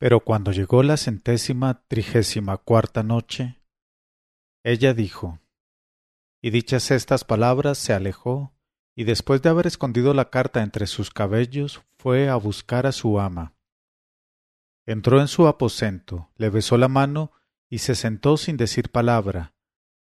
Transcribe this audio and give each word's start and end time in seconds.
Pero 0.00 0.20
cuando 0.20 0.50
llegó 0.50 0.82
la 0.82 0.96
centésima 0.96 1.82
trigésima 1.86 2.56
cuarta 2.56 3.02
noche, 3.02 3.60
ella 4.64 4.94
dijo, 4.94 5.40
y 6.40 6.48
dichas 6.48 6.90
estas 6.90 7.22
palabras 7.24 7.76
se 7.76 7.92
alejó, 7.92 8.54
y 8.96 9.04
después 9.04 9.42
de 9.42 9.50
haber 9.50 9.66
escondido 9.66 10.14
la 10.14 10.30
carta 10.30 10.62
entre 10.62 10.86
sus 10.86 11.10
cabellos, 11.10 11.82
fue 11.98 12.30
a 12.30 12.36
buscar 12.36 12.86
a 12.86 12.92
su 12.92 13.20
ama. 13.20 13.54
Entró 14.86 15.20
en 15.20 15.28
su 15.28 15.46
aposento, 15.46 16.30
le 16.36 16.48
besó 16.48 16.78
la 16.78 16.88
mano 16.88 17.32
y 17.68 17.78
se 17.78 17.94
sentó 17.94 18.38
sin 18.38 18.56
decir 18.56 18.90
palabra, 18.90 19.52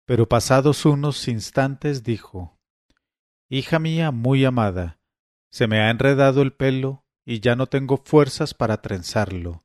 pero 0.06 0.30
pasados 0.30 0.86
unos 0.86 1.28
instantes 1.28 2.04
dijo 2.04 2.60
Hija 3.50 3.80
mía 3.80 4.12
muy 4.12 4.46
amada, 4.46 5.00
se 5.50 5.66
me 5.66 5.80
ha 5.80 5.90
enredado 5.90 6.44
el 6.44 6.54
pelo 6.54 7.04
y 7.26 7.40
ya 7.40 7.56
no 7.56 7.66
tengo 7.66 7.98
fuerzas 7.98 8.54
para 8.54 8.84
trenzarlo. 8.84 9.61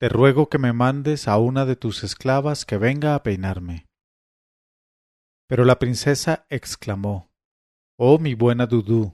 Te 0.00 0.08
ruego 0.08 0.48
que 0.48 0.58
me 0.58 0.72
mandes 0.72 1.26
a 1.26 1.38
una 1.38 1.66
de 1.66 1.74
tus 1.74 2.04
esclavas 2.04 2.64
que 2.64 2.78
venga 2.78 3.16
a 3.16 3.22
peinarme. 3.24 3.86
Pero 5.48 5.64
la 5.64 5.80
princesa 5.80 6.46
exclamó 6.50 7.32
Oh 7.98 8.20
mi 8.20 8.34
buena 8.34 8.66
Dudú, 8.66 9.12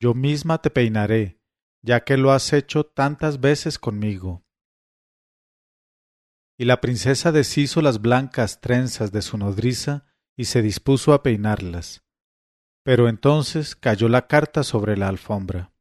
yo 0.00 0.14
misma 0.14 0.60
te 0.60 0.70
peinaré, 0.70 1.38
ya 1.80 2.02
que 2.02 2.16
lo 2.16 2.32
has 2.32 2.52
hecho 2.52 2.84
tantas 2.84 3.40
veces 3.40 3.78
conmigo. 3.78 4.42
Y 6.58 6.64
la 6.64 6.80
princesa 6.80 7.30
deshizo 7.30 7.80
las 7.80 8.00
blancas 8.00 8.60
trenzas 8.60 9.12
de 9.12 9.22
su 9.22 9.38
nodriza 9.38 10.06
y 10.36 10.46
se 10.46 10.60
dispuso 10.60 11.12
a 11.12 11.22
peinarlas. 11.22 12.02
Pero 12.82 13.08
entonces 13.08 13.76
cayó 13.76 14.08
la 14.08 14.26
carta 14.26 14.64
sobre 14.64 14.96
la 14.96 15.08
alfombra. 15.08 15.72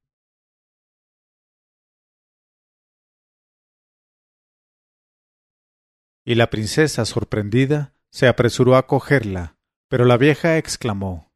Y 6.30 6.36
la 6.36 6.52
princesa, 6.52 7.06
sorprendida, 7.06 7.96
se 8.12 8.28
apresuró 8.28 8.76
a 8.76 8.86
cogerla, 8.86 9.58
pero 9.88 10.06
la 10.06 10.16
vieja 10.16 10.60
exclamó 10.60 11.34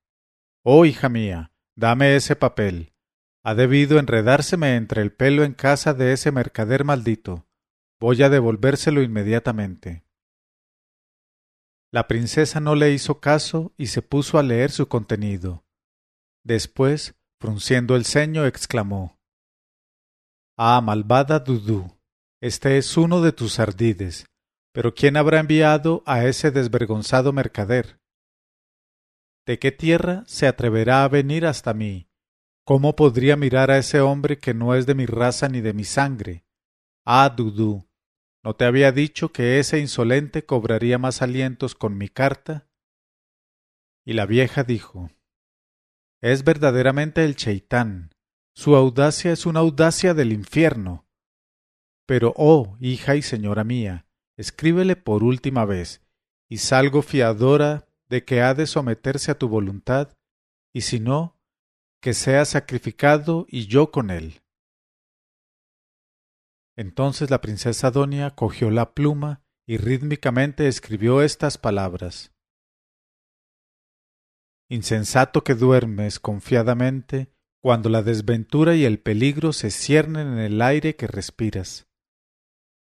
Oh 0.64 0.86
hija 0.86 1.10
mía, 1.10 1.52
dame 1.76 2.16
ese 2.16 2.36
papel. 2.36 2.94
Ha 3.44 3.56
debido 3.56 3.98
enredárseme 3.98 4.76
entre 4.76 5.02
el 5.02 5.12
pelo 5.12 5.46
en 5.46 5.56
casa 5.56 5.96
de 5.96 6.14
ese 6.14 6.32
mercader 6.32 6.84
maldito. 6.84 7.48
Voy 8.00 8.22
a 8.22 8.30
devolvérselo 8.30 9.02
inmediatamente. 9.02 10.06
La 11.92 12.08
princesa 12.08 12.60
no 12.60 12.76
le 12.76 12.92
hizo 12.92 13.20
caso 13.20 13.74
y 13.78 13.88
se 13.88 14.04
puso 14.04 14.38
a 14.38 14.44
leer 14.44 14.70
su 14.70 14.90
contenido. 14.90 15.66
Después, 16.44 17.16
frunciendo 17.40 17.96
el 17.96 18.06
ceño, 18.06 18.46
exclamó 18.46 19.20
Ah, 20.56 20.80
malvada 20.82 21.40
Dudú, 21.40 21.98
este 22.42 22.78
es 22.78 22.96
uno 22.96 23.22
de 23.22 23.32
tus 23.32 23.60
ardides, 23.60 24.28
pero 24.74 24.96
¿quién 24.96 25.18
habrá 25.18 25.40
enviado 25.40 26.04
a 26.06 26.26
ese 26.26 26.50
desvergonzado 26.52 27.32
mercader? 27.32 28.02
¿De 29.46 29.60
qué 29.60 29.72
tierra 29.72 30.24
se 30.26 30.48
atreverá 30.48 31.04
a 31.04 31.08
venir 31.08 31.46
hasta 31.46 31.74
mí? 31.74 32.10
¿Cómo 32.66 32.96
podría 32.96 33.36
mirar 33.36 33.70
a 33.70 33.78
ese 33.78 34.02
hombre 34.02 34.40
que 34.40 34.54
no 34.54 34.74
es 34.74 34.86
de 34.86 34.96
mi 34.96 35.06
raza 35.06 35.48
ni 35.48 35.62
de 35.62 35.74
mi 35.74 35.84
sangre? 35.84 36.46
Ah, 37.06 37.30
Dudú, 37.30 37.88
¿no 38.44 38.56
te 38.56 38.66
había 38.66 38.92
dicho 38.92 39.32
que 39.32 39.60
ese 39.60 39.80
insolente 39.80 40.46
cobraría 40.46 40.98
más 40.98 41.22
alientos 41.22 41.76
con 41.76 41.98
mi 41.98 42.10
carta? 42.10 42.68
Y 44.06 44.14
la 44.14 44.26
vieja 44.26 44.64
dijo 44.64 45.12
Es 46.22 46.44
verdaderamente 46.44 47.24
el 47.26 47.36
cheitán. 47.36 48.12
Su 48.56 48.76
audacia 48.76 49.32
es 49.32 49.46
una 49.46 49.60
audacia 49.60 50.14
del 50.14 50.32
infierno. 50.32 51.06
Pero, 52.08 52.34
oh, 52.38 52.78
hija 52.80 53.16
y 53.16 53.22
señora 53.22 53.64
mía, 53.64 54.06
escríbele 54.38 54.96
por 54.96 55.24
última 55.24 55.66
vez, 55.66 56.02
y 56.50 56.58
salgo 56.58 57.02
fiadora 57.02 57.88
de 58.10 58.24
que 58.26 58.42
ha 58.42 58.54
de 58.54 58.68
someterse 58.68 59.32
a 59.32 59.38
tu 59.38 59.48
voluntad, 59.48 60.14
y 60.74 60.82
si 60.82 61.00
no, 61.00 61.40
que 62.02 62.14
sea 62.14 62.46
sacrificado 62.46 63.46
y 63.48 63.68
yo 63.68 63.92
con 63.92 64.10
él. 64.10 64.42
Entonces 66.76 67.30
la 67.30 67.42
princesa 67.42 67.92
Donia 67.92 68.32
cogió 68.32 68.72
la 68.72 68.94
pluma 68.94 69.44
y 69.66 69.78
rítmicamente 69.78 70.68
escribió 70.68 71.22
estas 71.22 71.58
palabras. 71.58 72.32
Insensato 74.70 75.44
que 75.44 75.54
duermes 75.54 76.20
confiadamente 76.20 77.32
cuando 77.62 77.90
la 77.90 78.02
desventura 78.02 78.76
y 78.76 78.86
el 78.86 79.00
peligro 79.00 79.54
se 79.54 79.72
ciernen 79.72 80.34
en 80.34 80.40
el 80.40 80.62
aire 80.62 80.96
que 80.96 81.08
respiras. 81.08 81.88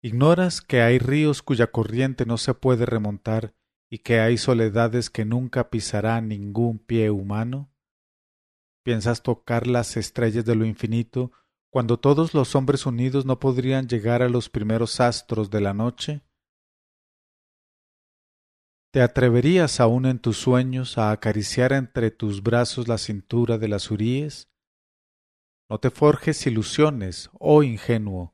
¿Ignoras 0.05 0.59
que 0.59 0.81
hay 0.81 0.99
ríos 0.99 1.41
cuya 1.41 1.67
corriente 1.67 2.25
no 2.25 2.37
se 2.37 2.53
puede 2.53 2.85
remontar 2.85 3.55
y 3.89 3.99
que 3.99 4.19
hay 4.19 4.37
soledades 4.37 5.09
que 5.09 5.23
nunca 5.23 5.69
pisará 5.69 6.19
ningún 6.19 6.77
pie 6.77 7.09
humano? 7.09 7.71
¿Piensas 8.83 9.23
tocar 9.23 9.65
las 9.65 9.95
estrellas 9.95 10.43
de 10.43 10.55
lo 10.55 10.65
infinito 10.65 11.31
cuando 11.69 12.01
todos 12.01 12.33
los 12.33 12.53
hombres 12.53 12.85
unidos 12.85 13.25
no 13.25 13.39
podrían 13.39 13.87
llegar 13.87 14.21
a 14.21 14.27
los 14.27 14.49
primeros 14.49 14.99
astros 14.99 15.49
de 15.49 15.61
la 15.61 15.73
noche? 15.73 16.21
¿Te 18.91 19.01
atreverías 19.01 19.79
aún 19.79 20.05
en 20.05 20.19
tus 20.19 20.35
sueños 20.35 20.97
a 20.97 21.11
acariciar 21.11 21.71
entre 21.71 22.11
tus 22.11 22.43
brazos 22.43 22.89
la 22.89 22.97
cintura 22.97 23.57
de 23.57 23.69
las 23.69 23.89
huríes? 23.89 24.51
No 25.69 25.79
te 25.79 25.89
forjes 25.91 26.45
ilusiones, 26.45 27.29
oh 27.39 27.63
ingenuo, 27.63 28.32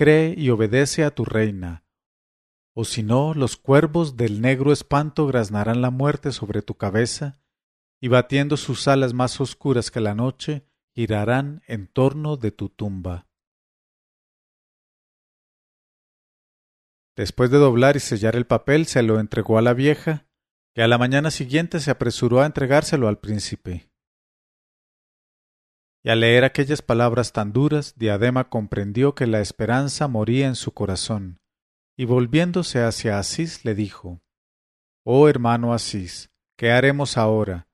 cree 0.00 0.32
y 0.34 0.48
obedece 0.48 1.04
a 1.04 1.10
tu 1.10 1.26
reina, 1.26 1.84
o 2.74 2.86
si 2.86 3.02
no, 3.02 3.34
los 3.34 3.58
cuervos 3.58 4.16
del 4.16 4.40
negro 4.40 4.72
espanto 4.72 5.26
graznarán 5.26 5.82
la 5.82 5.90
muerte 5.90 6.32
sobre 6.32 6.62
tu 6.62 6.78
cabeza, 6.78 7.42
y 8.00 8.08
batiendo 8.08 8.56
sus 8.56 8.88
alas 8.88 9.12
más 9.12 9.38
oscuras 9.42 9.90
que 9.90 10.00
la 10.00 10.14
noche, 10.14 10.64
girarán 10.94 11.60
en 11.66 11.86
torno 11.86 12.38
de 12.38 12.50
tu 12.50 12.70
tumba. 12.70 13.26
Después 17.14 17.50
de 17.50 17.58
doblar 17.58 17.96
y 17.96 18.00
sellar 18.00 18.36
el 18.36 18.46
papel, 18.46 18.86
se 18.86 19.02
lo 19.02 19.20
entregó 19.20 19.58
a 19.58 19.62
la 19.62 19.74
vieja, 19.74 20.26
que 20.74 20.82
a 20.82 20.88
la 20.88 20.96
mañana 20.96 21.30
siguiente 21.30 21.78
se 21.78 21.90
apresuró 21.90 22.40
a 22.40 22.46
entregárselo 22.46 23.06
al 23.06 23.18
príncipe. 23.18 23.89
Y 26.02 26.08
al 26.08 26.20
leer 26.20 26.44
aquellas 26.44 26.80
palabras 26.80 27.32
tan 27.32 27.52
duras, 27.52 27.94
Diadema 27.96 28.48
comprendió 28.48 29.14
que 29.14 29.26
la 29.26 29.40
esperanza 29.40 30.08
moría 30.08 30.46
en 30.46 30.56
su 30.56 30.72
corazón, 30.72 31.38
y 31.96 32.06
volviéndose 32.06 32.82
hacia 32.82 33.18
Asís 33.18 33.64
le 33.64 33.74
dijo 33.74 34.22
Oh 35.04 35.28
hermano 35.28 35.74
Asís, 35.74 36.30
¿qué 36.56 36.72
haremos 36.72 37.18
ahora? 37.18 37.68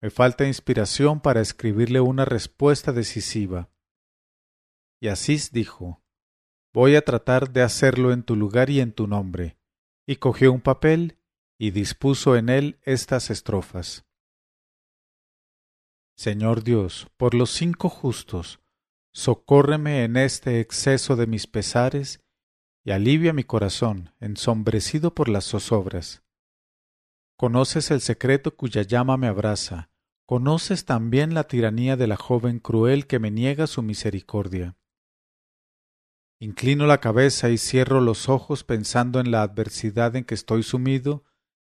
Me 0.00 0.10
falta 0.10 0.46
inspiración 0.46 1.20
para 1.20 1.40
escribirle 1.40 2.00
una 2.00 2.24
respuesta 2.24 2.92
decisiva. 2.92 3.70
Y 5.00 5.08
Asís 5.08 5.52
dijo 5.52 6.02
Voy 6.72 6.96
a 6.96 7.02
tratar 7.02 7.50
de 7.50 7.62
hacerlo 7.62 8.12
en 8.12 8.22
tu 8.22 8.36
lugar 8.36 8.70
y 8.70 8.80
en 8.80 8.92
tu 8.92 9.06
nombre. 9.06 9.58
Y 10.06 10.16
cogió 10.16 10.52
un 10.52 10.60
papel 10.60 11.18
y 11.58 11.72
dispuso 11.72 12.36
en 12.36 12.48
él 12.48 12.78
estas 12.84 13.30
estrofas. 13.30 14.07
Señor 16.18 16.64
Dios, 16.64 17.06
por 17.16 17.32
los 17.32 17.52
cinco 17.52 17.88
justos, 17.88 18.58
socórreme 19.12 20.02
en 20.02 20.16
este 20.16 20.58
exceso 20.58 21.14
de 21.14 21.28
mis 21.28 21.46
pesares 21.46 22.24
y 22.84 22.90
alivia 22.90 23.32
mi 23.32 23.44
corazón, 23.44 24.12
ensombrecido 24.18 25.14
por 25.14 25.28
las 25.28 25.44
zozobras. 25.44 26.24
Conoces 27.36 27.92
el 27.92 28.00
secreto 28.00 28.56
cuya 28.56 28.82
llama 28.82 29.16
me 29.16 29.28
abraza, 29.28 29.90
conoces 30.26 30.84
también 30.84 31.34
la 31.34 31.44
tiranía 31.44 31.96
de 31.96 32.08
la 32.08 32.16
joven 32.16 32.58
cruel 32.58 33.06
que 33.06 33.20
me 33.20 33.30
niega 33.30 33.68
su 33.68 33.84
misericordia. 33.84 34.76
Inclino 36.40 36.88
la 36.88 36.98
cabeza 36.98 37.48
y 37.48 37.58
cierro 37.58 38.00
los 38.00 38.28
ojos 38.28 38.64
pensando 38.64 39.20
en 39.20 39.30
la 39.30 39.42
adversidad 39.42 40.16
en 40.16 40.24
que 40.24 40.34
estoy 40.34 40.64
sumido, 40.64 41.22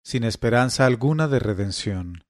sin 0.02 0.24
esperanza 0.24 0.86
alguna 0.86 1.28
de 1.28 1.40
redención. 1.40 2.24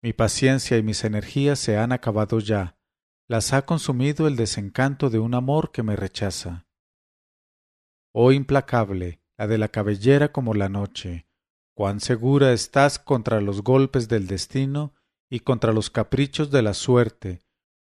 Mi 0.00 0.12
paciencia 0.12 0.76
y 0.76 0.82
mis 0.82 1.02
energías 1.04 1.58
se 1.58 1.76
han 1.76 1.90
acabado 1.90 2.38
ya, 2.38 2.78
las 3.26 3.52
ha 3.52 3.66
consumido 3.66 4.28
el 4.28 4.36
desencanto 4.36 5.10
de 5.10 5.18
un 5.18 5.34
amor 5.34 5.72
que 5.72 5.82
me 5.82 5.96
rechaza. 5.96 6.66
Oh 8.12 8.30
implacable, 8.30 9.20
la 9.36 9.48
de 9.48 9.58
la 9.58 9.68
cabellera 9.68 10.32
como 10.32 10.54
la 10.54 10.68
noche, 10.68 11.26
cuán 11.74 12.00
segura 12.00 12.52
estás 12.52 12.98
contra 12.98 13.40
los 13.40 13.62
golpes 13.62 14.08
del 14.08 14.26
destino 14.28 14.94
y 15.28 15.40
contra 15.40 15.72
los 15.72 15.90
caprichos 15.90 16.50
de 16.50 16.62
la 16.62 16.74
suerte, 16.74 17.40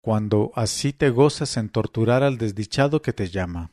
cuando 0.01 0.51
así 0.55 0.91
te 0.91 1.09
gozas 1.09 1.55
en 1.55 1.69
torturar 1.69 2.21
al 2.21 2.37
desdichado 2.37 3.01
que 3.01 3.13
te 3.13 3.29
llama. 3.29 3.71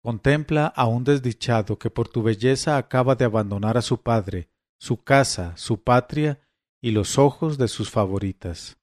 Contempla 0.00 0.66
a 0.66 0.86
un 0.86 1.02
desdichado 1.02 1.78
que 1.78 1.90
por 1.90 2.08
tu 2.08 2.22
belleza 2.22 2.76
acaba 2.76 3.16
de 3.16 3.24
abandonar 3.24 3.76
a 3.76 3.82
su 3.82 4.00
padre, 4.00 4.48
su 4.78 5.02
casa, 5.02 5.56
su 5.56 5.82
patria 5.82 6.43
y 6.84 6.90
los 6.90 7.16
ojos 7.16 7.56
de 7.56 7.68
sus 7.68 7.90
favoritas. 7.90 8.76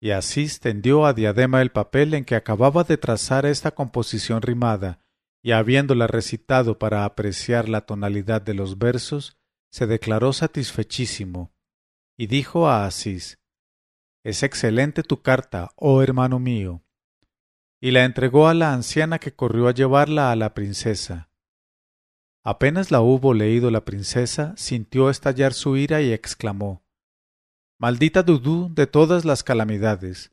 y 0.00 0.10
Asís 0.10 0.60
tendió 0.60 1.06
a 1.06 1.14
Diadema 1.14 1.62
el 1.62 1.72
papel 1.72 2.12
en 2.12 2.26
que 2.26 2.36
acababa 2.36 2.84
de 2.84 2.98
trazar 2.98 3.46
esta 3.46 3.70
composición 3.70 4.42
rimada, 4.42 5.00
y 5.42 5.52
habiéndola 5.52 6.06
recitado 6.06 6.78
para 6.78 7.06
apreciar 7.06 7.70
la 7.70 7.86
tonalidad 7.86 8.42
de 8.42 8.52
los 8.52 8.78
versos, 8.78 9.38
se 9.72 9.86
declaró 9.86 10.34
satisfechísimo, 10.34 11.54
y 12.18 12.26
dijo 12.26 12.68
a 12.68 12.84
Asís 12.84 13.38
Es 14.22 14.42
excelente 14.42 15.02
tu 15.02 15.22
carta, 15.22 15.70
oh 15.76 16.02
hermano 16.02 16.38
mío. 16.38 16.82
Y 17.80 17.92
la 17.92 18.04
entregó 18.04 18.46
a 18.46 18.52
la 18.52 18.74
anciana 18.74 19.18
que 19.18 19.34
corrió 19.34 19.68
a 19.68 19.72
llevarla 19.72 20.30
a 20.30 20.36
la 20.36 20.52
princesa. 20.52 21.27
Apenas 22.50 22.90
la 22.90 23.02
hubo 23.02 23.34
leído 23.34 23.70
la 23.70 23.84
princesa, 23.84 24.54
sintió 24.56 25.10
estallar 25.10 25.52
su 25.52 25.76
ira 25.76 26.00
y 26.00 26.14
exclamó 26.14 26.82
Maldita 27.78 28.22
Dudú 28.22 28.72
de 28.74 28.86
todas 28.86 29.26
las 29.26 29.44
calamidades. 29.44 30.32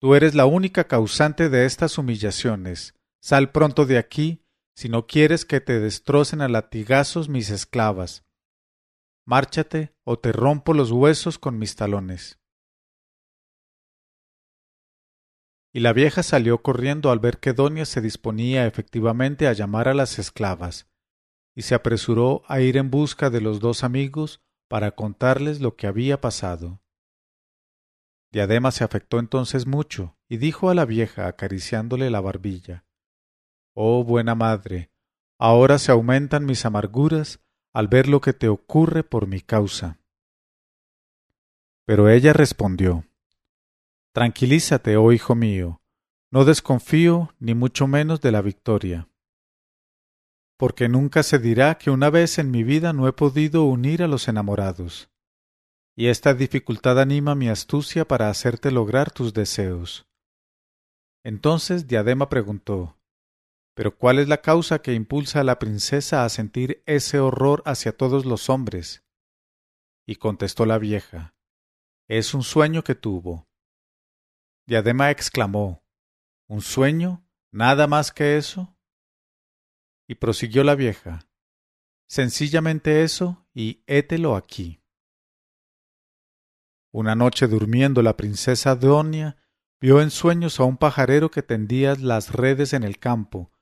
Tú 0.00 0.14
eres 0.14 0.36
la 0.36 0.46
única 0.46 0.84
causante 0.84 1.48
de 1.48 1.66
estas 1.66 1.98
humillaciones. 1.98 2.94
Sal 3.20 3.50
pronto 3.50 3.86
de 3.86 3.98
aquí, 3.98 4.44
si 4.76 4.88
no 4.88 5.08
quieres 5.08 5.44
que 5.44 5.60
te 5.60 5.80
destrocen 5.80 6.42
a 6.42 6.48
latigazos 6.48 7.28
mis 7.28 7.50
esclavas. 7.50 8.24
Márchate, 9.26 9.92
o 10.04 10.16
te 10.16 10.30
rompo 10.30 10.74
los 10.74 10.92
huesos 10.92 11.40
con 11.40 11.58
mis 11.58 11.74
talones. 11.74 12.38
Y 15.72 15.80
la 15.80 15.92
vieja 15.92 16.22
salió 16.22 16.62
corriendo 16.62 17.10
al 17.10 17.18
ver 17.18 17.40
que 17.40 17.52
Donia 17.52 17.84
se 17.84 18.00
disponía 18.00 18.64
efectivamente 18.68 19.48
a 19.48 19.54
llamar 19.54 19.88
a 19.88 19.94
las 19.94 20.20
esclavas, 20.20 20.88
y 21.58 21.62
se 21.62 21.74
apresuró 21.74 22.44
a 22.46 22.60
ir 22.60 22.76
en 22.76 22.88
busca 22.88 23.30
de 23.30 23.40
los 23.40 23.58
dos 23.58 23.82
amigos 23.82 24.40
para 24.68 24.92
contarles 24.92 25.60
lo 25.60 25.74
que 25.74 25.88
había 25.88 26.20
pasado. 26.20 26.80
Diadema 28.30 28.70
se 28.70 28.84
afectó 28.84 29.18
entonces 29.18 29.66
mucho 29.66 30.16
y 30.28 30.36
dijo 30.36 30.70
a 30.70 30.76
la 30.76 30.84
vieja 30.84 31.26
acariciándole 31.26 32.10
la 32.10 32.20
barbilla 32.20 32.84
Oh 33.74 34.04
buena 34.04 34.36
madre, 34.36 34.92
ahora 35.36 35.78
se 35.78 35.90
aumentan 35.90 36.46
mis 36.46 36.64
amarguras 36.64 37.40
al 37.72 37.88
ver 37.88 38.08
lo 38.08 38.20
que 38.20 38.34
te 38.34 38.48
ocurre 38.48 39.02
por 39.02 39.26
mi 39.26 39.40
causa. 39.40 39.98
Pero 41.86 42.08
ella 42.08 42.32
respondió 42.32 43.04
Tranquilízate, 44.12 44.96
oh 44.96 45.10
hijo 45.10 45.34
mío, 45.34 45.82
no 46.30 46.44
desconfío 46.44 47.34
ni 47.40 47.54
mucho 47.54 47.88
menos 47.88 48.20
de 48.20 48.30
la 48.30 48.42
victoria 48.42 49.08
porque 50.58 50.88
nunca 50.88 51.22
se 51.22 51.38
dirá 51.38 51.78
que 51.78 51.90
una 51.90 52.10
vez 52.10 52.38
en 52.38 52.50
mi 52.50 52.64
vida 52.64 52.92
no 52.92 53.06
he 53.06 53.12
podido 53.12 53.64
unir 53.64 54.02
a 54.02 54.08
los 54.08 54.26
enamorados. 54.26 55.08
Y 55.96 56.08
esta 56.08 56.34
dificultad 56.34 57.00
anima 57.00 57.36
mi 57.36 57.48
astucia 57.48 58.06
para 58.06 58.28
hacerte 58.28 58.72
lograr 58.72 59.12
tus 59.12 59.32
deseos. 59.32 60.06
Entonces 61.24 61.86
Diadema 61.86 62.28
preguntó 62.28 62.98
Pero 63.74 63.96
¿cuál 63.96 64.18
es 64.18 64.28
la 64.28 64.42
causa 64.42 64.82
que 64.82 64.94
impulsa 64.94 65.40
a 65.40 65.44
la 65.44 65.60
princesa 65.60 66.24
a 66.24 66.28
sentir 66.28 66.82
ese 66.86 67.20
horror 67.20 67.62
hacia 67.64 67.96
todos 67.96 68.26
los 68.26 68.50
hombres? 68.50 69.04
Y 70.06 70.16
contestó 70.16 70.66
la 70.66 70.78
vieja 70.78 71.34
Es 72.08 72.34
un 72.34 72.42
sueño 72.42 72.82
que 72.82 72.96
tuvo. 72.96 73.48
Diadema 74.66 75.12
exclamó 75.12 75.84
¿Un 76.48 76.62
sueño? 76.62 77.24
¿Nada 77.52 77.86
más 77.86 78.10
que 78.10 78.36
eso? 78.36 78.77
Y 80.08 80.16
prosiguió 80.16 80.64
la 80.64 80.74
vieja. 80.74 81.28
Sencillamente 82.08 83.02
eso, 83.04 83.46
y 83.54 83.82
hételo 83.86 84.34
aquí. 84.34 84.80
Una 86.90 87.14
noche 87.14 87.46
durmiendo 87.46 88.02
la 88.02 88.16
princesa 88.16 88.74
Donia 88.74 89.36
vio 89.80 90.00
en 90.00 90.10
sueños 90.10 90.58
a 90.58 90.64
un 90.64 90.78
pajarero 90.78 91.30
que 91.30 91.42
tendía 91.42 91.94
las 91.94 92.32
redes 92.32 92.72
en 92.72 92.82
el 92.82 92.98
campo, 92.98 93.52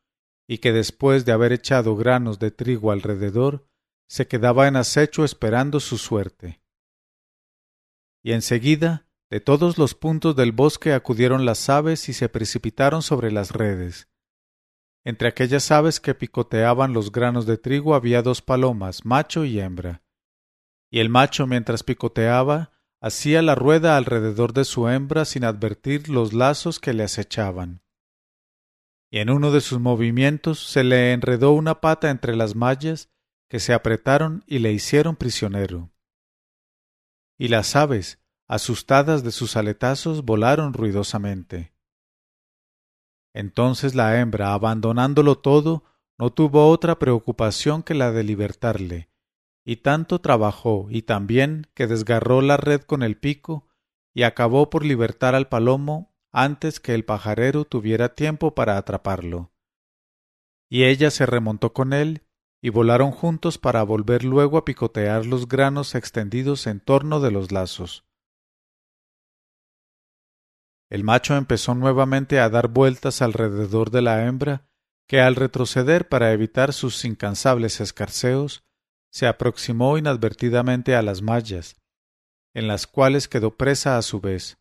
y 0.46 0.58
que 0.58 0.72
después 0.72 1.24
de 1.24 1.32
haber 1.32 1.52
echado 1.52 1.96
granos 1.96 2.38
de 2.38 2.52
trigo 2.52 2.92
alrededor, 2.92 3.68
se 4.08 4.28
quedaba 4.28 4.68
en 4.68 4.76
acecho 4.76 5.24
esperando 5.24 5.80
su 5.80 5.98
suerte. 5.98 6.62
Y 8.22 8.32
enseguida, 8.32 9.08
de 9.28 9.40
todos 9.40 9.76
los 9.76 9.94
puntos 9.94 10.36
del 10.36 10.52
bosque 10.52 10.92
acudieron 10.92 11.44
las 11.44 11.68
aves 11.68 12.08
y 12.08 12.12
se 12.12 12.28
precipitaron 12.28 13.02
sobre 13.02 13.32
las 13.32 13.50
redes, 13.50 14.08
entre 15.06 15.28
aquellas 15.28 15.70
aves 15.70 16.00
que 16.00 16.16
picoteaban 16.16 16.92
los 16.92 17.12
granos 17.12 17.46
de 17.46 17.58
trigo 17.58 17.94
había 17.94 18.22
dos 18.22 18.42
palomas, 18.42 19.04
macho 19.04 19.44
y 19.44 19.60
hembra. 19.60 20.02
Y 20.90 20.98
el 20.98 21.10
macho, 21.10 21.46
mientras 21.46 21.84
picoteaba, 21.84 22.72
hacía 23.00 23.40
la 23.40 23.54
rueda 23.54 23.96
alrededor 23.96 24.52
de 24.52 24.64
su 24.64 24.88
hembra 24.88 25.24
sin 25.24 25.44
advertir 25.44 26.08
los 26.08 26.32
lazos 26.32 26.80
que 26.80 26.92
le 26.92 27.04
acechaban. 27.04 27.84
Y 29.08 29.18
en 29.18 29.30
uno 29.30 29.52
de 29.52 29.60
sus 29.60 29.78
movimientos 29.78 30.66
se 30.66 30.82
le 30.82 31.12
enredó 31.12 31.52
una 31.52 31.80
pata 31.80 32.10
entre 32.10 32.34
las 32.34 32.56
mallas 32.56 33.08
que 33.48 33.60
se 33.60 33.74
apretaron 33.74 34.42
y 34.48 34.58
le 34.58 34.72
hicieron 34.72 35.14
prisionero. 35.14 35.92
Y 37.38 37.46
las 37.46 37.76
aves, 37.76 38.18
asustadas 38.48 39.22
de 39.22 39.30
sus 39.30 39.56
aletazos, 39.56 40.24
volaron 40.24 40.72
ruidosamente. 40.72 41.75
Entonces 43.36 43.94
la 43.94 44.18
hembra, 44.18 44.54
abandonándolo 44.54 45.36
todo, 45.36 45.84
no 46.18 46.30
tuvo 46.30 46.70
otra 46.70 46.98
preocupación 46.98 47.82
que 47.82 47.92
la 47.92 48.10
de 48.10 48.24
libertarle, 48.24 49.10
y 49.62 49.76
tanto 49.76 50.22
trabajó 50.22 50.86
y 50.88 51.02
también 51.02 51.66
que 51.74 51.86
desgarró 51.86 52.40
la 52.40 52.56
red 52.56 52.80
con 52.80 53.02
el 53.02 53.18
pico 53.18 53.68
y 54.14 54.22
acabó 54.22 54.70
por 54.70 54.86
libertar 54.86 55.34
al 55.34 55.50
palomo 55.50 56.16
antes 56.32 56.80
que 56.80 56.94
el 56.94 57.04
pajarero 57.04 57.66
tuviera 57.66 58.14
tiempo 58.14 58.54
para 58.54 58.78
atraparlo. 58.78 59.52
Y 60.70 60.84
ella 60.84 61.10
se 61.10 61.26
remontó 61.26 61.74
con 61.74 61.92
él 61.92 62.22
y 62.62 62.70
volaron 62.70 63.10
juntos 63.10 63.58
para 63.58 63.82
volver 63.82 64.24
luego 64.24 64.56
a 64.56 64.64
picotear 64.64 65.26
los 65.26 65.46
granos 65.46 65.94
extendidos 65.94 66.66
en 66.66 66.80
torno 66.80 67.20
de 67.20 67.32
los 67.32 67.52
lazos. 67.52 68.05
El 70.88 71.02
macho 71.02 71.36
empezó 71.36 71.74
nuevamente 71.74 72.38
a 72.38 72.48
dar 72.48 72.68
vueltas 72.68 73.22
alrededor 73.22 73.90
de 73.90 74.02
la 74.02 74.24
hembra, 74.26 74.68
que 75.08 75.20
al 75.20 75.34
retroceder 75.34 76.08
para 76.08 76.32
evitar 76.32 76.72
sus 76.72 77.04
incansables 77.04 77.80
escarceos, 77.80 78.64
se 79.10 79.26
aproximó 79.26 79.98
inadvertidamente 79.98 80.94
a 80.94 81.02
las 81.02 81.22
mallas, 81.22 81.76
en 82.54 82.68
las 82.68 82.86
cuales 82.86 83.28
quedó 83.28 83.56
presa 83.56 83.98
a 83.98 84.02
su 84.02 84.20
vez. 84.20 84.58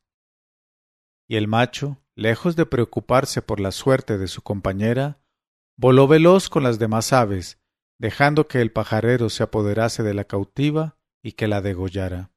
Y 1.27 1.36
el 1.36 1.48
macho, 1.48 2.01
lejos 2.15 2.55
de 2.55 2.65
preocuparse 2.65 3.41
por 3.41 3.60
la 3.60 3.72
suerte 3.72 4.17
de 4.17 4.27
su 4.27 4.41
compañera, 4.41 5.20
voló 5.77 6.08
veloz 6.08 6.50
con 6.50 6.63
las 6.63 6.79
demás 6.79 7.13
aves, 7.13 7.60
dejando 8.00 8.48
que 8.48 8.62
el 8.62 8.72
pajarero 8.72 9.29
se 9.29 9.44
apoderase 9.44 10.03
de 10.03 10.13
la 10.13 10.25
cautiva 10.25 10.98
y 11.24 11.34
que 11.34 11.48
la 11.48 11.62
degollara. 11.62 12.32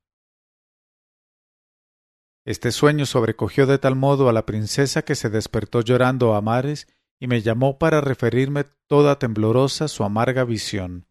Este 2.48 2.72
sueño 2.72 3.04
sobrecogió 3.04 3.66
de 3.66 3.76
tal 3.76 3.94
modo 3.94 4.30
a 4.30 4.32
la 4.32 4.46
princesa 4.46 5.02
que 5.02 5.14
se 5.14 5.28
despertó 5.28 5.82
llorando 5.82 6.34
a 6.34 6.40
mares 6.40 6.88
y 7.20 7.26
me 7.26 7.42
llamó 7.42 7.78
para 7.78 8.00
referirme 8.00 8.64
toda 8.86 9.18
temblorosa 9.18 9.86
su 9.86 10.02
amarga 10.02 10.44
visión, 10.44 11.06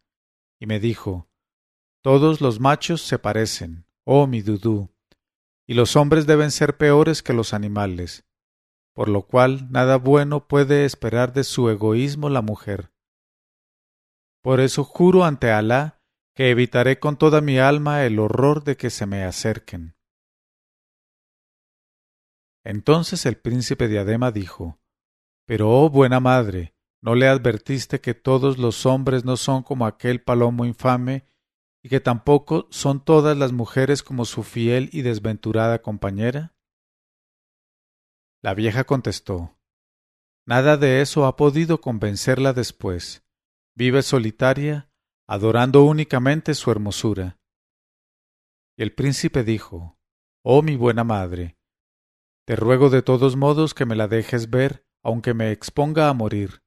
y 0.58 0.66
me 0.66 0.80
dijo 0.80 1.28
Todos 2.02 2.40
los 2.40 2.58
machos 2.58 3.02
se 3.02 3.20
parecen, 3.20 3.86
oh 4.02 4.26
mi 4.26 4.42
Dudú, 4.42 4.90
y 5.64 5.74
los 5.74 5.94
hombres 5.94 6.26
deben 6.26 6.50
ser 6.50 6.76
peores 6.76 7.22
que 7.22 7.34
los 7.34 7.54
animales, 7.54 8.24
por 8.92 9.08
lo 9.08 9.22
cual 9.22 9.70
nada 9.70 9.96
bueno 9.96 10.48
puede 10.48 10.84
esperar 10.84 11.32
de 11.34 11.44
su 11.44 11.70
egoísmo 11.70 12.30
la 12.30 12.42
mujer. 12.42 12.90
Por 14.42 14.58
eso 14.58 14.82
juro 14.82 15.24
ante 15.24 15.52
Alá 15.52 16.02
que 16.34 16.50
evitaré 16.50 16.98
con 16.98 17.16
toda 17.16 17.40
mi 17.40 17.60
alma 17.60 18.04
el 18.04 18.18
horror 18.18 18.64
de 18.64 18.76
que 18.76 18.90
se 18.90 19.06
me 19.06 19.22
acerquen. 19.22 19.94
Entonces 22.68 23.24
el 23.24 23.38
príncipe 23.38 23.88
Diadema 23.88 24.30
dijo 24.30 24.78
Pero, 25.46 25.70
oh 25.70 25.88
buena 25.88 26.20
madre, 26.20 26.74
¿no 27.00 27.14
le 27.14 27.26
advertiste 27.26 28.02
que 28.02 28.12
todos 28.12 28.58
los 28.58 28.84
hombres 28.84 29.24
no 29.24 29.38
son 29.38 29.62
como 29.62 29.86
aquel 29.86 30.22
palomo 30.22 30.66
infame, 30.66 31.24
y 31.82 31.88
que 31.88 32.00
tampoco 32.00 32.68
son 32.70 33.02
todas 33.02 33.38
las 33.38 33.52
mujeres 33.52 34.02
como 34.02 34.26
su 34.26 34.42
fiel 34.42 34.90
y 34.92 35.00
desventurada 35.00 35.80
compañera? 35.80 36.54
La 38.42 38.52
vieja 38.52 38.84
contestó 38.84 39.56
Nada 40.44 40.76
de 40.76 41.00
eso 41.00 41.24
ha 41.24 41.36
podido 41.36 41.80
convencerla 41.80 42.52
después. 42.52 43.24
Vive 43.76 44.02
solitaria, 44.02 44.90
adorando 45.26 45.84
únicamente 45.84 46.52
su 46.52 46.70
hermosura. 46.70 47.38
Y 48.76 48.82
el 48.82 48.92
príncipe 48.92 49.42
dijo 49.42 49.98
Oh 50.42 50.60
mi 50.60 50.76
buena 50.76 51.02
madre, 51.02 51.57
te 52.48 52.56
ruego 52.56 52.88
de 52.88 53.02
todos 53.02 53.36
modos 53.36 53.74
que 53.74 53.84
me 53.84 53.94
la 53.94 54.08
dejes 54.08 54.48
ver, 54.48 54.82
aunque 55.02 55.34
me 55.34 55.52
exponga 55.52 56.08
a 56.08 56.14
morir. 56.14 56.62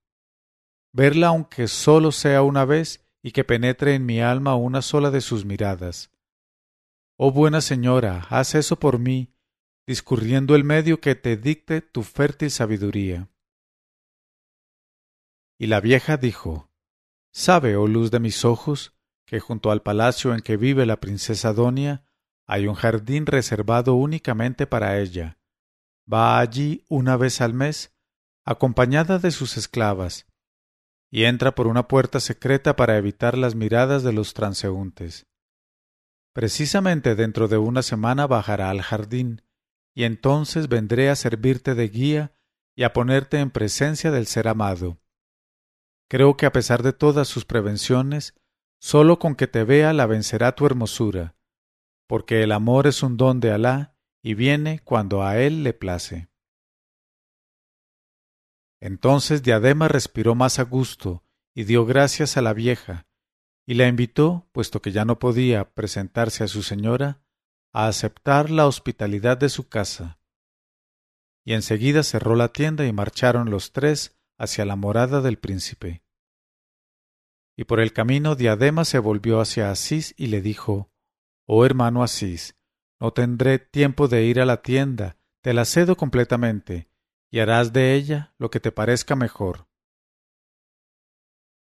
Verla 0.93 1.29
aunque 1.29 1.67
solo 1.67 2.11
sea 2.11 2.43
una 2.43 2.65
vez 2.65 3.03
y 3.23 3.31
que 3.31 3.43
penetre 3.43 3.95
en 3.95 4.05
mi 4.05 4.21
alma 4.21 4.55
una 4.55 4.83
sola 4.83 5.09
de 5.09 5.21
sus 5.21 5.43
miradas. 5.43 6.11
Oh 7.17 7.31
buena 7.31 7.61
señora, 7.61 8.27
haz 8.29 8.53
eso 8.53 8.77
por 8.77 8.99
mí, 8.99 9.33
discurriendo 9.87 10.53
el 10.53 10.63
medio 10.63 11.01
que 11.01 11.15
te 11.15 11.35
dicte 11.35 11.81
tu 11.81 12.03
fértil 12.03 12.51
sabiduría. 12.51 13.31
Y 15.57 15.65
la 15.65 15.81
vieja 15.81 16.15
dijo, 16.15 16.69
Sabe, 17.33 17.75
oh 17.75 17.87
luz 17.87 18.11
de 18.11 18.19
mis 18.19 18.45
ojos, 18.45 18.93
que 19.25 19.39
junto 19.39 19.71
al 19.71 19.81
palacio 19.81 20.35
en 20.35 20.41
que 20.41 20.57
vive 20.57 20.85
la 20.85 20.99
princesa 20.99 21.53
Donia 21.53 22.05
hay 22.45 22.67
un 22.67 22.75
jardín 22.75 23.25
reservado 23.25 23.95
únicamente 23.95 24.67
para 24.67 24.99
ella. 24.99 25.39
Va 26.11 26.39
allí 26.39 26.85
una 26.89 27.15
vez 27.15 27.41
al 27.41 27.53
mes, 27.53 27.93
acompañada 28.45 29.19
de 29.19 29.31
sus 29.31 29.55
esclavas, 29.55 30.27
y 31.11 31.25
entra 31.25 31.55
por 31.55 31.67
una 31.67 31.87
puerta 31.87 32.19
secreta 32.19 32.75
para 32.75 32.97
evitar 32.97 33.37
las 33.37 33.55
miradas 33.55 34.03
de 34.03 34.13
los 34.13 34.33
transeúntes. 34.33 35.27
Precisamente 36.33 37.15
dentro 37.15 37.47
de 37.47 37.57
una 37.57 37.81
semana 37.81 38.27
bajará 38.27 38.69
al 38.69 38.81
jardín, 38.81 39.41
y 39.93 40.05
entonces 40.05 40.69
vendré 40.69 41.09
a 41.09 41.15
servirte 41.15 41.75
de 41.75 41.89
guía 41.89 42.35
y 42.75 42.83
a 42.83 42.93
ponerte 42.93 43.39
en 43.39 43.51
presencia 43.51 44.11
del 44.11 44.25
ser 44.25 44.47
amado. 44.47 44.97
Creo 46.09 46.35
que 46.35 46.45
a 46.45 46.51
pesar 46.51 46.83
de 46.83 46.93
todas 46.93 47.27
sus 47.27 47.45
prevenciones, 47.45 48.33
sólo 48.79 49.19
con 49.19 49.35
que 49.35 49.47
te 49.47 49.63
vea 49.63 49.93
la 49.93 50.05
vencerá 50.07 50.55
tu 50.55 50.65
hermosura, 50.65 51.35
porque 52.07 52.43
el 52.43 52.51
amor 52.51 52.87
es 52.87 53.03
un 53.03 53.17
don 53.17 53.39
de 53.39 53.51
Alá 53.51 53.95
y 54.21 54.33
viene 54.33 54.79
cuando 54.79 55.23
a 55.23 55.39
él 55.39 55.63
le 55.63 55.73
place. 55.73 56.29
Entonces 58.79 59.43
Diadema 59.43 59.87
respiró 59.87 60.35
más 60.35 60.59
a 60.59 60.63
gusto 60.63 61.23
y 61.53 61.65
dio 61.65 61.85
gracias 61.85 62.37
a 62.37 62.41
la 62.41 62.53
vieja, 62.53 63.05
y 63.65 63.75
la 63.75 63.87
invitó, 63.87 64.47
puesto 64.51 64.81
que 64.81 64.91
ya 64.91 65.05
no 65.05 65.19
podía 65.19 65.73
presentarse 65.73 66.43
a 66.43 66.47
su 66.47 66.63
señora, 66.63 67.21
a 67.73 67.87
aceptar 67.87 68.49
la 68.49 68.67
hospitalidad 68.67 69.37
de 69.37 69.49
su 69.49 69.69
casa. 69.69 70.19
Y 71.45 71.53
enseguida 71.53 72.03
cerró 72.03 72.35
la 72.35 72.49
tienda 72.49 72.85
y 72.85 72.93
marcharon 72.93 73.49
los 73.49 73.71
tres 73.71 74.19
hacia 74.37 74.65
la 74.65 74.75
morada 74.75 75.21
del 75.21 75.37
príncipe. 75.37 76.03
Y 77.55 77.65
por 77.65 77.79
el 77.79 77.93
camino 77.93 78.35
Diadema 78.35 78.85
se 78.85 78.99
volvió 78.99 79.39
hacia 79.39 79.71
Asís 79.71 80.13
y 80.17 80.27
le 80.27 80.41
dijo 80.41 80.91
Oh 81.45 81.65
hermano 81.65 82.01
Asís, 82.01 82.55
no 83.01 83.11
tendré 83.11 83.57
tiempo 83.57 84.07
de 84.07 84.25
ir 84.25 84.39
a 84.39 84.45
la 84.45 84.61
tienda, 84.61 85.17
te 85.41 85.55
la 85.55 85.65
cedo 85.65 85.97
completamente, 85.97 86.87
y 87.31 87.39
harás 87.39 87.73
de 87.73 87.95
ella 87.95 88.35
lo 88.37 88.51
que 88.51 88.59
te 88.59 88.71
parezca 88.71 89.15
mejor. 89.15 89.67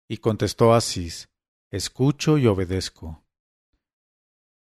Y 0.10 0.18
contestó 0.18 0.74
Asís, 0.74 1.30
Escucho 1.72 2.38
y 2.38 2.48
obedezco. 2.48 3.24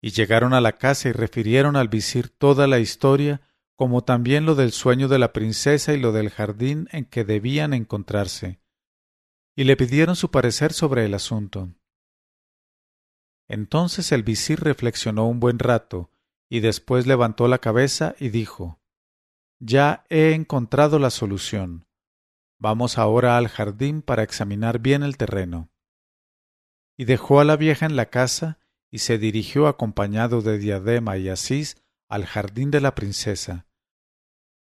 Y 0.02 0.10
llegaron 0.10 0.54
a 0.54 0.60
la 0.60 0.72
casa 0.72 1.08
y 1.08 1.12
refirieron 1.12 1.76
al 1.76 1.86
visir 1.86 2.30
toda 2.30 2.66
la 2.66 2.80
historia, 2.80 3.42
como 3.76 4.02
también 4.02 4.44
lo 4.44 4.56
del 4.56 4.72
sueño 4.72 5.06
de 5.06 5.20
la 5.20 5.32
princesa 5.32 5.92
y 5.92 6.00
lo 6.00 6.10
del 6.10 6.30
jardín 6.30 6.88
en 6.90 7.04
que 7.04 7.24
debían 7.24 7.74
encontrarse, 7.74 8.58
y 9.54 9.62
le 9.64 9.76
pidieron 9.76 10.16
su 10.16 10.32
parecer 10.32 10.72
sobre 10.72 11.04
el 11.04 11.14
asunto. 11.14 11.72
Entonces 13.46 14.10
el 14.10 14.24
visir 14.24 14.58
reflexionó 14.58 15.28
un 15.28 15.38
buen 15.38 15.60
rato, 15.60 16.10
y 16.48 16.60
después 16.60 17.06
levantó 17.06 17.48
la 17.48 17.58
cabeza 17.58 18.14
y 18.18 18.28
dijo 18.28 18.80
ya 19.58 20.04
he 20.10 20.32
encontrado 20.34 20.98
la 20.98 21.10
solución. 21.10 21.86
Vamos 22.58 22.98
ahora 22.98 23.36
al 23.38 23.48
jardín 23.48 24.02
para 24.02 24.22
examinar 24.22 24.80
bien 24.80 25.02
el 25.02 25.16
terreno. 25.16 25.70
Y 26.96 27.04
dejó 27.04 27.40
a 27.40 27.44
la 27.44 27.56
vieja 27.56 27.86
en 27.86 27.96
la 27.96 28.06
casa 28.06 28.58
y 28.90 28.98
se 28.98 29.18
dirigió 29.18 29.66
acompañado 29.66 30.42
de 30.42 30.58
Diadema 30.58 31.16
y 31.16 31.28
Asís 31.28 31.82
al 32.08 32.26
jardín 32.26 32.70
de 32.70 32.80
la 32.80 32.94
princesa. 32.94 33.66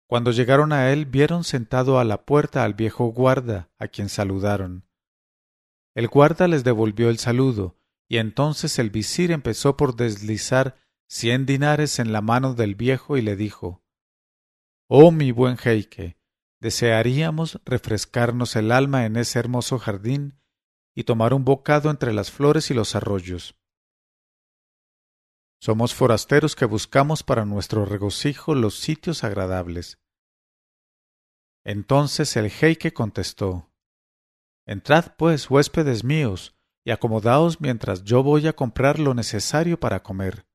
Cuando 0.07 0.31
llegaron 0.31 0.71
a 0.71 0.91
él 0.91 1.05
vieron 1.05 1.43
sentado 1.43 1.99
a 1.99 2.05
la 2.05 2.25
puerta 2.25 2.63
al 2.63 2.73
viejo 2.73 3.07
guarda, 3.07 3.69
a 3.77 3.89
quien 3.89 4.07
saludaron. 4.07 4.85
El 5.95 6.07
guarda 6.07 6.47
les 6.47 6.63
devolvió 6.63 7.09
el 7.09 7.17
saludo, 7.17 7.75
y 8.07 8.17
entonces 8.17 8.79
el 8.79 8.89
visir 8.89 9.31
empezó 9.31 9.75
por 9.75 9.95
deslizar 9.95 10.77
cien 11.07 11.45
dinares 11.45 11.99
en 11.99 12.11
la 12.11 12.21
mano 12.21 12.53
del 12.53 12.75
viejo 12.75 13.17
y 13.17 13.21
le 13.21 13.35
dijo 13.35 13.83
Oh 14.89 15.11
mi 15.11 15.31
buen 15.31 15.57
Heike, 15.57 16.17
desearíamos 16.59 17.61
refrescarnos 17.65 18.55
el 18.55 18.71
alma 18.71 19.05
en 19.05 19.15
ese 19.15 19.39
hermoso 19.39 19.79
jardín 19.79 20.39
y 20.95 21.03
tomar 21.03 21.33
un 21.33 21.45
bocado 21.45 21.89
entre 21.89 22.13
las 22.13 22.31
flores 22.31 22.71
y 22.71 22.73
los 22.73 22.95
arroyos. 22.95 23.55
Somos 25.59 25.93
forasteros 25.93 26.55
que 26.55 26.65
buscamos 26.65 27.23
para 27.23 27.45
nuestro 27.45 27.85
regocijo 27.85 28.53
los 28.53 28.77
sitios 28.79 29.23
agradables. 29.23 29.99
Entonces 31.65 32.35
el 32.37 32.51
Heike 32.51 32.93
contestó 32.93 33.71
Entrad, 34.65 35.15
pues, 35.17 35.49
huéspedes 35.49 36.03
míos, 36.03 36.55
y 36.85 36.91
acomodaos 36.91 37.61
mientras 37.61 38.03
yo 38.03 38.23
voy 38.23 38.47
a 38.47 38.53
comprar 38.53 38.99
lo 38.99 39.13
necesario 39.13 39.79
para 39.79 40.03
comer 40.03 40.47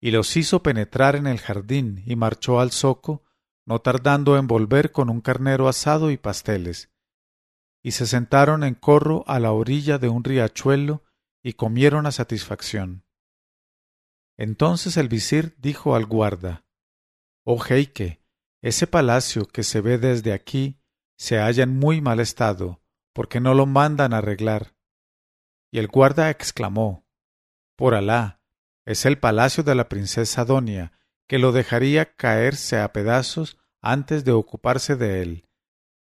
y 0.00 0.10
los 0.10 0.36
hizo 0.36 0.62
penetrar 0.62 1.16
en 1.16 1.26
el 1.26 1.38
jardín 1.38 2.02
y 2.06 2.16
marchó 2.16 2.60
al 2.60 2.72
zoco, 2.72 3.22
no 3.66 3.80
tardando 3.80 4.38
en 4.38 4.46
volver 4.46 4.92
con 4.92 5.10
un 5.10 5.20
carnero 5.20 5.68
asado 5.68 6.10
y 6.10 6.16
pasteles. 6.16 6.90
Y 7.82 7.92
se 7.92 8.06
sentaron 8.06 8.64
en 8.64 8.74
corro 8.74 9.24
a 9.26 9.38
la 9.38 9.52
orilla 9.52 9.98
de 9.98 10.08
un 10.08 10.24
riachuelo 10.24 11.04
y 11.42 11.54
comieron 11.54 12.06
a 12.06 12.12
satisfacción. 12.12 13.04
Entonces 14.36 14.96
el 14.96 15.08
visir 15.08 15.54
dijo 15.58 15.94
al 15.94 16.06
guarda 16.06 16.64
Oh 17.44 17.58
jeique, 17.58 18.22
ese 18.62 18.86
palacio 18.86 19.46
que 19.46 19.62
se 19.62 19.80
ve 19.80 19.98
desde 19.98 20.32
aquí 20.32 20.80
se 21.16 21.38
halla 21.38 21.64
en 21.64 21.78
muy 21.78 22.00
mal 22.00 22.20
estado, 22.20 22.82
porque 23.12 23.40
no 23.40 23.54
lo 23.54 23.66
mandan 23.66 24.14
arreglar. 24.14 24.74
Y 25.70 25.78
el 25.78 25.88
guarda 25.88 26.30
exclamó 26.30 27.06
Por 27.76 27.94
Alá, 27.94 28.39
es 28.90 29.06
el 29.06 29.20
palacio 29.20 29.62
de 29.62 29.76
la 29.76 29.88
princesa 29.88 30.44
Donia, 30.44 30.90
que 31.28 31.38
lo 31.38 31.52
dejaría 31.52 32.16
caerse 32.16 32.80
a 32.80 32.92
pedazos 32.92 33.56
antes 33.80 34.24
de 34.24 34.32
ocuparse 34.32 34.96
de 34.96 35.22
él. 35.22 35.48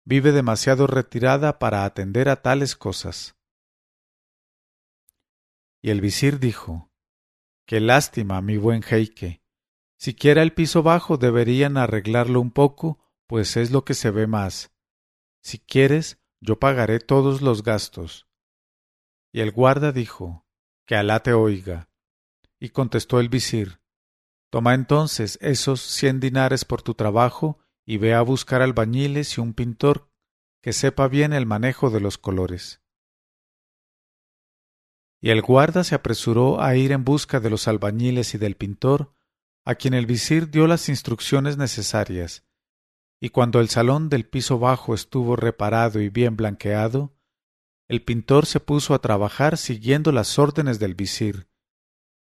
Vive 0.05 0.31
demasiado 0.31 0.87
retirada 0.87 1.59
para 1.59 1.85
atender 1.85 2.29
a 2.29 2.41
tales 2.41 2.75
cosas. 2.75 3.35
Y 5.83 5.91
el 5.91 6.01
visir 6.01 6.39
dijo 6.39 6.91
Qué 7.67 7.79
lástima, 7.79 8.41
mi 8.41 8.57
buen 8.57 8.81
jeique. 8.81 9.43
Siquiera 9.99 10.41
el 10.41 10.53
piso 10.53 10.81
bajo 10.81 11.17
deberían 11.17 11.77
arreglarlo 11.77 12.41
un 12.41 12.49
poco, 12.49 13.05
pues 13.27 13.55
es 13.55 13.69
lo 13.69 13.85
que 13.85 13.93
se 13.93 14.09
ve 14.09 14.25
más. 14.25 14.73
Si 15.43 15.59
quieres, 15.59 16.17
yo 16.41 16.57
pagaré 16.57 16.99
todos 16.99 17.43
los 17.43 17.61
gastos. 17.61 18.27
Y 19.31 19.41
el 19.41 19.51
guarda 19.51 19.91
dijo 19.91 20.47
Que 20.87 20.95
Alá 20.95 21.21
te 21.21 21.33
oiga. 21.33 21.92
Y 22.63 22.69
contestó 22.69 23.19
el 23.19 23.27
visir 23.27 23.81
Toma 24.49 24.73
entonces 24.73 25.37
esos 25.41 25.81
cien 25.81 26.21
dinares 26.21 26.63
por 26.63 26.81
tu 26.81 26.93
trabajo 26.93 27.59
y 27.85 27.97
ve 27.97 28.13
a 28.13 28.21
buscar 28.21 28.61
albañiles 28.61 29.37
y 29.37 29.41
un 29.41 29.53
pintor 29.53 30.09
que 30.61 30.71
sepa 30.71 31.09
bien 31.09 31.33
el 31.33 31.45
manejo 31.45 31.89
de 31.89 31.99
los 31.99 32.17
colores. 32.17 32.81
Y 35.19 35.31
el 35.31 35.41
guarda 35.41 35.83
se 35.83 35.93
apresuró 35.93 36.61
a 36.61 36.77
ir 36.77 36.93
en 36.93 37.03
busca 37.03 37.41
de 37.41 37.49
los 37.49 37.67
albañiles 37.67 38.33
y 38.33 38.37
del 38.37 38.55
pintor, 38.55 39.13
a 39.65 39.75
quien 39.75 39.93
el 39.93 40.05
visir 40.05 40.49
dio 40.49 40.65
las 40.65 40.87
instrucciones 40.87 41.57
necesarias, 41.57 42.45
y 43.19 43.27
cuando 43.27 43.59
el 43.59 43.67
salón 43.67 44.07
del 44.07 44.25
piso 44.25 44.57
bajo 44.57 44.93
estuvo 44.93 45.35
reparado 45.35 45.99
y 45.99 46.07
bien 46.07 46.37
blanqueado, 46.37 47.13
el 47.89 48.03
pintor 48.03 48.45
se 48.45 48.61
puso 48.61 48.93
a 48.93 48.99
trabajar 48.99 49.57
siguiendo 49.57 50.13
las 50.13 50.39
órdenes 50.39 50.79
del 50.79 50.95
visir, 50.95 51.49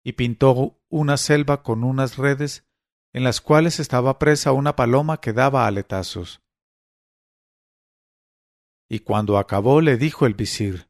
y 0.03 0.13
pintó 0.13 0.79
una 0.89 1.18
selva 1.18 1.63
con 1.63 1.84
unas 1.84 2.18
redes 2.18 2.68
en 3.13 3.24
las 3.24 3.41
cuales 3.41 3.79
estaba 3.79 4.20
presa 4.20 4.51
una 4.51 4.75
paloma 4.75 5.20
que 5.20 5.34
daba 5.34 5.68
aletazos. 5.68 6.41
Y 8.89 9.00
cuando 9.00 9.38
acabó 9.38 9.82
le 9.82 9.98
dijo 9.98 10.25
el 10.25 10.34
visir 10.34 10.89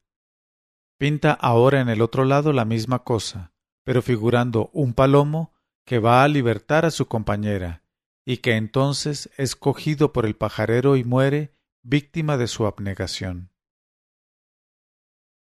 Pinta 0.98 1.32
ahora 1.32 1.80
en 1.80 1.88
el 1.88 2.02
otro 2.02 2.26
lado 2.26 2.52
la 2.52 2.66
misma 2.66 3.04
cosa, 3.06 3.54
pero 3.86 4.02
figurando 4.02 4.70
un 4.74 4.94
palomo 4.94 5.54
que 5.86 5.98
va 5.98 6.24
a 6.24 6.28
libertar 6.28 6.86
a 6.86 6.92
su 6.92 7.08
compañera, 7.08 7.84
y 8.26 8.38
que 8.38 8.58
entonces 8.58 9.30
es 9.38 9.56
cogido 9.56 10.12
por 10.12 10.26
el 10.26 10.36
pajarero 10.36 10.98
y 10.98 11.04
muere 11.06 11.56
víctima 11.84 12.38
de 12.38 12.48
su 12.48 12.66
abnegación. 12.66 13.52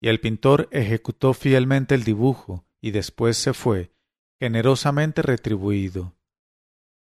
Y 0.02 0.08
el 0.08 0.22
pintor 0.22 0.70
ejecutó 0.72 1.34
fielmente 1.34 1.94
el 1.94 2.06
dibujo, 2.06 2.66
y 2.82 2.92
después 2.92 3.38
se 3.38 3.54
fue, 3.54 3.94
generosamente 4.40 5.22
retribuido. 5.22 6.16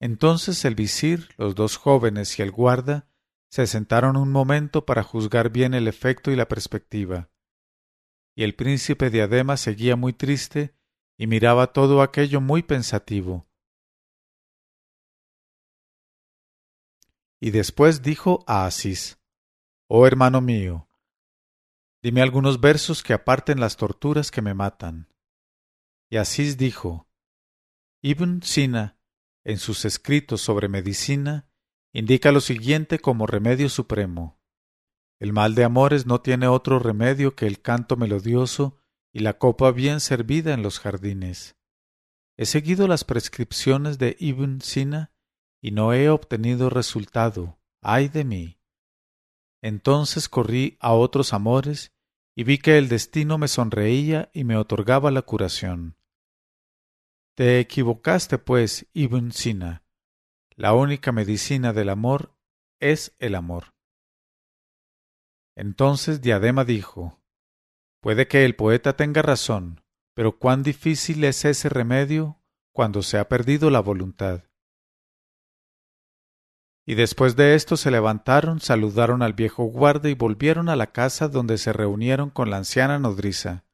Entonces 0.00 0.64
el 0.64 0.74
visir, 0.74 1.28
los 1.36 1.54
dos 1.54 1.76
jóvenes 1.76 2.38
y 2.38 2.42
el 2.42 2.50
guarda 2.50 3.08
se 3.48 3.66
sentaron 3.66 4.16
un 4.16 4.32
momento 4.32 4.86
para 4.86 5.02
juzgar 5.02 5.50
bien 5.50 5.74
el 5.74 5.86
efecto 5.86 6.30
y 6.30 6.36
la 6.36 6.48
perspectiva. 6.48 7.30
Y 8.34 8.44
el 8.44 8.54
príncipe 8.54 9.10
diadema 9.10 9.56
seguía 9.56 9.94
muy 9.94 10.12
triste 10.12 10.74
y 11.18 11.26
miraba 11.26 11.72
todo 11.72 12.02
aquello 12.02 12.40
muy 12.40 12.62
pensativo. 12.62 13.46
y 17.42 17.50
después 17.50 18.02
dijo 18.02 18.44
a 18.46 18.66
Asís, 18.66 19.18
Oh 19.88 20.06
hermano 20.06 20.40
mío, 20.40 20.88
dime 22.00 22.22
algunos 22.22 22.60
versos 22.60 23.02
que 23.02 23.14
aparten 23.14 23.58
las 23.58 23.76
torturas 23.76 24.30
que 24.30 24.40
me 24.40 24.54
matan. 24.54 25.11
Y 26.12 26.18
Asís 26.18 26.58
dijo, 26.58 27.08
Ibn 28.02 28.42
Sina, 28.42 28.98
en 29.44 29.56
sus 29.56 29.86
escritos 29.86 30.42
sobre 30.42 30.68
medicina, 30.68 31.48
indica 31.94 32.32
lo 32.32 32.42
siguiente 32.42 32.98
como 32.98 33.26
remedio 33.26 33.70
supremo. 33.70 34.38
El 35.18 35.32
mal 35.32 35.54
de 35.54 35.64
amores 35.64 36.04
no 36.04 36.20
tiene 36.20 36.48
otro 36.48 36.78
remedio 36.78 37.34
que 37.34 37.46
el 37.46 37.62
canto 37.62 37.96
melodioso 37.96 38.76
y 39.10 39.20
la 39.20 39.38
copa 39.38 39.70
bien 39.70 40.00
servida 40.00 40.52
en 40.52 40.62
los 40.62 40.80
jardines. 40.80 41.56
He 42.36 42.44
seguido 42.44 42.86
las 42.88 43.04
prescripciones 43.04 43.96
de 43.98 44.14
Ibn 44.20 44.60
Sina 44.60 45.12
y 45.62 45.70
no 45.70 45.94
he 45.94 46.10
obtenido 46.10 46.68
resultado. 46.68 47.58
¡Ay 47.80 48.08
de 48.08 48.24
mí! 48.24 48.60
Entonces 49.62 50.28
corrí 50.28 50.76
a 50.78 50.92
otros 50.92 51.32
amores 51.32 51.94
y 52.36 52.44
vi 52.44 52.58
que 52.58 52.76
el 52.76 52.90
destino 52.90 53.38
me 53.38 53.48
sonreía 53.48 54.30
y 54.34 54.44
me 54.44 54.58
otorgaba 54.58 55.10
la 55.10 55.22
curación. 55.22 55.96
Te 57.34 57.60
equivocaste, 57.60 58.36
pues, 58.36 58.86
Ibn 58.92 59.32
Sina. 59.32 59.84
La 60.54 60.74
única 60.74 61.12
medicina 61.12 61.72
del 61.72 61.88
amor 61.88 62.36
es 62.78 63.14
el 63.18 63.34
amor. 63.34 63.74
Entonces 65.56 66.20
Diadema 66.20 66.64
dijo 66.64 67.22
Puede 68.02 68.28
que 68.28 68.44
el 68.44 68.54
poeta 68.54 68.96
tenga 68.96 69.22
razón, 69.22 69.82
pero 70.14 70.38
cuán 70.38 70.62
difícil 70.62 71.24
es 71.24 71.44
ese 71.44 71.68
remedio 71.68 72.42
cuando 72.72 73.02
se 73.02 73.18
ha 73.18 73.28
perdido 73.28 73.70
la 73.70 73.80
voluntad. 73.80 74.44
Y 76.84 76.96
después 76.96 77.36
de 77.36 77.54
esto 77.54 77.76
se 77.76 77.90
levantaron, 77.90 78.60
saludaron 78.60 79.22
al 79.22 79.34
viejo 79.34 79.64
guarda 79.64 80.10
y 80.10 80.14
volvieron 80.14 80.68
a 80.68 80.76
la 80.76 80.88
casa 80.88 81.28
donde 81.28 81.56
se 81.56 81.72
reunieron 81.72 82.28
con 82.28 82.50
la 82.50 82.56
anciana 82.56 82.98
nodriza. 82.98 83.64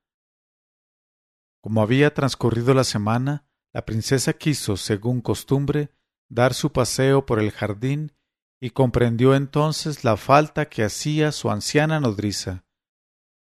Como 1.61 1.83
había 1.83 2.13
transcurrido 2.13 2.75
la 2.75 2.85
semana, 2.85 3.48
la 3.73 3.85
princesa 3.85 4.33
quiso, 4.33 4.77
según 4.77 5.21
costumbre, 5.21 5.91
dar 6.29 6.55
su 6.55 6.73
paseo 6.73 7.27
por 7.27 7.39
el 7.39 7.51
jardín 7.51 8.13
y 8.61 8.71
comprendió 8.71 9.35
entonces 9.35 10.05
la 10.05 10.17
falta 10.17 10.69
que 10.69 10.83
hacía 10.83 11.33
su 11.33 11.51
anciana 11.51 12.01
nodriza. 12.01 12.65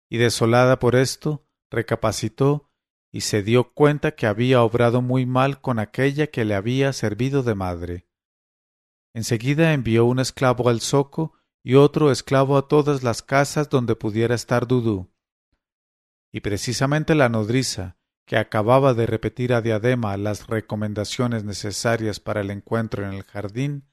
Y 0.10 0.18
desolada 0.18 0.80
por 0.80 0.96
esto, 0.96 1.48
recapacitó 1.70 2.70
y 3.12 3.22
se 3.22 3.44
dio 3.44 3.74
cuenta 3.74 4.16
que 4.16 4.26
había 4.26 4.62
obrado 4.64 5.02
muy 5.02 5.26
mal 5.26 5.60
con 5.60 5.80
aquella 5.80 6.28
que 6.28 6.46
le 6.46 6.56
había 6.56 6.94
servido 6.94 7.44
de 7.44 7.56
madre. 7.56 8.08
Enseguida 9.14 9.74
envió 9.74 10.06
un 10.06 10.20
esclavo 10.20 10.70
al 10.70 10.80
zoco 10.80 11.34
y 11.64 11.76
otro 11.76 12.12
esclavo 12.12 12.58
a 12.58 12.68
todas 12.68 13.04
las 13.04 13.22
casas 13.22 13.70
donde 13.70 13.96
pudiera 13.96 14.34
estar 14.34 14.68
Dudú. 14.68 15.12
Y 16.32 16.40
precisamente 16.40 17.14
la 17.14 17.28
nodriza, 17.28 17.98
que 18.32 18.38
acababa 18.38 18.94
de 18.94 19.08
repetir 19.08 19.52
a 19.52 19.62
Diadema 19.62 20.16
las 20.16 20.48
recomendaciones 20.48 21.44
necesarias 21.44 22.22
para 22.22 22.40
el 22.40 22.50
encuentro 22.50 23.06
en 23.06 23.12
el 23.12 23.24
jardín, 23.24 23.90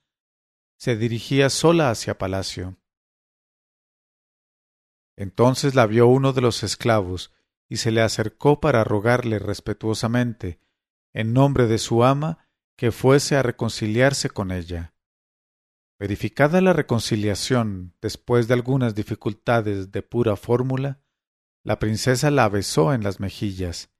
se 0.79 0.97
dirigía 0.97 1.51
sola 1.51 1.91
hacia 1.91 2.19
palacio. 2.19 2.77
Entonces 5.17 5.75
la 5.75 5.87
vio 5.87 6.07
uno 6.07 6.33
de 6.33 6.41
los 6.41 6.63
esclavos 6.63 7.35
y 7.69 7.79
se 7.79 7.91
le 7.91 8.01
acercó 8.01 8.61
para 8.61 8.85
rogarle 8.85 9.41
respetuosamente, 9.41 10.61
en 11.13 11.33
nombre 11.33 11.67
de 11.67 11.79
su 11.79 12.05
ama, 12.05 12.49
que 12.77 12.93
fuese 12.93 13.35
a 13.35 13.43
reconciliarse 13.43 14.31
con 14.31 14.53
ella. 14.53 14.95
Verificada 15.99 16.61
la 16.61 16.73
reconciliación, 16.73 17.97
después 18.01 18.47
de 18.47 18.55
algunas 18.55 18.95
dificultades 18.95 19.91
de 19.91 20.03
pura 20.03 20.37
fórmula, 20.37 21.03
la 21.65 21.81
princesa 21.81 22.31
la 22.31 22.49
besó 22.49 22.95
en 22.95 23.03
las 23.03 23.19
mejillas, 23.19 23.91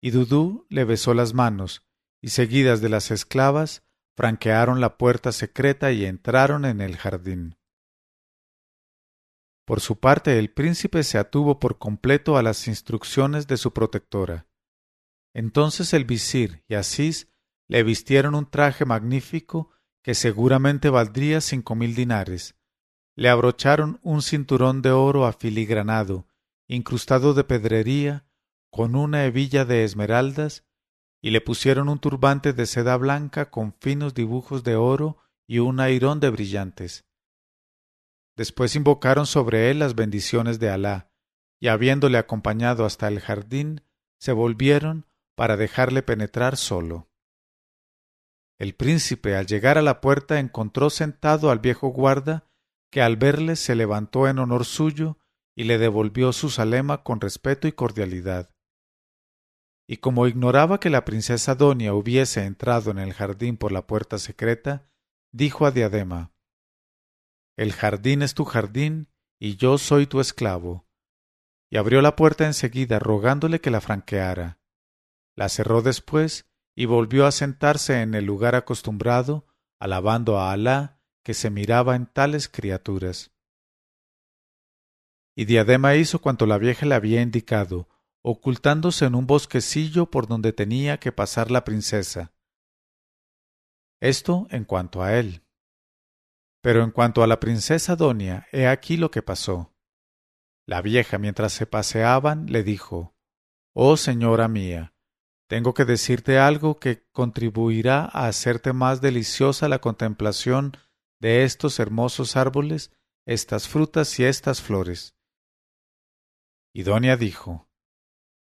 y 0.00 0.10
Dudú 0.10 0.66
le 0.68 0.84
besó 0.84 1.14
las 1.14 1.34
manos, 1.34 1.82
y 2.22 2.28
seguidas 2.30 2.80
de 2.80 2.88
las 2.88 3.10
esclavas, 3.10 3.82
franquearon 4.16 4.80
la 4.80 4.98
puerta 4.98 5.32
secreta 5.32 5.92
y 5.92 6.04
entraron 6.04 6.64
en 6.64 6.80
el 6.80 6.96
jardín. 6.96 7.56
Por 9.64 9.80
su 9.80 10.00
parte, 10.00 10.38
el 10.38 10.52
príncipe 10.52 11.04
se 11.04 11.16
atuvo 11.16 11.58
por 11.60 11.78
completo 11.78 12.36
a 12.36 12.42
las 12.42 12.66
instrucciones 12.66 13.46
de 13.46 13.56
su 13.56 13.72
protectora. 13.72 14.48
Entonces 15.32 15.94
el 15.94 16.04
visir 16.04 16.64
y 16.66 16.74
Asís 16.74 17.28
le 17.68 17.84
vistieron 17.84 18.34
un 18.34 18.50
traje 18.50 18.84
magnífico 18.84 19.70
que 20.02 20.14
seguramente 20.14 20.90
valdría 20.90 21.40
cinco 21.40 21.76
mil 21.76 21.94
dinares. 21.94 22.56
Le 23.14 23.28
abrocharon 23.28 24.00
un 24.02 24.22
cinturón 24.22 24.82
de 24.82 24.90
oro 24.90 25.24
afiligranado, 25.24 26.26
incrustado 26.66 27.32
de 27.32 27.44
pedrería, 27.44 28.26
con 28.70 28.94
una 28.96 29.24
hebilla 29.24 29.64
de 29.64 29.84
esmeraldas, 29.84 30.64
y 31.22 31.30
le 31.30 31.40
pusieron 31.40 31.88
un 31.88 31.98
turbante 31.98 32.52
de 32.52 32.66
seda 32.66 32.96
blanca 32.96 33.50
con 33.50 33.74
finos 33.74 34.14
dibujos 34.14 34.64
de 34.64 34.76
oro 34.76 35.18
y 35.46 35.58
un 35.58 35.80
airón 35.80 36.20
de 36.20 36.30
brillantes. 36.30 37.04
Después 38.36 38.74
invocaron 38.76 39.26
sobre 39.26 39.70
él 39.70 39.80
las 39.80 39.94
bendiciones 39.94 40.58
de 40.58 40.70
Alá, 40.70 41.12
y 41.60 41.68
habiéndole 41.68 42.16
acompañado 42.16 42.86
hasta 42.86 43.08
el 43.08 43.20
jardín, 43.20 43.82
se 44.18 44.32
volvieron 44.32 45.06
para 45.34 45.56
dejarle 45.56 46.02
penetrar 46.02 46.56
solo. 46.56 47.10
El 48.58 48.74
príncipe, 48.74 49.36
al 49.36 49.46
llegar 49.46 49.78
a 49.78 49.82
la 49.82 50.00
puerta, 50.00 50.38
encontró 50.38 50.90
sentado 50.90 51.50
al 51.50 51.58
viejo 51.58 51.88
guarda, 51.88 52.46
que 52.90 53.02
al 53.02 53.16
verle 53.16 53.56
se 53.56 53.74
levantó 53.74 54.28
en 54.28 54.38
honor 54.38 54.64
suyo 54.64 55.18
y 55.54 55.64
le 55.64 55.78
devolvió 55.78 56.32
su 56.32 56.50
salema 56.50 57.02
con 57.02 57.20
respeto 57.20 57.68
y 57.68 57.72
cordialidad. 57.72 58.50
Y 59.92 59.96
como 59.96 60.28
ignoraba 60.28 60.78
que 60.78 60.88
la 60.88 61.04
princesa 61.04 61.56
Donia 61.56 61.94
hubiese 61.94 62.44
entrado 62.44 62.92
en 62.92 63.00
el 63.00 63.12
jardín 63.12 63.56
por 63.56 63.72
la 63.72 63.88
puerta 63.88 64.20
secreta, 64.20 64.88
dijo 65.32 65.66
a 65.66 65.72
Diadema 65.72 66.32
El 67.56 67.72
jardín 67.72 68.22
es 68.22 68.34
tu 68.34 68.44
jardín 68.44 69.08
y 69.40 69.56
yo 69.56 69.78
soy 69.78 70.06
tu 70.06 70.20
esclavo. 70.20 70.86
Y 71.72 71.76
abrió 71.76 72.02
la 72.02 72.14
puerta 72.14 72.46
enseguida 72.46 73.00
rogándole 73.00 73.60
que 73.60 73.72
la 73.72 73.80
franqueara. 73.80 74.60
La 75.34 75.48
cerró 75.48 75.82
después 75.82 76.48
y 76.76 76.84
volvió 76.84 77.26
a 77.26 77.32
sentarse 77.32 78.00
en 78.00 78.14
el 78.14 78.26
lugar 78.26 78.54
acostumbrado, 78.54 79.48
alabando 79.80 80.38
a 80.38 80.52
Alá 80.52 81.00
que 81.24 81.34
se 81.34 81.50
miraba 81.50 81.96
en 81.96 82.06
tales 82.06 82.48
criaturas. 82.48 83.32
Y 85.34 85.46
Diadema 85.46 85.96
hizo 85.96 86.20
cuanto 86.20 86.46
la 86.46 86.58
vieja 86.58 86.86
le 86.86 86.94
había 86.94 87.22
indicado, 87.22 87.88
ocultándose 88.22 89.06
en 89.06 89.14
un 89.14 89.26
bosquecillo 89.26 90.10
por 90.10 90.26
donde 90.26 90.52
tenía 90.52 90.98
que 90.98 91.12
pasar 91.12 91.50
la 91.50 91.64
princesa. 91.64 92.32
Esto 94.00 94.46
en 94.50 94.64
cuanto 94.64 95.02
a 95.02 95.18
él. 95.18 95.42
Pero 96.62 96.82
en 96.82 96.90
cuanto 96.90 97.22
a 97.22 97.26
la 97.26 97.40
princesa 97.40 97.96
Donia, 97.96 98.46
he 98.52 98.66
aquí 98.66 98.96
lo 98.96 99.10
que 99.10 99.22
pasó. 99.22 99.74
La 100.66 100.82
vieja, 100.82 101.18
mientras 101.18 101.52
se 101.52 101.66
paseaban, 101.66 102.46
le 102.46 102.62
dijo 102.62 103.14
Oh 103.72 103.96
señora 103.96 104.48
mía, 104.48 104.94
tengo 105.48 105.74
que 105.74 105.84
decirte 105.84 106.38
algo 106.38 106.78
que 106.78 107.08
contribuirá 107.12 108.04
a 108.04 108.26
hacerte 108.26 108.72
más 108.72 109.00
deliciosa 109.00 109.68
la 109.68 109.80
contemplación 109.80 110.76
de 111.20 111.44
estos 111.44 111.78
hermosos 111.78 112.36
árboles, 112.36 112.92
estas 113.26 113.68
frutas 113.68 114.18
y 114.18 114.24
estas 114.24 114.62
flores. 114.62 115.16
Y 116.72 116.82
Doña 116.82 117.16
dijo 117.16 117.69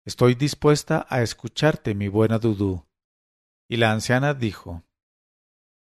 Estoy 0.10 0.34
dispuesta 0.34 1.06
a 1.08 1.22
escucharte, 1.22 1.94
mi 1.94 2.08
buena 2.08 2.40
Dudú. 2.40 2.84
Y 3.68 3.78
la 3.78 3.92
anciana 3.92 4.34
dijo 4.34 4.84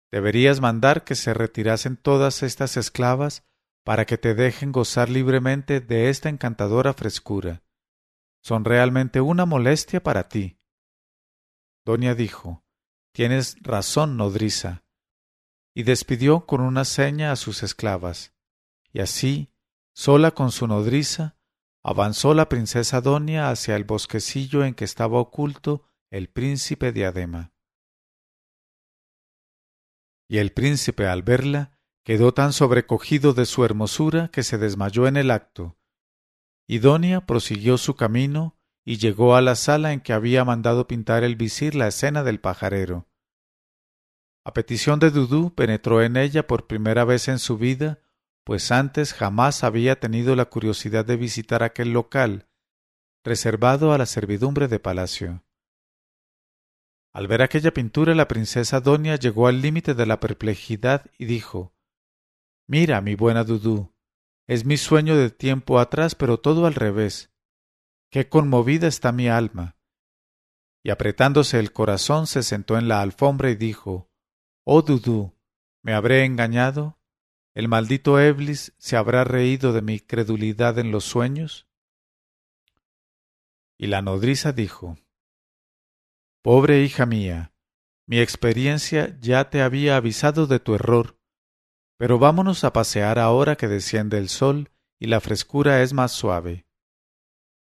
Deberías 0.09 0.59
mandar 0.59 1.03
que 1.03 1.13
se 1.13 1.35
retirasen 1.35 1.97
todas 1.97 2.41
estas 2.41 2.77
esclavas 2.77 3.45
para 3.83 4.05
que 4.05 4.17
te 4.17 4.33
dejen 4.33 4.71
gozar 4.71 5.07
libremente 5.07 5.81
de 5.81 6.09
esta 6.09 6.29
encantadora 6.29 6.95
frescura. 6.95 7.61
Son 8.41 8.65
realmente 8.65 9.21
una 9.21 9.45
molestia 9.45 10.01
para 10.01 10.27
ti. 10.29 10.59
Doña 11.85 12.15
dijo 12.15 12.65
Tienes 13.11 13.55
razón, 13.61 14.17
nodriza. 14.17 14.83
Y 15.75 15.83
despidió 15.83 16.47
con 16.47 16.61
una 16.61 16.85
seña 16.85 17.31
a 17.31 17.35
sus 17.35 17.61
esclavas. 17.61 18.33
Y 18.91 18.99
así, 19.01 19.53
sola 19.93 20.31
con 20.31 20.51
su 20.51 20.65
nodriza, 20.65 21.36
avanzó 21.87 22.33
la 22.33 22.49
princesa 22.49 22.99
Donia 22.99 23.49
hacia 23.49 23.77
el 23.77 23.85
bosquecillo 23.85 24.65
en 24.65 24.73
que 24.73 24.83
estaba 24.83 25.19
oculto 25.19 25.85
el 26.11 26.27
príncipe 26.27 26.91
diadema. 26.91 27.53
Y 30.29 30.39
el 30.39 30.51
príncipe 30.51 31.07
al 31.07 31.23
verla 31.23 31.79
quedó 32.03 32.33
tan 32.33 32.51
sobrecogido 32.51 33.33
de 33.33 33.45
su 33.45 33.63
hermosura 33.63 34.27
que 34.33 34.43
se 34.43 34.57
desmayó 34.57 35.07
en 35.07 35.15
el 35.15 35.31
acto. 35.31 35.77
Y 36.67 36.79
Donia 36.79 37.25
prosiguió 37.25 37.77
su 37.77 37.95
camino 37.95 38.57
y 38.83 38.97
llegó 38.97 39.37
a 39.37 39.41
la 39.41 39.55
sala 39.55 39.93
en 39.93 40.01
que 40.01 40.11
había 40.11 40.43
mandado 40.43 40.87
pintar 40.87 41.23
el 41.23 41.37
visir 41.37 41.73
la 41.73 41.87
escena 41.87 42.23
del 42.23 42.41
pajarero. 42.41 43.07
A 44.43 44.53
petición 44.53 44.99
de 44.99 45.09
Dudú 45.09 45.55
penetró 45.55 46.03
en 46.03 46.17
ella 46.17 46.47
por 46.47 46.67
primera 46.67 47.05
vez 47.05 47.29
en 47.29 47.39
su 47.39 47.57
vida, 47.57 48.01
pues 48.47 48.71
antes 48.71 49.13
jamás 49.13 49.65
había 49.65 49.99
tenido 49.99 50.33
la 50.37 50.45
curiosidad 50.45 51.03
de 51.03 51.17
visitar 51.17 51.63
aquel 51.63 51.91
local, 51.91 52.47
reservado 53.21 53.91
a 53.91 53.97
la 53.97 54.05
servidumbre 54.05 54.69
de 54.69 54.79
palacio. 54.79 55.43
Al 57.13 57.27
ver 57.27 57.41
aquella 57.41 57.73
pintura 57.73 58.15
la 58.15 58.29
princesa 58.29 58.79
Donia 58.79 59.17
llegó 59.17 59.47
al 59.47 59.61
límite 59.61 59.95
de 59.95 60.05
la 60.05 60.21
perplejidad 60.21 61.11
y 61.17 61.25
dijo 61.25 61.75
Mira, 62.69 63.01
mi 63.01 63.15
buena 63.15 63.43
Dudú, 63.43 63.93
es 64.47 64.63
mi 64.63 64.77
sueño 64.77 65.17
de 65.17 65.29
tiempo 65.29 65.77
atrás, 65.77 66.15
pero 66.15 66.39
todo 66.39 66.67
al 66.67 66.73
revés. 66.73 67.33
Qué 68.09 68.29
conmovida 68.29 68.87
está 68.87 69.11
mi 69.11 69.27
alma. 69.27 69.75
Y 70.85 70.91
apretándose 70.91 71.59
el 71.59 71.73
corazón 71.73 72.27
se 72.27 72.43
sentó 72.43 72.77
en 72.77 72.87
la 72.87 73.01
alfombra 73.01 73.49
y 73.49 73.55
dijo 73.55 74.09
Oh 74.63 74.83
Dudú, 74.83 75.37
¿me 75.83 75.93
habré 75.93 76.23
engañado? 76.23 76.96
¿El 77.57 77.69
maldito 77.69 78.19
Eblis 78.19 78.75
se 78.77 78.97
habrá 78.97 79.23
reído 79.23 79.73
de 79.73 79.81
mi 79.81 79.99
credulidad 79.99 80.77
en 80.77 80.91
los 80.91 81.05
sueños? 81.05 81.65
Y 83.79 83.87
la 83.87 84.03
nodriza 84.03 84.51
dijo 84.51 84.99
Pobre 86.43 86.83
hija 86.83 87.07
mía, 87.07 87.55
mi 88.05 88.19
experiencia 88.19 89.17
ya 89.19 89.49
te 89.49 89.63
había 89.63 89.95
avisado 89.95 90.45
de 90.45 90.59
tu 90.59 90.75
error, 90.75 91.19
pero 91.97 92.19
vámonos 92.19 92.63
a 92.63 92.73
pasear 92.73 93.17
ahora 93.17 93.55
que 93.55 93.67
desciende 93.67 94.19
el 94.19 94.29
sol 94.29 94.69
y 94.99 95.07
la 95.07 95.19
frescura 95.19 95.81
es 95.81 95.93
más 95.93 96.11
suave. 96.11 96.67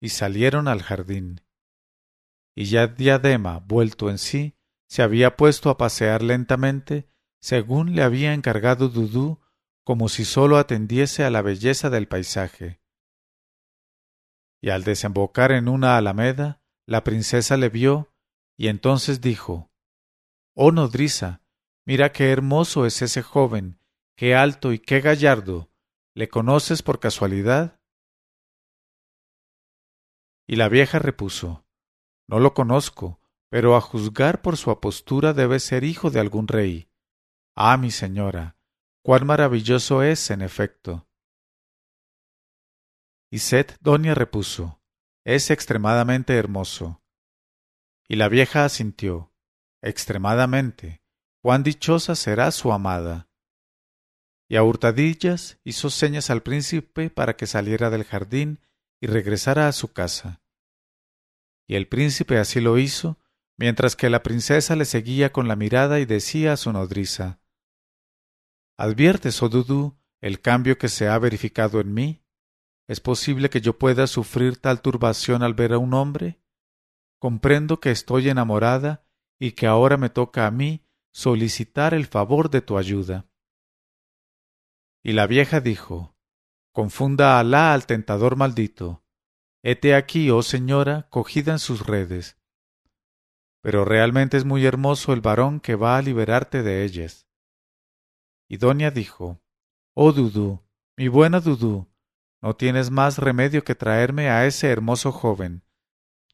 Y 0.02 0.10
salieron 0.10 0.68
al 0.68 0.82
jardín. 0.84 1.40
Y 2.54 2.66
ya 2.66 2.88
Diadema, 2.88 3.60
vuelto 3.60 4.10
en 4.10 4.18
sí, 4.18 4.58
se 4.90 5.02
había 5.02 5.38
puesto 5.38 5.70
a 5.70 5.78
pasear 5.78 6.24
lentamente, 6.24 7.08
según 7.40 7.96
le 7.96 8.04
había 8.04 8.34
encargado 8.34 8.90
Dudú, 8.90 9.40
como 9.88 10.10
si 10.10 10.26
sólo 10.26 10.58
atendiese 10.58 11.24
a 11.24 11.30
la 11.30 11.42
belleza 11.42 11.90
del 11.90 12.10
paisaje. 12.10 12.82
Y 14.62 14.70
al 14.70 14.84
desembocar 14.84 15.54
en 15.54 15.70
una 15.70 15.96
alameda, 15.96 16.62
la 16.86 17.06
princesa 17.06 17.56
le 17.56 17.70
vio 17.70 18.14
y 18.58 18.68
entonces 18.68 19.22
dijo 19.22 19.72
Oh 20.54 20.74
nodriza, 20.74 21.42
mira 21.86 22.12
qué 22.12 22.34
hermoso 22.34 22.86
es 22.86 23.02
ese 23.02 23.22
joven, 23.22 23.80
qué 24.18 24.36
alto 24.36 24.74
y 24.74 24.80
qué 24.80 25.00
gallardo. 25.00 25.72
¿Le 26.14 26.28
conoces 26.28 26.84
por 26.84 27.00
casualidad? 27.00 27.80
Y 30.46 30.58
la 30.58 30.68
vieja 30.68 31.00
repuso 31.00 31.66
No 32.28 32.42
lo 32.42 32.54
conozco, 32.54 33.22
pero 33.48 33.78
a 33.78 33.80
juzgar 33.80 34.42
por 34.42 34.58
su 34.58 34.70
apostura 34.70 35.32
debe 35.32 35.62
ser 35.62 35.86
hijo 35.86 36.12
de 36.12 36.20
algún 36.20 36.50
rey. 36.50 36.90
Ah, 37.56 37.78
mi 37.78 37.90
señora, 37.90 38.57
cuán 39.08 39.26
maravilloso 39.26 40.04
es, 40.04 40.32
en 40.32 40.42
efecto. 40.42 41.08
Y 43.32 43.40
Seth 43.40 43.78
Donia 43.80 44.14
repuso 44.14 44.82
Es 45.24 45.50
extremadamente 45.50 46.36
hermoso. 46.36 47.02
Y 48.10 48.18
la 48.18 48.28
vieja 48.28 48.66
asintió, 48.66 49.34
extremadamente, 49.82 51.06
cuán 51.42 51.64
dichosa 51.64 52.16
será 52.16 52.52
su 52.52 52.74
amada. 52.74 53.30
Y 54.50 54.58
a 54.58 54.64
hurtadillas 54.64 55.58
hizo 55.64 55.90
señas 55.90 56.30
al 56.30 56.44
príncipe 56.44 57.10
para 57.10 57.38
que 57.38 57.48
saliera 57.48 57.90
del 57.90 58.04
jardín 58.04 58.60
y 59.00 59.08
regresara 59.08 59.70
a 59.70 59.72
su 59.72 59.94
casa. 59.94 60.42
Y 61.66 61.76
el 61.76 61.88
príncipe 61.88 62.40
así 62.40 62.60
lo 62.60 62.78
hizo, 62.78 63.18
mientras 63.58 63.96
que 63.96 64.10
la 64.10 64.22
princesa 64.22 64.76
le 64.76 64.84
seguía 64.84 65.32
con 65.32 65.48
la 65.48 65.56
mirada 65.56 66.02
y 66.02 66.06
decía 66.06 66.52
a 66.52 66.58
su 66.58 66.74
nodriza 66.74 67.40
¿Adviertes, 68.78 69.42
oh 69.42 69.50
Dudú, 69.50 69.98
el 70.22 70.40
cambio 70.40 70.78
que 70.78 70.88
se 70.88 71.08
ha 71.08 71.18
verificado 71.18 71.80
en 71.82 71.94
mí? 71.94 72.24
¿Es 72.88 73.00
posible 73.00 73.50
que 73.50 73.62
yo 73.62 73.78
pueda 73.78 74.08
sufrir 74.08 74.58
tal 74.58 74.82
turbación 74.82 75.44
al 75.44 75.54
ver 75.54 75.74
a 75.74 75.78
un 75.78 75.94
hombre? 75.94 76.40
comprendo 77.20 77.80
que 77.80 77.92
estoy 77.92 78.30
enamorada 78.30 79.06
y 79.40 79.52
que 79.52 79.68
ahora 79.68 79.98
me 79.98 80.10
toca 80.10 80.48
a 80.48 80.52
mí 80.52 80.86
solicitar 81.12 81.94
el 81.94 82.06
favor 82.06 82.50
de 82.50 82.62
tu 82.62 82.78
ayuda. 82.78 83.28
Y 85.04 85.14
la 85.14 85.28
vieja 85.28 85.62
dijo 85.62 86.16
Confunda 86.72 87.40
Alá 87.40 87.74
al 87.74 87.86
tentador 87.86 88.36
maldito. 88.36 89.04
Hete 89.64 89.96
aquí, 89.96 90.30
oh 90.30 90.44
señora, 90.44 91.08
cogida 91.10 91.54
en 91.54 91.60
sus 91.60 91.86
redes. 91.86 92.38
Pero 93.62 93.84
realmente 93.84 94.38
es 94.38 94.46
muy 94.46 94.66
hermoso 94.66 95.14
el 95.14 95.22
varón 95.22 95.60
que 95.60 95.76
va 95.76 95.98
a 95.98 96.02
liberarte 96.02 96.62
de 96.62 96.84
ellas. 96.84 97.27
Y 98.48 98.58
Doña 98.58 98.92
dijo 98.92 99.42
Oh 99.94 100.12
Dudú, 100.12 100.64
mi 100.96 101.08
buena 101.08 101.40
Dudú, 101.40 101.88
no 102.42 102.56
tienes 102.56 102.92
más 102.92 103.18
remedio 103.18 103.64
que 103.64 103.76
traerme 103.76 104.30
a 104.30 104.46
ese 104.46 104.70
hermoso 104.70 105.12
joven, 105.12 105.64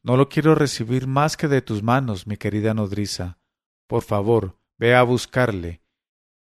no 0.04 0.18
lo 0.18 0.28
quiero 0.28 0.54
recibir 0.54 1.06
más 1.06 1.38
que 1.38 1.48
de 1.48 1.62
tus 1.62 1.82
manos, 1.82 2.26
mi 2.26 2.36
querida 2.36 2.74
nodriza. 2.74 3.38
Por 3.86 4.02
favor, 4.02 4.60
ve 4.76 4.94
a 4.94 5.02
buscarle. 5.02 5.82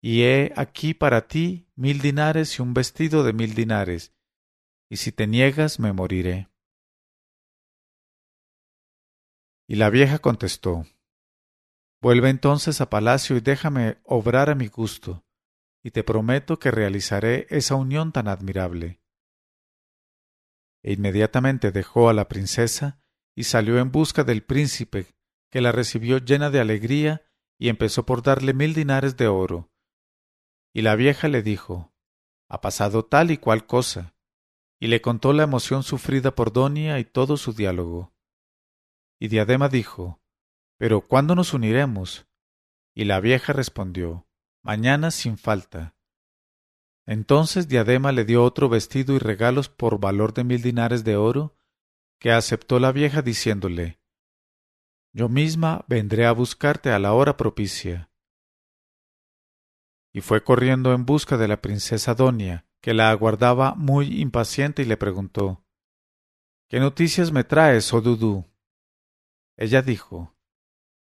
Y 0.02 0.24
he 0.24 0.52
aquí 0.56 0.92
para 0.92 1.28
ti 1.28 1.68
mil 1.76 2.00
dinares 2.00 2.58
y 2.58 2.62
un 2.62 2.74
vestido 2.74 3.22
de 3.22 3.32
mil 3.32 3.54
dinares. 3.54 4.12
Y 4.90 4.96
si 4.96 5.12
te 5.12 5.28
niegas, 5.28 5.78
me 5.78 5.92
moriré. 5.92 6.48
Y 9.68 9.76
la 9.76 9.88
vieja 9.88 10.18
contestó 10.18 10.84
Vuelve 12.02 12.30
entonces 12.30 12.80
a 12.80 12.90
palacio 12.90 13.36
y 13.36 13.40
déjame 13.40 13.98
obrar 14.02 14.50
a 14.50 14.56
mi 14.56 14.66
gusto, 14.66 15.23
y 15.84 15.90
te 15.90 16.02
prometo 16.02 16.58
que 16.58 16.70
realizaré 16.70 17.46
esa 17.50 17.74
unión 17.74 18.10
tan 18.10 18.26
admirable. 18.26 19.02
E 20.82 20.94
inmediatamente 20.94 21.72
dejó 21.72 22.08
a 22.08 22.14
la 22.14 22.26
princesa 22.26 23.04
y 23.36 23.44
salió 23.44 23.78
en 23.78 23.92
busca 23.92 24.24
del 24.24 24.42
príncipe, 24.42 25.14
que 25.50 25.60
la 25.60 25.72
recibió 25.72 26.18
llena 26.18 26.48
de 26.48 26.60
alegría 26.60 27.30
y 27.58 27.68
empezó 27.68 28.06
por 28.06 28.22
darle 28.22 28.54
mil 28.54 28.72
dinares 28.72 29.18
de 29.18 29.28
oro. 29.28 29.70
Y 30.72 30.80
la 30.80 30.96
vieja 30.96 31.28
le 31.28 31.42
dijo 31.42 31.94
Ha 32.48 32.62
pasado 32.62 33.04
tal 33.04 33.30
y 33.30 33.36
cual 33.36 33.66
cosa, 33.66 34.16
y 34.80 34.86
le 34.86 35.02
contó 35.02 35.34
la 35.34 35.42
emoción 35.42 35.82
sufrida 35.82 36.34
por 36.34 36.50
Donia 36.50 36.98
y 36.98 37.04
todo 37.04 37.36
su 37.36 37.52
diálogo. 37.52 38.14
Y 39.20 39.28
Diadema 39.28 39.68
dijo 39.68 40.22
Pero 40.78 41.02
¿cuándo 41.02 41.34
nos 41.34 41.52
uniremos? 41.52 42.26
Y 42.94 43.04
la 43.04 43.20
vieja 43.20 43.52
respondió 43.52 44.26
Mañana 44.64 45.10
sin 45.10 45.36
falta. 45.36 45.94
Entonces 47.04 47.68
Diadema 47.68 48.12
le 48.12 48.24
dio 48.24 48.42
otro 48.42 48.70
vestido 48.70 49.14
y 49.14 49.18
regalos 49.18 49.68
por 49.68 50.00
valor 50.00 50.32
de 50.32 50.42
mil 50.42 50.62
dinares 50.62 51.04
de 51.04 51.16
oro, 51.16 51.54
que 52.18 52.32
aceptó 52.32 52.80
la 52.80 52.90
vieja 52.90 53.20
diciéndole 53.20 54.00
Yo 55.12 55.28
misma 55.28 55.84
vendré 55.86 56.24
a 56.24 56.32
buscarte 56.32 56.90
a 56.92 56.98
la 56.98 57.12
hora 57.12 57.36
propicia. 57.36 58.10
Y 60.14 60.22
fue 60.22 60.42
corriendo 60.42 60.94
en 60.94 61.04
busca 61.04 61.36
de 61.36 61.46
la 61.46 61.60
princesa 61.60 62.14
Donia, 62.14 62.66
que 62.80 62.94
la 62.94 63.10
aguardaba 63.10 63.74
muy 63.74 64.18
impaciente 64.22 64.80
y 64.80 64.86
le 64.86 64.96
preguntó 64.96 65.62
¿Qué 66.70 66.80
noticias 66.80 67.32
me 67.32 67.44
traes, 67.44 67.92
oh 67.92 68.00
Dudú? 68.00 68.46
Ella 69.58 69.82
dijo 69.82 70.34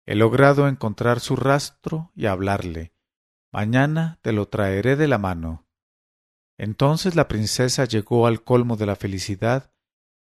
He 0.07 0.15
logrado 0.15 0.69
encontrar 0.69 1.19
su 1.19 1.35
rastro 1.35 2.13
y 2.15 2.27
hablarle. 2.27 2.95
Mañana 3.53 4.19
te 4.23 4.33
lo 4.33 4.49
traeré 4.49 4.97
de 4.97 5.09
la 5.09 5.19
mano. 5.19 5.67
Entonces 6.59 7.15
la 7.15 7.29
princesa 7.29 7.85
llegó 7.85 8.27
al 8.27 8.43
colmo 8.45 8.77
de 8.77 8.87
la 8.87 8.97
felicidad 8.97 9.73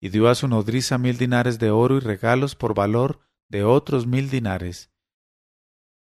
y 0.01 0.11
dio 0.11 0.29
a 0.29 0.35
su 0.35 0.47
nodriza 0.49 0.99
mil 0.99 1.17
dinares 1.17 1.59
de 1.59 1.71
oro 1.71 1.97
y 1.97 2.01
regalos 2.01 2.55
por 2.55 2.75
valor 2.75 3.21
de 3.49 3.65
otros 3.65 4.07
mil 4.07 4.31
dinares. 4.31 4.93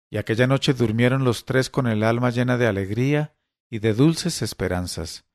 Y 0.10 0.18
aquella 0.18 0.48
noche 0.48 0.74
durmieron 0.74 1.24
los 1.24 1.46
tres 1.46 1.70
con 1.70 1.88
el 1.88 2.04
alma 2.04 2.30
llena 2.30 2.58
de 2.58 2.68
alegría 2.68 3.36
y 3.70 3.80
de 3.80 3.94
dulces 3.94 4.42
esperanzas. 4.42 5.26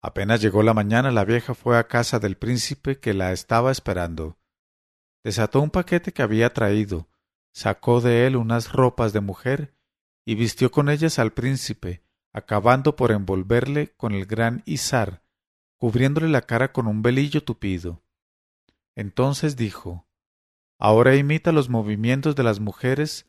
Apenas 0.00 0.40
llegó 0.40 0.62
la 0.62 0.74
mañana, 0.74 1.10
la 1.10 1.24
vieja 1.24 1.54
fue 1.54 1.78
a 1.78 1.88
casa 1.88 2.18
del 2.18 2.36
príncipe 2.36 3.00
que 3.00 3.14
la 3.14 3.32
estaba 3.32 3.72
esperando. 3.72 4.38
Desató 5.24 5.60
un 5.60 5.70
paquete 5.70 6.12
que 6.12 6.22
había 6.22 6.52
traído, 6.52 7.08
sacó 7.58 8.00
de 8.00 8.28
él 8.28 8.36
unas 8.36 8.72
ropas 8.72 9.12
de 9.12 9.20
mujer 9.20 9.74
y 10.24 10.36
vistió 10.36 10.70
con 10.70 10.88
ellas 10.88 11.18
al 11.18 11.32
príncipe, 11.32 12.04
acabando 12.32 12.94
por 12.94 13.10
envolverle 13.10 13.96
con 13.96 14.14
el 14.14 14.26
gran 14.26 14.62
izar 14.64 15.24
cubriéndole 15.76 16.28
la 16.28 16.42
cara 16.42 16.72
con 16.72 16.86
un 16.86 17.02
velillo 17.02 17.42
tupido. 17.42 18.04
Entonces 18.94 19.56
dijo 19.56 20.06
Ahora 20.78 21.16
imita 21.16 21.50
los 21.50 21.68
movimientos 21.68 22.36
de 22.36 22.44
las 22.44 22.60
mujeres, 22.60 23.28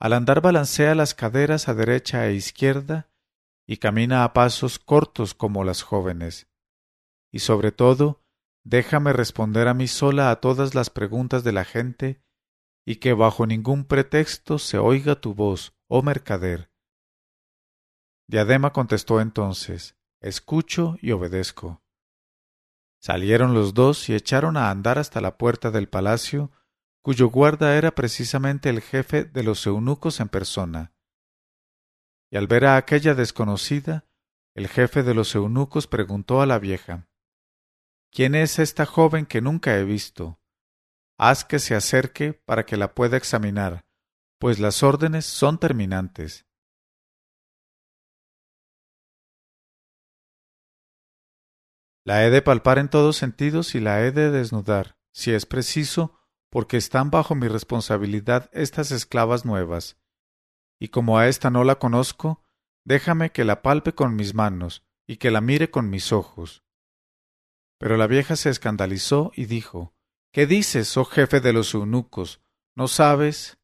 al 0.00 0.14
andar 0.14 0.40
balancea 0.40 0.94
las 0.94 1.14
caderas 1.14 1.68
a 1.68 1.74
derecha 1.74 2.26
e 2.26 2.34
izquierda 2.34 3.10
y 3.66 3.76
camina 3.76 4.24
a 4.24 4.32
pasos 4.32 4.78
cortos 4.78 5.34
como 5.34 5.62
las 5.62 5.82
jóvenes. 5.82 6.48
Y 7.30 7.40
sobre 7.40 7.70
todo, 7.70 8.24
déjame 8.64 9.12
responder 9.12 9.68
a 9.68 9.74
mí 9.74 9.88
sola 9.88 10.30
a 10.30 10.40
todas 10.40 10.74
las 10.74 10.88
preguntas 10.88 11.44
de 11.44 11.52
la 11.52 11.66
gente 11.66 12.22
y 12.88 12.96
que 12.96 13.12
bajo 13.12 13.46
ningún 13.46 13.84
pretexto 13.84 14.58
se 14.58 14.78
oiga 14.78 15.20
tu 15.20 15.34
voz, 15.34 15.76
oh 15.88 16.00
mercader. 16.00 16.70
Diadema 18.26 18.72
contestó 18.72 19.20
entonces 19.20 19.94
Escucho 20.22 20.96
y 21.02 21.12
obedezco. 21.12 21.82
Salieron 22.98 23.52
los 23.52 23.74
dos 23.74 24.08
y 24.08 24.14
echaron 24.14 24.56
a 24.56 24.70
andar 24.70 24.98
hasta 24.98 25.20
la 25.20 25.36
puerta 25.36 25.70
del 25.70 25.90
palacio, 25.90 26.50
cuyo 27.02 27.28
guarda 27.28 27.76
era 27.76 27.94
precisamente 27.94 28.70
el 28.70 28.80
jefe 28.80 29.24
de 29.24 29.42
los 29.42 29.66
eunucos 29.66 30.18
en 30.20 30.30
persona. 30.30 30.94
Y 32.30 32.38
al 32.38 32.46
ver 32.46 32.64
a 32.64 32.78
aquella 32.78 33.14
desconocida, 33.14 34.06
el 34.54 34.66
jefe 34.66 35.02
de 35.02 35.12
los 35.12 35.34
eunucos 35.34 35.86
preguntó 35.88 36.40
a 36.40 36.46
la 36.46 36.58
vieja 36.58 37.06
¿Quién 38.10 38.34
es 38.34 38.58
esta 38.58 38.86
joven 38.86 39.26
que 39.26 39.42
nunca 39.42 39.76
he 39.76 39.84
visto? 39.84 40.40
Haz 41.20 41.44
que 41.44 41.58
se 41.58 41.74
acerque 41.74 42.32
para 42.32 42.64
que 42.64 42.76
la 42.76 42.94
pueda 42.94 43.16
examinar, 43.16 43.84
pues 44.38 44.60
las 44.60 44.84
órdenes 44.84 45.26
son 45.26 45.58
terminantes. 45.58 46.46
La 52.04 52.24
he 52.24 52.30
de 52.30 52.40
palpar 52.40 52.78
en 52.78 52.88
todos 52.88 53.16
sentidos 53.16 53.74
y 53.74 53.80
la 53.80 54.02
he 54.02 54.12
de 54.12 54.30
desnudar, 54.30 54.96
si 55.12 55.32
es 55.32 55.44
preciso, 55.44 56.20
porque 56.50 56.76
están 56.76 57.10
bajo 57.10 57.34
mi 57.34 57.48
responsabilidad 57.48 58.48
estas 58.52 58.92
esclavas 58.92 59.44
nuevas. 59.44 59.98
Y 60.80 60.88
como 60.88 61.18
a 61.18 61.26
ésta 61.26 61.50
no 61.50 61.64
la 61.64 61.80
conozco, 61.80 62.44
déjame 62.84 63.32
que 63.32 63.44
la 63.44 63.60
palpe 63.60 63.92
con 63.92 64.14
mis 64.14 64.34
manos 64.34 64.86
y 65.04 65.16
que 65.16 65.32
la 65.32 65.40
mire 65.40 65.70
con 65.70 65.90
mis 65.90 66.12
ojos. 66.12 66.62
Pero 67.78 67.96
la 67.96 68.06
vieja 68.06 68.36
se 68.36 68.50
escandalizó 68.50 69.32
y 69.34 69.46
dijo 69.46 69.97
¿Qué 70.38 70.46
dices, 70.46 70.96
oh 70.96 71.04
jefe 71.04 71.40
de 71.40 71.52
los 71.52 71.74
eunucos? 71.74 72.40
¿No 72.76 72.86
sabes? 72.86 73.58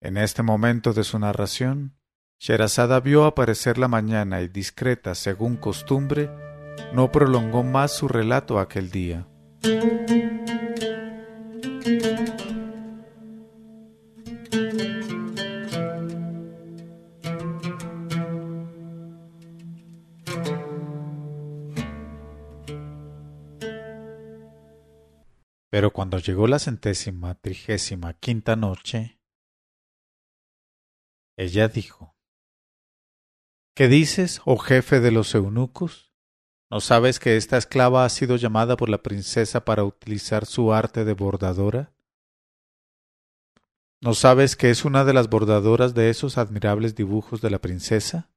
En 0.00 0.16
este 0.16 0.42
momento 0.42 0.92
de 0.92 1.04
su 1.04 1.16
narración, 1.16 1.96
Sherazada 2.40 2.98
vio 2.98 3.24
aparecer 3.24 3.78
la 3.78 3.86
mañana 3.86 4.40
y 4.40 4.48
discreta 4.48 5.14
según 5.14 5.54
costumbre, 5.58 6.28
no 6.92 7.12
prolongó 7.12 7.62
más 7.62 7.92
su 7.92 8.08
relato 8.08 8.58
aquel 8.58 8.90
día. 8.90 9.28
Pero 25.74 25.92
cuando 25.92 26.18
llegó 26.18 26.46
la 26.46 26.60
centésima 26.60 27.34
trigésima 27.34 28.14
quinta 28.14 28.54
noche, 28.54 29.18
ella 31.36 31.66
dijo 31.66 32.14
¿Qué 33.74 33.88
dices, 33.88 34.40
oh 34.44 34.56
jefe 34.56 35.00
de 35.00 35.10
los 35.10 35.34
eunucos? 35.34 36.14
¿No 36.70 36.78
sabes 36.78 37.18
que 37.18 37.36
esta 37.36 37.56
esclava 37.56 38.04
ha 38.04 38.08
sido 38.08 38.36
llamada 38.36 38.76
por 38.76 38.88
la 38.88 39.02
princesa 39.02 39.64
para 39.64 39.82
utilizar 39.82 40.46
su 40.46 40.72
arte 40.72 41.04
de 41.04 41.12
bordadora? 41.12 41.92
¿No 44.00 44.14
sabes 44.14 44.54
que 44.54 44.70
es 44.70 44.84
una 44.84 45.04
de 45.04 45.12
las 45.12 45.28
bordadoras 45.28 45.92
de 45.92 46.08
esos 46.08 46.38
admirables 46.38 46.94
dibujos 46.94 47.40
de 47.40 47.50
la 47.50 47.58
princesa? 47.58 48.30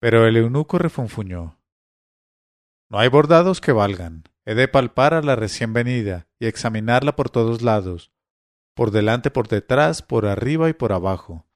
Pero 0.00 0.26
el 0.26 0.36
eunuco 0.36 0.78
refunfuñó. 0.78 1.60
No 2.90 2.98
hay 2.98 3.08
bordados 3.08 3.60
que 3.60 3.70
valgan. 3.70 4.24
He 4.48 4.54
de 4.54 4.66
palpar 4.66 5.12
a 5.12 5.20
la 5.20 5.36
recién 5.36 5.74
venida 5.74 6.26
y 6.38 6.46
examinarla 6.46 7.14
por 7.14 7.28
todos 7.28 7.60
lados, 7.60 8.14
por 8.74 8.92
delante, 8.92 9.30
por 9.30 9.46
detrás, 9.46 10.00
por 10.00 10.24
arriba 10.24 10.70
y 10.70 10.72
por 10.72 10.94
abajo. 10.94 11.46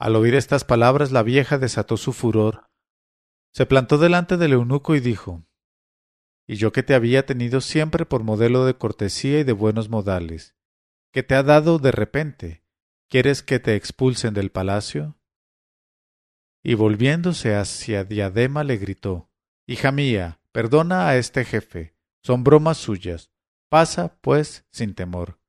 Al 0.00 0.16
oír 0.16 0.34
estas 0.34 0.64
palabras 0.64 1.12
la 1.12 1.22
vieja 1.22 1.58
desató 1.58 1.96
su 1.96 2.12
furor. 2.12 2.68
Se 3.54 3.64
plantó 3.64 3.96
delante 3.96 4.36
del 4.36 4.54
eunuco 4.54 4.96
y 4.96 5.00
dijo 5.00 5.46
Y 6.48 6.56
yo 6.56 6.72
que 6.72 6.82
te 6.82 6.96
había 6.96 7.24
tenido 7.24 7.60
siempre 7.60 8.04
por 8.06 8.24
modelo 8.24 8.64
de 8.64 8.74
cortesía 8.74 9.38
y 9.38 9.44
de 9.44 9.52
buenos 9.52 9.88
modales, 9.88 10.56
que 11.12 11.22
te 11.22 11.36
ha 11.36 11.44
dado 11.44 11.78
de 11.78 11.92
repente, 11.92 12.64
¿quieres 13.08 13.44
que 13.44 13.60
te 13.60 13.76
expulsen 13.76 14.34
del 14.34 14.50
palacio? 14.50 15.16
Y 16.64 16.74
volviéndose 16.74 17.54
hacia 17.54 18.02
Diadema 18.02 18.64
le 18.64 18.78
gritó 18.78 19.25
Hija 19.66 19.90
mía, 19.90 20.40
perdona 20.52 21.08
a 21.08 21.16
este 21.16 21.44
jefe, 21.44 21.96
son 22.22 22.44
bromas 22.44 22.78
suyas, 22.78 23.32
pasa, 23.68 24.16
pues, 24.20 24.64
sin 24.70 24.94
temor. 24.94 25.40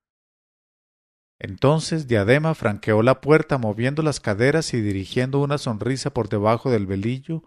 Entonces 1.39 2.07
Diadema 2.07 2.55
franqueó 2.55 3.03
la 3.03 3.21
puerta 3.21 3.59
moviendo 3.59 4.01
las 4.01 4.19
caderas 4.19 4.73
y 4.73 4.81
dirigiendo 4.81 5.39
una 5.39 5.59
sonrisa 5.59 6.11
por 6.13 6.29
debajo 6.29 6.71
del 6.71 6.87
velillo 6.87 7.43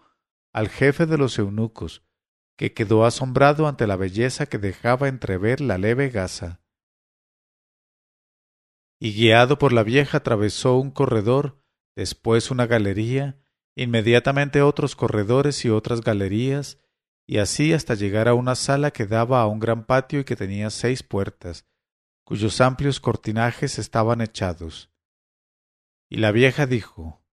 al 0.53 0.69
jefe 0.69 1.05
de 1.05 1.17
los 1.17 1.37
eunucos, 1.39 2.05
que 2.57 2.73
quedó 2.73 3.05
asombrado 3.05 3.67
ante 3.67 3.85
la 3.85 3.97
belleza 3.97 4.45
que 4.45 4.57
dejaba 4.57 5.09
entrever 5.09 5.59
la 5.59 5.77
leve 5.77 6.09
gasa. 6.09 6.61
Y 8.97 9.13
guiado 9.13 9.57
por 9.57 9.73
la 9.73 9.83
vieja 9.83 10.19
atravesó 10.19 10.77
un 10.77 10.91
corredor, 10.91 11.61
después 11.95 12.49
una 12.49 12.65
galería, 12.67 13.41
inmediatamente 13.75 14.61
otros 14.61 14.95
corredores 14.95 15.63
y 15.65 15.69
otras 15.69 16.01
galerías, 16.01 16.79
y 17.25 17.37
así 17.37 17.73
hasta 17.73 17.95
llegar 17.95 18.27
a 18.27 18.33
una 18.33 18.55
sala 18.55 18.91
que 18.91 19.05
daba 19.05 19.41
a 19.41 19.47
un 19.47 19.59
gran 19.59 19.85
patio 19.85 20.19
y 20.19 20.23
que 20.23 20.35
tenía 20.35 20.69
seis 20.69 21.03
puertas, 21.03 21.65
cuyos 22.25 22.61
amplios 22.61 22.99
cortinajes 22.99 23.79
estaban 23.79 24.21
echados. 24.21 24.91
Y 26.09 26.17
la 26.17 26.31
vieja 26.31 26.65
dijo 26.65 27.23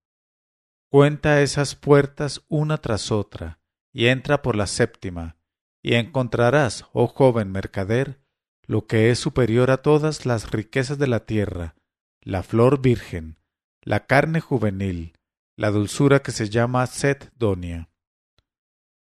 Cuenta 0.91 1.43
esas 1.43 1.75
puertas 1.75 2.45
una 2.49 2.79
tras 2.79 3.11
otra, 3.11 3.61
y 3.93 4.07
entra 4.07 4.41
por 4.41 4.57
la 4.57 4.67
séptima, 4.67 5.37
y 5.83 5.95
encontrarás, 5.95 6.87
oh 6.93 7.09
joven 7.09 7.51
mercader, 7.51 8.21
lo 8.67 8.87
que 8.87 9.11
es 9.11 9.19
superior 9.19 9.71
a 9.71 9.83
todas 9.83 10.27
las 10.27 10.51
riquezas 10.51 10.99
de 10.99 11.07
la 11.09 11.27
tierra, 11.27 11.75
la 12.21 12.43
flor 12.43 12.81
virgen, 12.81 13.39
la 13.83 14.07
carne 14.07 14.41
juvenil, 14.41 15.18
la 15.59 15.73
dulzura 15.73 16.23
que 16.23 16.31
se 16.31 16.49
llama 16.49 16.87
Set 16.87 17.33
Donia. 17.37 17.91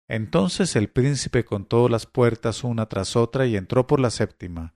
Entonces 0.07 0.77
el 0.77 0.89
príncipe 0.89 1.43
contó 1.43 1.89
las 1.89 2.05
puertas 2.05 2.63
una 2.63 2.85
tras 2.85 3.17
otra 3.17 3.45
y 3.47 3.57
entró 3.57 3.85
por 3.85 3.99
la 3.99 4.09
séptima, 4.09 4.73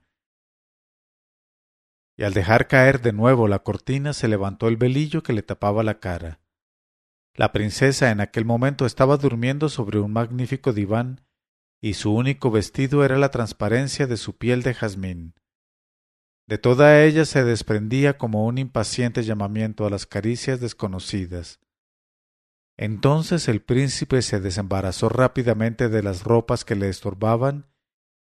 y 2.14 2.24
al 2.24 2.34
dejar 2.34 2.68
caer 2.68 3.00
de 3.00 3.14
nuevo 3.14 3.48
la 3.48 3.60
cortina 3.60 4.12
se 4.12 4.28
levantó 4.28 4.68
el 4.68 4.76
velillo 4.76 5.22
que 5.22 5.32
le 5.32 5.42
tapaba 5.42 5.82
la 5.82 5.98
cara. 5.98 6.40
La 7.34 7.52
princesa 7.52 8.10
en 8.10 8.20
aquel 8.20 8.44
momento 8.44 8.84
estaba 8.84 9.16
durmiendo 9.16 9.70
sobre 9.70 9.98
un 9.98 10.12
magnífico 10.12 10.74
diván, 10.74 11.22
y 11.80 11.94
su 11.94 12.14
único 12.14 12.50
vestido 12.50 13.02
era 13.02 13.16
la 13.16 13.30
transparencia 13.30 14.06
de 14.06 14.18
su 14.18 14.36
piel 14.36 14.62
de 14.62 14.74
jazmín. 14.74 15.34
De 16.46 16.58
toda 16.58 17.02
ella 17.02 17.24
se 17.24 17.44
desprendía 17.44 18.18
como 18.18 18.44
un 18.44 18.58
impaciente 18.58 19.22
llamamiento 19.22 19.86
a 19.86 19.90
las 19.90 20.04
caricias 20.04 20.60
desconocidas. 20.60 21.61
Entonces 22.76 23.48
el 23.48 23.60
príncipe 23.60 24.22
se 24.22 24.40
desembarazó 24.40 25.08
rápidamente 25.08 25.88
de 25.88 26.02
las 26.02 26.24
ropas 26.24 26.64
que 26.64 26.74
le 26.74 26.88
estorbaban 26.88 27.66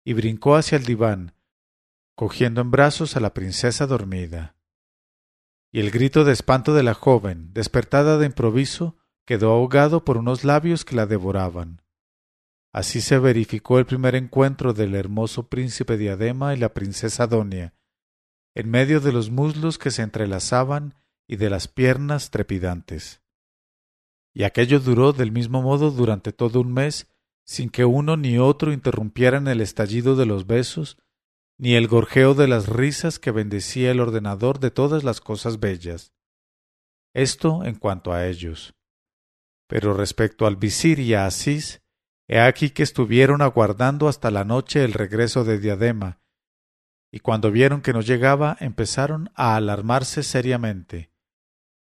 y 0.04 0.14
brincó 0.14 0.56
hacia 0.56 0.76
el 0.76 0.84
diván, 0.84 1.34
cogiendo 2.14 2.60
en 2.60 2.70
brazos 2.70 3.16
a 3.16 3.20
la 3.20 3.32
princesa 3.32 3.86
dormida. 3.86 4.56
Y 5.72 5.80
el 5.80 5.90
grito 5.90 6.24
de 6.24 6.32
espanto 6.32 6.74
de 6.74 6.82
la 6.82 6.94
joven, 6.94 7.52
despertada 7.52 8.18
de 8.18 8.26
improviso, 8.26 8.96
quedó 9.24 9.52
ahogado 9.52 10.04
por 10.04 10.16
unos 10.16 10.42
labios 10.42 10.84
que 10.84 10.96
la 10.96 11.06
devoraban. 11.06 11.82
Así 12.72 13.00
se 13.00 13.18
verificó 13.18 13.78
el 13.78 13.86
primer 13.86 14.14
encuentro 14.14 14.72
del 14.72 14.94
hermoso 14.94 15.48
príncipe 15.48 15.96
Diadema 15.96 16.54
y 16.54 16.56
la 16.56 16.74
princesa 16.74 17.26
Donia, 17.26 17.74
en 18.54 18.70
medio 18.70 19.00
de 19.00 19.12
los 19.12 19.30
muslos 19.30 19.78
que 19.78 19.90
se 19.90 20.02
entrelazaban 20.02 20.94
y 21.28 21.36
de 21.36 21.50
las 21.50 21.68
piernas 21.68 22.30
trepidantes. 22.30 23.19
Y 24.32 24.44
aquello 24.44 24.80
duró 24.80 25.12
del 25.12 25.32
mismo 25.32 25.62
modo 25.62 25.90
durante 25.90 26.32
todo 26.32 26.60
un 26.60 26.72
mes, 26.72 27.08
sin 27.44 27.68
que 27.68 27.84
uno 27.84 28.16
ni 28.16 28.38
otro 28.38 28.72
interrumpieran 28.72 29.48
el 29.48 29.60
estallido 29.60 30.16
de 30.16 30.26
los 30.26 30.46
besos 30.46 30.98
ni 31.60 31.74
el 31.74 31.88
gorjeo 31.88 32.32
de 32.32 32.48
las 32.48 32.68
risas 32.68 33.18
que 33.18 33.32
bendecía 33.32 33.90
el 33.90 34.00
ordenador 34.00 34.60
de 34.60 34.70
todas 34.70 35.04
las 35.04 35.20
cosas 35.20 35.60
bellas. 35.60 36.14
Esto 37.12 37.64
en 37.64 37.74
cuanto 37.74 38.14
a 38.14 38.26
ellos. 38.26 38.74
Pero 39.68 39.92
respecto 39.92 40.46
al 40.46 40.56
visir 40.56 40.98
y 41.00 41.12
a 41.12 41.26
Asís, 41.26 41.82
he 42.28 42.40
aquí 42.40 42.70
que 42.70 42.82
estuvieron 42.82 43.42
aguardando 43.42 44.08
hasta 44.08 44.30
la 44.30 44.42
noche 44.42 44.84
el 44.84 44.94
regreso 44.94 45.44
de 45.44 45.58
Diadema, 45.58 46.22
y 47.12 47.18
cuando 47.20 47.50
vieron 47.50 47.82
que 47.82 47.92
no 47.92 48.00
llegaba 48.00 48.56
empezaron 48.60 49.30
a 49.34 49.56
alarmarse 49.56 50.22
seriamente. 50.22 51.09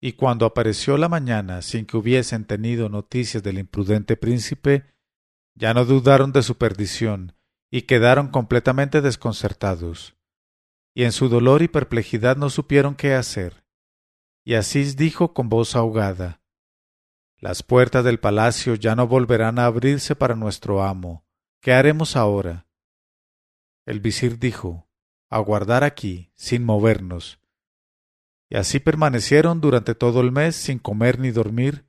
Y 0.02 0.14
cuando 0.14 0.48
apareció 0.48 0.98
la 0.98 1.08
mañana 1.08 1.62
sin 1.62 1.86
que 1.86 1.96
hubiesen 1.96 2.46
tenido 2.46 2.90
noticias 2.90 3.44
del 3.44 3.60
imprudente 3.60 4.18
príncipe, 4.18 4.86
ya 5.54 5.76
no 5.76 5.86
dudaron 5.86 6.32
de 6.32 6.42
su 6.42 6.58
perdición, 6.58 7.36
y 7.70 7.84
quedaron 7.84 8.30
completamente 8.30 9.02
desconcertados. 9.02 10.18
Y 10.96 11.04
en 11.04 11.12
su 11.12 11.30
dolor 11.30 11.62
y 11.62 11.68
perplejidad 11.68 12.36
no 12.36 12.50
supieron 12.50 12.96
qué 12.96 13.14
hacer. 13.14 13.64
Y 14.44 14.56
Asís 14.56 14.98
dijo 14.98 15.34
con 15.34 15.50
voz 15.50 15.76
ahogada 15.76 16.42
Las 17.38 17.62
puertas 17.62 18.04
del 18.04 18.20
palacio 18.20 18.74
ya 18.74 18.96
no 18.96 19.08
volverán 19.08 19.60
a 19.60 19.66
abrirse 19.66 20.16
para 20.16 20.36
nuestro 20.36 20.84
amo. 20.84 21.26
¿Qué 21.62 21.74
haremos 21.74 22.16
ahora? 22.16 22.68
El 23.86 24.00
visir 24.00 24.40
dijo 24.40 24.90
Aguardar 25.30 25.84
aquí, 25.84 26.32
sin 26.36 26.64
movernos. 26.66 27.41
Y 28.52 28.58
así 28.58 28.82
permanecieron 28.82 29.62
durante 29.62 29.96
todo 29.96 30.20
el 30.20 30.34
mes 30.34 30.58
sin 30.58 30.78
comer 30.78 31.20
ni 31.20 31.32
dormir, 31.32 31.86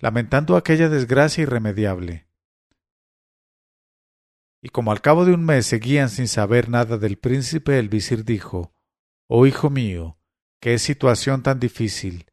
lamentando 0.00 0.56
aquella 0.56 0.88
desgracia 0.88 1.42
irremediable. 1.42 2.26
Y 4.60 4.70
como 4.70 4.90
al 4.90 5.00
cabo 5.00 5.24
de 5.24 5.32
un 5.32 5.44
mes 5.44 5.64
seguían 5.64 6.10
sin 6.10 6.26
saber 6.26 6.68
nada 6.68 6.98
del 6.98 7.18
príncipe, 7.18 7.78
el 7.78 7.88
visir 7.88 8.24
dijo 8.24 8.74
Oh 9.28 9.46
hijo 9.46 9.70
mío, 9.70 10.18
qué 10.60 10.80
situación 10.80 11.44
tan 11.44 11.60
difícil. 11.60 12.26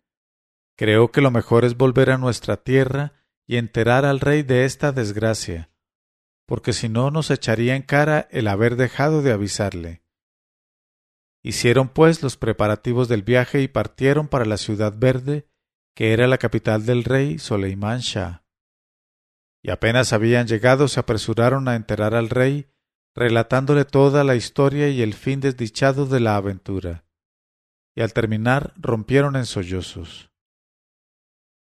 Creo 0.75 1.11
que 1.11 1.21
lo 1.21 1.29
mejor 1.29 1.63
es 1.63 1.77
volver 1.77 2.09
a 2.09 2.17
nuestra 2.17 2.57
tierra 2.57 3.13
y 3.45 3.57
enterar 3.57 4.03
al 4.03 4.19
rey 4.19 4.41
de 4.41 4.65
esta 4.65 4.91
desgracia, 4.91 5.69
porque 6.47 6.73
si 6.73 6.89
no 6.89 7.11
nos 7.11 7.29
echaría 7.29 7.75
en 7.75 7.83
cara 7.83 8.27
el 8.31 8.47
haber 8.47 8.77
dejado 8.77 9.21
de 9.21 9.31
avisarle. 9.31 10.01
Hicieron 11.41 11.89
pues 11.89 12.21
los 12.21 12.37
preparativos 12.37 13.07
del 13.07 13.23
viaje 13.23 13.61
y 13.61 13.67
partieron 13.67 14.27
para 14.27 14.45
la 14.45 14.57
ciudad 14.57 14.93
verde, 14.97 15.47
que 15.95 16.13
era 16.13 16.27
la 16.27 16.37
capital 16.37 16.85
del 16.85 17.03
rey 17.03 17.39
Soleimán 17.39 17.99
Shah 17.99 18.43
y 19.61 19.71
apenas 19.71 20.13
habían 20.13 20.47
llegado 20.47 20.87
se 20.87 20.99
apresuraron 20.99 21.67
a 21.67 21.75
enterar 21.75 22.15
al 22.15 22.29
rey, 22.29 22.69
relatándole 23.15 23.85
toda 23.85 24.23
la 24.23 24.35
historia 24.35 24.89
y 24.89 25.01
el 25.01 25.13
fin 25.13 25.41
desdichado 25.41 26.05
de 26.05 26.19
la 26.19 26.35
aventura, 26.35 27.05
y 27.95 28.01
al 28.01 28.13
terminar 28.13 28.73
rompieron 28.77 29.35
en 29.35 29.45
sollozos. 29.45 30.31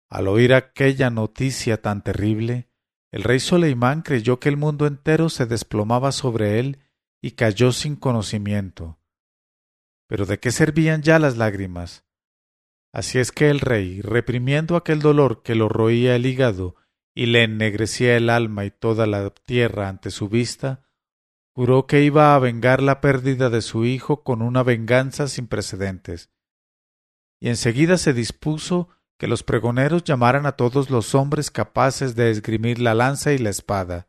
Al 0.10 0.28
oír 0.28 0.54
aquella 0.54 1.10
noticia 1.10 1.82
tan 1.82 2.04
terrible, 2.04 2.70
el 3.12 3.24
rey 3.24 3.40
Soleimán 3.40 4.02
creyó 4.02 4.40
que 4.40 4.50
el 4.50 4.58
mundo 4.58 4.86
entero 4.86 5.30
se 5.30 5.46
desplomaba 5.46 6.12
sobre 6.12 6.60
él 6.60 6.80
y 7.22 7.32
cayó 7.32 7.72
sin 7.72 7.96
conocimiento. 7.96 8.99
Pero 10.10 10.26
¿de 10.26 10.40
qué 10.40 10.52
servían 10.52 11.04
ya 11.04 11.20
las 11.20 11.38
lágrimas? 11.38 12.04
Así 12.92 13.20
es 13.20 13.32
que 13.32 13.52
el 13.52 13.60
rey, 13.60 14.02
reprimiendo 14.02 14.76
aquel 14.76 15.02
dolor 15.02 15.44
que 15.44 15.54
lo 15.54 15.70
roía 15.70 16.16
el 16.16 16.26
hígado 16.26 16.76
y 17.14 17.28
le 17.28 17.44
ennegrecía 17.44 18.18
el 18.18 18.32
alma 18.32 18.66
y 18.66 18.72
toda 18.72 19.06
la 19.06 19.30
tierra 19.30 19.88
ante 19.88 20.10
su 20.10 20.28
vista, 20.28 20.84
juró 21.54 21.86
que 21.86 22.02
iba 22.02 22.34
a 22.34 22.40
vengar 22.40 22.82
la 22.82 23.02
pérdida 23.02 23.52
de 23.52 23.62
su 23.62 23.86
hijo 23.86 24.24
con 24.24 24.42
una 24.42 24.64
venganza 24.64 25.28
sin 25.28 25.46
precedentes. 25.46 26.32
Y 27.40 27.50
enseguida 27.50 27.98
se 27.98 28.14
dispuso 28.14 28.90
que 29.20 29.28
los 29.28 29.44
pregoneros 29.44 30.04
llamaran 30.04 30.48
a 30.48 30.54
todos 30.54 30.90
los 30.90 31.14
hombres 31.14 31.52
capaces 31.52 32.16
de 32.16 32.32
esgrimir 32.32 32.80
la 32.80 32.96
lanza 32.96 33.32
y 33.32 33.38
la 33.38 33.52
espada, 33.52 34.08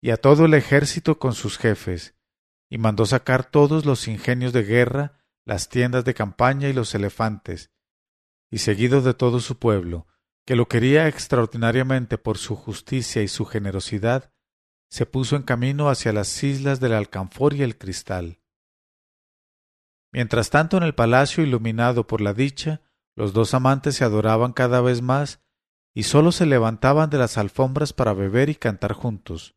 y 0.00 0.10
a 0.10 0.16
todo 0.16 0.46
el 0.46 0.54
ejército 0.54 1.18
con 1.18 1.34
sus 1.34 1.58
jefes, 1.58 2.13
y 2.74 2.78
mandó 2.78 3.06
sacar 3.06 3.44
todos 3.44 3.86
los 3.86 4.08
ingenios 4.08 4.52
de 4.52 4.64
guerra, 4.64 5.12
las 5.44 5.68
tiendas 5.68 6.04
de 6.04 6.12
campaña 6.12 6.68
y 6.68 6.72
los 6.72 6.92
elefantes, 6.96 7.70
y 8.50 8.58
seguido 8.58 9.00
de 9.00 9.14
todo 9.14 9.38
su 9.38 9.60
pueblo, 9.60 10.08
que 10.44 10.56
lo 10.56 10.66
quería 10.66 11.06
extraordinariamente 11.06 12.18
por 12.18 12.36
su 12.36 12.56
justicia 12.56 13.22
y 13.22 13.28
su 13.28 13.44
generosidad, 13.44 14.32
se 14.90 15.06
puso 15.06 15.36
en 15.36 15.44
camino 15.44 15.88
hacia 15.88 16.12
las 16.12 16.42
islas 16.42 16.80
del 16.80 16.94
alcanfor 16.94 17.54
y 17.54 17.62
el 17.62 17.78
cristal. 17.78 18.40
Mientras 20.10 20.50
tanto 20.50 20.76
en 20.76 20.82
el 20.82 20.96
palacio 20.96 21.44
iluminado 21.44 22.08
por 22.08 22.20
la 22.20 22.34
dicha, 22.34 22.82
los 23.14 23.32
dos 23.32 23.54
amantes 23.54 23.94
se 23.94 24.04
adoraban 24.04 24.52
cada 24.52 24.80
vez 24.80 25.00
más 25.00 25.44
y 25.94 26.02
sólo 26.02 26.32
se 26.32 26.44
levantaban 26.44 27.08
de 27.08 27.18
las 27.18 27.38
alfombras 27.38 27.92
para 27.92 28.14
beber 28.14 28.48
y 28.48 28.56
cantar 28.56 28.94
juntos. 28.94 29.54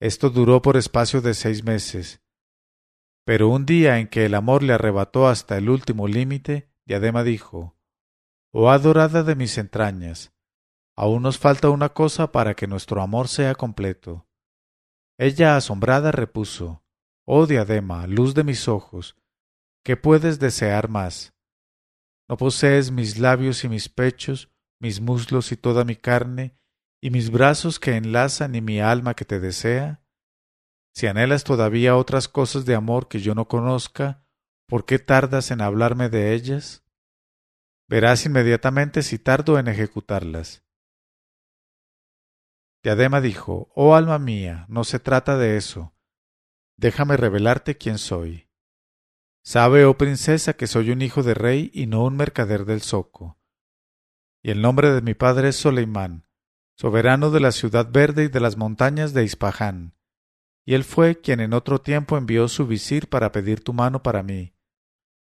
Esto 0.00 0.30
duró 0.30 0.62
por 0.62 0.76
espacio 0.76 1.20
de 1.20 1.34
seis 1.34 1.64
meses. 1.64 2.22
Pero 3.24 3.48
un 3.48 3.66
día 3.66 3.98
en 3.98 4.08
que 4.08 4.24
el 4.26 4.34
amor 4.34 4.62
le 4.62 4.72
arrebató 4.72 5.26
hasta 5.26 5.58
el 5.58 5.68
último 5.68 6.06
límite, 6.06 6.72
Diadema 6.86 7.24
dijo 7.24 7.76
Oh 8.52 8.70
adorada 8.70 9.22
de 9.22 9.34
mis 9.34 9.58
entrañas, 9.58 10.32
aún 10.96 11.22
nos 11.22 11.38
falta 11.38 11.68
una 11.68 11.90
cosa 11.90 12.32
para 12.32 12.54
que 12.54 12.66
nuestro 12.66 13.02
amor 13.02 13.28
sea 13.28 13.54
completo. 13.54 14.26
Ella 15.18 15.56
asombrada 15.56 16.12
repuso 16.12 16.84
Oh 17.26 17.46
diadema, 17.46 18.06
luz 18.06 18.34
de 18.34 18.44
mis 18.44 18.68
ojos, 18.68 19.16
¿qué 19.84 19.96
puedes 19.96 20.38
desear 20.38 20.88
más? 20.88 21.34
¿No 22.26 22.36
posees 22.38 22.90
mis 22.90 23.18
labios 23.18 23.64
y 23.64 23.68
mis 23.68 23.88
pechos, 23.88 24.50
mis 24.80 25.00
muslos 25.00 25.52
y 25.52 25.56
toda 25.56 25.84
mi 25.84 25.96
carne, 25.96 26.56
y 27.00 27.10
mis 27.10 27.30
brazos 27.30 27.78
que 27.78 27.96
enlazan 27.96 28.54
y 28.54 28.60
mi 28.60 28.80
alma 28.80 29.14
que 29.14 29.24
te 29.24 29.40
desea? 29.40 30.02
Si 30.94 31.06
anhelas 31.06 31.44
todavía 31.44 31.96
otras 31.96 32.28
cosas 32.28 32.64
de 32.64 32.74
amor 32.74 33.08
que 33.08 33.20
yo 33.20 33.34
no 33.34 33.46
conozca, 33.46 34.24
¿por 34.66 34.84
qué 34.84 34.98
tardas 34.98 35.50
en 35.50 35.60
hablarme 35.60 36.08
de 36.08 36.34
ellas? 36.34 36.84
Verás 37.88 38.26
inmediatamente 38.26 39.02
si 39.02 39.18
tardo 39.18 39.58
en 39.58 39.68
ejecutarlas. 39.68 40.64
Diadema 42.82 43.20
dijo, 43.20 43.70
Oh 43.74 43.94
alma 43.94 44.18
mía, 44.18 44.66
no 44.68 44.84
se 44.84 44.98
trata 44.98 45.36
de 45.36 45.56
eso. 45.56 45.94
Déjame 46.76 47.16
revelarte 47.16 47.76
quién 47.76 47.98
soy. 47.98 48.48
Sabe, 49.42 49.84
oh 49.84 49.96
princesa, 49.96 50.54
que 50.54 50.66
soy 50.66 50.90
un 50.90 51.02
hijo 51.02 51.22
de 51.22 51.34
rey 51.34 51.70
y 51.72 51.86
no 51.86 52.04
un 52.04 52.16
mercader 52.16 52.66
del 52.66 52.82
zoco. 52.82 53.38
Y 54.42 54.50
el 54.50 54.60
nombre 54.60 54.92
de 54.92 55.00
mi 55.00 55.14
padre 55.14 55.48
es 55.48 55.56
Soleimán, 55.56 56.27
soberano 56.78 57.30
de 57.30 57.40
la 57.40 57.52
ciudad 57.52 57.90
verde 57.90 58.24
y 58.24 58.28
de 58.28 58.40
las 58.40 58.56
montañas 58.56 59.12
de 59.12 59.24
Ispahán. 59.24 59.94
Y 60.64 60.74
él 60.74 60.84
fue 60.84 61.20
quien 61.20 61.40
en 61.40 61.52
otro 61.52 61.80
tiempo 61.80 62.16
envió 62.16 62.46
su 62.48 62.66
visir 62.66 63.08
para 63.08 63.32
pedir 63.32 63.64
tu 63.64 63.72
mano 63.72 64.02
para 64.02 64.22
mí 64.22 64.54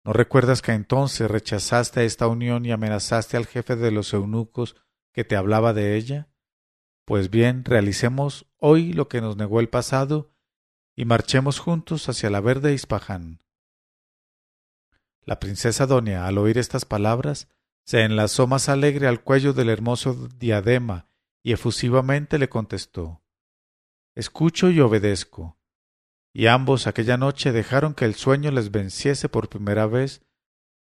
¿No 0.05 0.13
recuerdas 0.13 0.61
que 0.61 0.73
entonces 0.73 1.31
rechazaste 1.31 2.05
esta 2.05 2.29
unión 2.29 2.67
y 2.67 2.73
amenazaste 2.73 3.39
al 3.39 3.47
jefe 3.47 3.75
de 3.75 3.91
los 3.91 4.13
eunucos 4.13 4.77
que 5.15 5.25
te 5.25 5.35
hablaba 5.35 5.73
de 5.73 5.97
ella? 5.97 6.29
Pues 7.07 7.31
bien, 7.31 7.65
realicemos 7.65 8.47
hoy 8.59 8.93
lo 8.93 9.09
que 9.09 9.23
nos 9.23 9.39
negó 9.39 9.61
el 9.61 9.71
pasado 9.71 10.31
y 10.95 11.07
marchemos 11.07 11.59
juntos 11.59 12.07
hacia 12.11 12.29
la 12.29 12.43
verde 12.43 12.75
Ispahán. 12.75 13.43
La 15.23 15.41
princesa 15.41 15.87
Donia, 15.87 16.27
al 16.27 16.37
oír 16.37 16.59
estas 16.59 16.85
palabras, 16.85 17.49
se 17.87 18.03
enlazó 18.03 18.47
más 18.47 18.69
alegre 18.69 19.07
al 19.07 19.23
cuello 19.23 19.55
del 19.55 19.71
hermoso 19.71 20.29
diadema 20.37 21.09
y 21.45 21.53
efusivamente 21.53 22.39
le 22.41 22.49
contestó 22.49 23.23
Escucho 24.17 24.71
y 24.71 24.81
obedezco 24.81 25.59
y 26.35 26.49
ambos 26.49 26.89
aquella 26.89 27.17
noche 27.17 27.53
dejaron 27.53 27.95
que 27.95 28.05
el 28.05 28.17
sueño 28.17 28.51
les 28.51 28.73
venciese 28.73 29.29
por 29.29 29.49
primera 29.49 29.87
vez, 29.87 30.27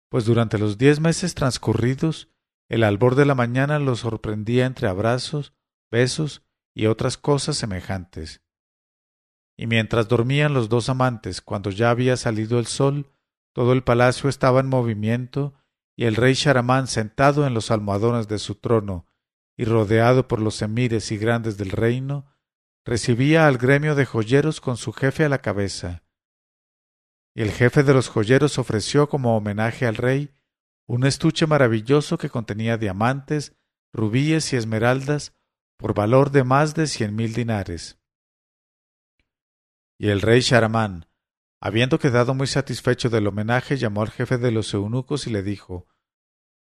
pues 0.09 0.23
durante 0.23 0.57
los 0.57 0.77
diez 0.77 1.01
meses 1.01 1.35
transcurridos 1.35 2.29
el 2.69 2.83
albor 2.83 3.15
de 3.15 3.25
la 3.25 3.35
mañana 3.35 3.77
los 3.77 3.99
sorprendía 3.99 4.65
entre 4.65 4.87
abrazos, 4.87 5.53
besos 5.91 6.43
y 6.73 6.85
otras 6.85 7.17
cosas 7.17 7.57
semejantes. 7.57 8.41
Y 9.57 9.67
mientras 9.67 10.07
dormían 10.07 10.53
los 10.53 10.69
dos 10.69 10.87
amantes, 10.87 11.41
cuando 11.41 11.69
ya 11.69 11.89
había 11.89 12.15
salido 12.15 12.57
el 12.57 12.65
sol, 12.65 13.11
todo 13.53 13.73
el 13.73 13.83
palacio 13.83 14.29
estaba 14.29 14.61
en 14.61 14.67
movimiento, 14.67 15.53
y 15.95 16.05
el 16.05 16.15
rey 16.15 16.33
Sharamán 16.33 16.87
sentado 16.87 17.45
en 17.45 17.53
los 17.53 17.69
almohadones 17.69 18.27
de 18.27 18.39
su 18.39 18.55
trono 18.55 19.05
y 19.57 19.65
rodeado 19.65 20.27
por 20.27 20.39
los 20.39 20.61
emires 20.61 21.11
y 21.11 21.17
grandes 21.17 21.57
del 21.57 21.71
reino, 21.71 22.25
recibía 22.85 23.47
al 23.47 23.57
gremio 23.57 23.95
de 23.95 24.05
joyeros 24.05 24.61
con 24.61 24.77
su 24.77 24.91
jefe 24.91 25.23
a 25.23 25.29
la 25.29 25.39
cabeza. 25.39 26.03
Y 27.35 27.41
el 27.41 27.51
jefe 27.51 27.83
de 27.83 27.93
los 27.93 28.09
joyeros 28.09 28.57
ofreció 28.59 29.09
como 29.09 29.35
homenaje 29.35 29.85
al 29.85 29.95
rey 29.95 30.33
un 30.85 31.05
estuche 31.05 31.47
maravilloso 31.47 32.17
que 32.17 32.29
contenía 32.29 32.77
diamantes, 32.77 33.55
rubíes 33.93 34.51
y 34.53 34.57
esmeraldas 34.57 35.33
por 35.77 35.93
valor 35.93 36.31
de 36.31 36.43
más 36.43 36.75
de 36.75 36.87
cien 36.87 37.15
mil 37.15 37.33
dinares. 37.33 37.99
Y 39.97 40.09
el 40.09 40.21
rey 40.21 40.41
Sharamán, 40.41 41.07
habiendo 41.61 41.99
quedado 41.99 42.33
muy 42.33 42.47
satisfecho 42.47 43.09
del 43.09 43.27
homenaje, 43.27 43.77
llamó 43.77 44.01
al 44.01 44.11
jefe 44.11 44.37
de 44.37 44.51
los 44.51 44.73
eunucos 44.73 45.27
y 45.27 45.29
le 45.29 45.43
dijo 45.43 45.87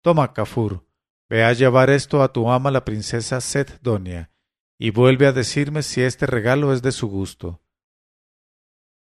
Toma, 0.01 0.33
Kafur, 0.33 0.85
ve 1.33 1.43
a 1.43 1.51
llevar 1.51 1.89
esto 1.89 2.21
a 2.21 2.31
tu 2.31 2.51
ama 2.51 2.69
la 2.69 2.85
princesa 2.85 3.41
Set 3.41 3.81
Donia, 3.81 4.29
y 4.77 4.91
vuelve 4.91 5.25
a 5.25 5.31
decirme 5.31 5.81
si 5.81 6.01
este 6.01 6.27
regalo 6.27 6.71
es 6.73 6.83
de 6.83 6.91
su 6.91 7.07
gusto. 7.07 7.63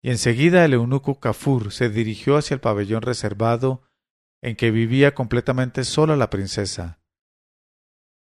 Y 0.03 0.09
enseguida 0.09 0.65
el 0.65 0.73
eunuco 0.73 1.21
Kafur 1.21 1.73
se 1.73 1.91
dirigió 1.91 2.39
hacia 2.39 2.55
el 2.55 2.61
pabellón 2.63 3.03
reservado 3.03 3.83
en 4.41 4.57
que 4.57 4.71
vivía 4.71 5.15
completamente 5.15 5.85
sola 5.85 6.17
la 6.17 6.31
princesa. 6.31 7.03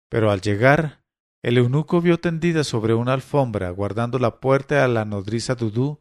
Pero 0.09 0.31
al 0.31 0.41
llegar, 0.41 1.05
el 1.43 1.59
eunuco 1.59 2.01
vio 2.01 2.19
tendida 2.19 2.65
sobre 2.65 2.95
una 2.95 3.13
alfombra, 3.13 3.69
guardando 3.69 4.19
la 4.19 4.41
puerta 4.41 4.87
a 4.87 4.89
la 4.89 5.05
nodriza 5.05 5.55
Dudú, 5.55 6.01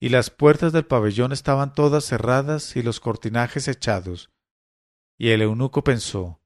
y 0.00 0.08
las 0.08 0.30
puertas 0.30 0.72
del 0.72 0.86
pabellón 0.86 1.30
estaban 1.30 1.72
todas 1.72 2.04
cerradas 2.04 2.74
y 2.74 2.82
los 2.82 2.98
cortinajes 2.98 3.68
echados. 3.68 4.32
Y 5.16 5.28
el 5.28 5.42
eunuco 5.42 5.84
pensó 5.84 6.41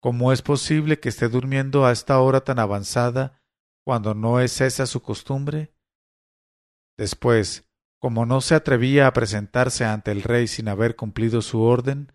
¿Cómo 0.00 0.32
es 0.32 0.42
posible 0.42 1.00
que 1.00 1.08
esté 1.08 1.28
durmiendo 1.28 1.84
a 1.84 1.90
esta 1.90 2.20
hora 2.20 2.42
tan 2.42 2.60
avanzada 2.60 3.42
cuando 3.84 4.14
no 4.14 4.40
es 4.40 4.60
esa 4.60 4.86
su 4.86 5.02
costumbre? 5.02 5.74
Después, 6.96 7.68
como 7.98 8.24
no 8.24 8.40
se 8.40 8.54
atrevía 8.54 9.08
a 9.08 9.12
presentarse 9.12 9.84
ante 9.84 10.12
el 10.12 10.22
rey 10.22 10.46
sin 10.46 10.68
haber 10.68 10.94
cumplido 10.94 11.42
su 11.42 11.62
orden, 11.62 12.12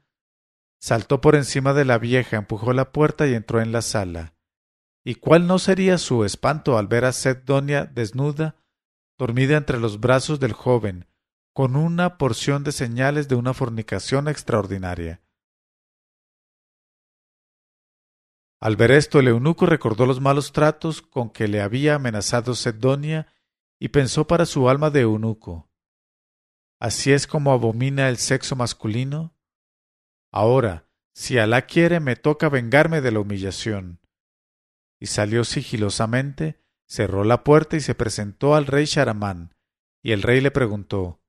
saltó 0.80 1.20
por 1.20 1.36
encima 1.36 1.74
de 1.74 1.84
la 1.84 1.98
vieja, 1.98 2.38
empujó 2.38 2.72
la 2.72 2.94
puerta 2.94 3.28
y 3.28 3.34
entró 3.34 3.60
en 3.62 3.74
la 3.74 3.82
sala. 3.82 4.34
¿Y 5.04 5.16
cuál 5.16 5.48
no 5.48 5.60
sería 5.60 5.98
su 5.98 6.24
espanto 6.24 6.78
al 6.78 6.88
ver 6.88 7.04
a 7.04 7.12
Donia 7.46 7.86
desnuda, 7.86 8.56
dormida 9.18 9.58
entre 9.58 9.80
los 9.80 10.00
brazos 10.00 10.40
del 10.40 10.54
joven, 10.54 11.06
con 11.54 11.76
una 11.76 12.18
porción 12.18 12.64
de 12.64 12.72
señales 12.72 13.28
de 13.28 13.36
una 13.36 13.54
fornicación 13.54 14.30
extraordinaria? 14.30 15.23
Al 18.64 18.78
ver 18.78 18.92
esto, 18.92 19.20
el 19.20 19.28
eunuco 19.28 19.66
recordó 19.66 20.06
los 20.06 20.22
malos 20.22 20.54
tratos 20.54 21.02
con 21.02 21.30
que 21.30 21.50
le 21.50 21.62
había 21.62 21.96
amenazado 21.96 22.56
Sedonia 22.56 23.28
y 23.78 23.90
pensó 23.90 24.26
para 24.26 24.46
su 24.46 24.70
alma 24.70 24.90
de 24.90 25.02
eunuco 25.02 25.70
¿Así 26.80 27.12
es 27.12 27.28
como 27.28 27.52
abomina 27.52 28.08
el 28.08 28.16
sexo 28.16 28.56
masculino? 28.56 29.36
Ahora, 30.32 30.88
si 31.14 31.40
Alá 31.40 31.64
quiere, 31.64 32.00
me 32.00 32.16
toca 32.16 32.48
vengarme 32.48 33.02
de 33.02 33.12
la 33.12 33.20
humillación. 33.20 34.00
Y 34.98 35.08
salió 35.08 35.44
sigilosamente, 35.44 36.64
cerró 36.88 37.26
la 37.26 37.44
puerta 37.44 37.76
y 37.76 37.82
se 37.82 37.96
presentó 37.96 38.56
al 38.56 38.66
rey 38.66 38.86
Sharamán, 38.86 39.58
y 40.02 40.14
el 40.14 40.22
rey 40.22 40.40
le 40.40 40.52
preguntó 40.52 41.22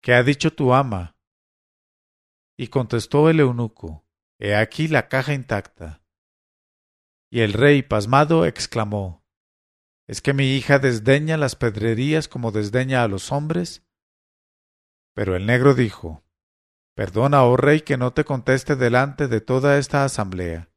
¿Qué 0.00 0.14
ha 0.14 0.22
dicho 0.22 0.52
tu 0.52 0.72
ama? 0.72 1.16
Y 2.56 2.68
contestó 2.68 3.28
el 3.28 3.40
eunuco 3.40 4.06
He 4.38 4.54
aquí 4.54 4.86
la 4.86 5.08
caja 5.08 5.34
intacta. 5.34 6.00
Y 7.30 7.40
el 7.40 7.52
rey, 7.52 7.82
pasmado, 7.82 8.44
exclamó 8.44 9.24
¿Es 10.08 10.20
que 10.20 10.34
mi 10.34 10.56
hija 10.56 10.80
desdeña 10.80 11.36
las 11.36 11.54
pedrerías 11.54 12.26
como 12.26 12.50
desdeña 12.50 13.04
a 13.04 13.08
los 13.08 13.30
hombres? 13.30 13.86
Pero 15.14 15.36
el 15.36 15.46
negro 15.46 15.74
dijo 15.74 16.24
Perdona, 16.96 17.44
oh 17.44 17.56
rey, 17.56 17.82
que 17.82 17.96
no 17.96 18.12
te 18.12 18.24
conteste 18.24 18.74
delante 18.74 19.28
de 19.28 19.40
toda 19.40 19.78
esta 19.78 20.04
asamblea. 20.04 20.68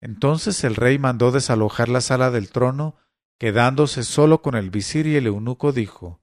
Entonces 0.00 0.64
el 0.64 0.74
rey 0.74 0.98
mandó 0.98 1.30
desalojar 1.30 1.90
la 1.90 2.00
sala 2.00 2.30
del 2.30 2.50
trono, 2.50 2.96
quedándose 3.38 4.04
solo 4.04 4.40
con 4.40 4.54
el 4.54 4.70
visir 4.70 5.06
y 5.06 5.16
el 5.16 5.26
eunuco 5.26 5.72
dijo 5.72 6.22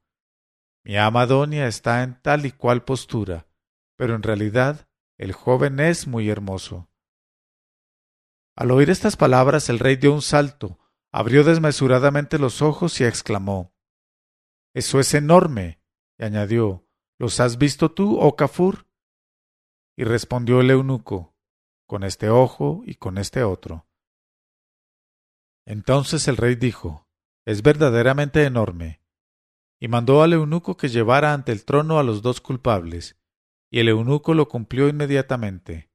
Mi 0.84 0.98
ama 0.98 1.28
Donia 1.28 1.68
está 1.68 2.02
en 2.02 2.20
tal 2.22 2.48
y 2.48 2.52
cual 2.52 2.84
postura, 2.84 3.48
pero 3.96 4.16
en 4.16 4.24
realidad 4.24 4.88
el 5.18 5.34
joven 5.34 5.80
es 5.80 6.08
muy 6.08 6.30
hermoso. 6.30 6.90
Al 8.56 8.72
oír 8.72 8.90
estas 8.90 9.18
palabras 9.18 9.70
el 9.70 9.80
rey 9.80 9.98
dio 9.98 10.14
un 10.14 10.22
salto, 10.22 10.80
abrió 11.12 11.44
desmesuradamente 11.44 12.40
los 12.40 12.62
ojos 12.62 13.02
y 13.02 13.04
exclamó 13.04 13.74
Eso 14.74 15.00
es 15.00 15.14
enorme. 15.14 15.82
y 16.18 16.24
añadió 16.24 16.88
¿Los 17.18 17.40
has 17.40 17.58
visto 17.58 17.92
tú, 17.92 18.18
oh 18.20 18.36
Kafur? 18.36 18.88
Y 19.98 20.04
respondió 20.04 20.62
el 20.62 20.72
eunuco 20.72 21.36
con 21.86 22.04
este 22.04 22.30
ojo 22.30 22.82
y 22.86 22.96
con 22.96 23.18
este 23.18 23.44
otro. 23.44 23.88
Entonces 25.66 26.28
el 26.28 26.38
rey 26.38 26.56
dijo 26.56 27.08
Es 27.46 27.62
verdaderamente 27.62 28.44
enorme. 28.44 29.02
Y 29.80 29.90
mandó 29.90 30.24
al 30.24 30.34
eunuco 30.34 30.78
que 30.78 30.88
llevara 30.88 31.34
ante 31.34 31.52
el 31.52 31.66
trono 31.66 32.00
a 32.00 32.04
los 32.04 32.22
dos 32.22 32.40
culpables, 32.40 33.18
y 33.70 33.80
el 33.80 33.90
eunuco 33.90 34.34
lo 34.34 34.48
cumplió 34.48 34.88
inmediatamente. 34.88 35.92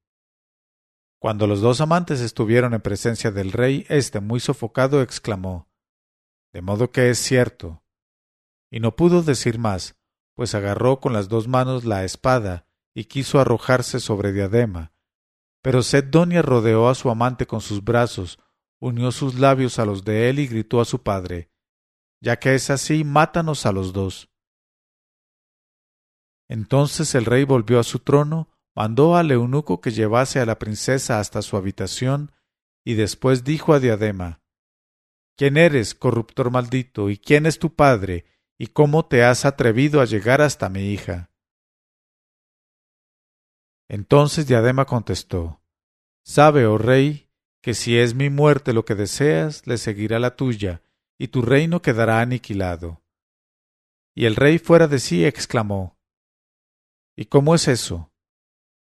Cuando 1.20 1.46
los 1.46 1.60
dos 1.60 1.82
amantes 1.82 2.20
estuvieron 2.20 2.72
en 2.72 2.80
presencia 2.80 3.30
del 3.30 3.52
rey, 3.52 3.84
éste, 3.90 4.20
muy 4.20 4.40
sofocado, 4.40 5.02
exclamó 5.02 5.68
De 6.50 6.62
modo 6.62 6.90
que 6.90 7.10
es 7.10 7.18
cierto. 7.18 7.84
Y 8.70 8.80
no 8.80 8.96
pudo 8.96 9.22
decir 9.22 9.58
más, 9.58 10.00
pues 10.34 10.54
agarró 10.54 10.98
con 10.98 11.12
las 11.12 11.28
dos 11.28 11.46
manos 11.46 11.84
la 11.84 12.04
espada 12.04 12.66
y 12.94 13.04
quiso 13.04 13.38
arrojarse 13.38 14.00
sobre 14.00 14.32
Diadema. 14.32 14.94
Pero 15.60 15.82
Sedonia 15.82 16.40
rodeó 16.40 16.88
a 16.88 16.94
su 16.94 17.10
amante 17.10 17.46
con 17.46 17.60
sus 17.60 17.84
brazos, 17.84 18.38
unió 18.78 19.12
sus 19.12 19.38
labios 19.38 19.78
a 19.78 19.84
los 19.84 20.04
de 20.04 20.30
él 20.30 20.38
y 20.38 20.46
gritó 20.46 20.80
a 20.80 20.86
su 20.86 21.02
padre 21.02 21.50
Ya 22.22 22.38
que 22.38 22.54
es 22.54 22.70
así, 22.70 23.04
mátanos 23.04 23.66
a 23.66 23.72
los 23.72 23.92
dos. 23.92 24.30
Entonces 26.48 27.14
el 27.14 27.26
rey 27.26 27.44
volvió 27.44 27.78
a 27.78 27.84
su 27.84 27.98
trono, 27.98 28.48
mandó 28.74 29.16
al 29.16 29.30
eunuco 29.30 29.80
que 29.80 29.90
llevase 29.90 30.40
a 30.40 30.46
la 30.46 30.58
princesa 30.58 31.20
hasta 31.20 31.42
su 31.42 31.56
habitación 31.56 32.32
y 32.84 32.94
después 32.94 33.44
dijo 33.44 33.74
a 33.74 33.80
Diadema 33.80 34.40
¿Quién 35.36 35.56
eres, 35.56 35.94
corruptor 35.94 36.50
maldito? 36.50 37.08
¿Y 37.08 37.16
quién 37.16 37.46
es 37.46 37.58
tu 37.58 37.74
padre? 37.74 38.26
¿Y 38.58 38.68
cómo 38.68 39.06
te 39.06 39.24
has 39.24 39.46
atrevido 39.46 40.00
a 40.00 40.04
llegar 40.04 40.42
hasta 40.42 40.68
mi 40.68 40.90
hija? 40.92 41.30
Entonces 43.88 44.46
Diadema 44.46 44.84
contestó 44.84 45.62
Sabe, 46.22 46.66
oh 46.66 46.78
rey, 46.78 47.30
que 47.62 47.74
si 47.74 47.98
es 47.98 48.14
mi 48.14 48.30
muerte 48.30 48.72
lo 48.72 48.84
que 48.84 48.94
deseas, 48.94 49.66
le 49.66 49.78
seguirá 49.78 50.18
la 50.18 50.36
tuya, 50.36 50.82
y 51.18 51.28
tu 51.28 51.42
reino 51.42 51.82
quedará 51.82 52.20
aniquilado. 52.20 53.02
Y 54.14 54.26
el 54.26 54.36
rey 54.36 54.58
fuera 54.58 54.88
de 54.88 54.98
sí 54.98 55.24
exclamó 55.24 55.98
¿Y 57.16 57.26
cómo 57.26 57.54
es 57.54 57.68
eso? 57.68 58.09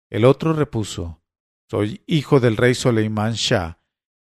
El 0.08 0.24
otro 0.24 0.52
repuso 0.52 1.20
Soy 1.68 2.04
hijo 2.06 2.38
del 2.38 2.56
rey 2.56 2.76
Soleimán 2.76 3.32
Shah, 3.32 3.80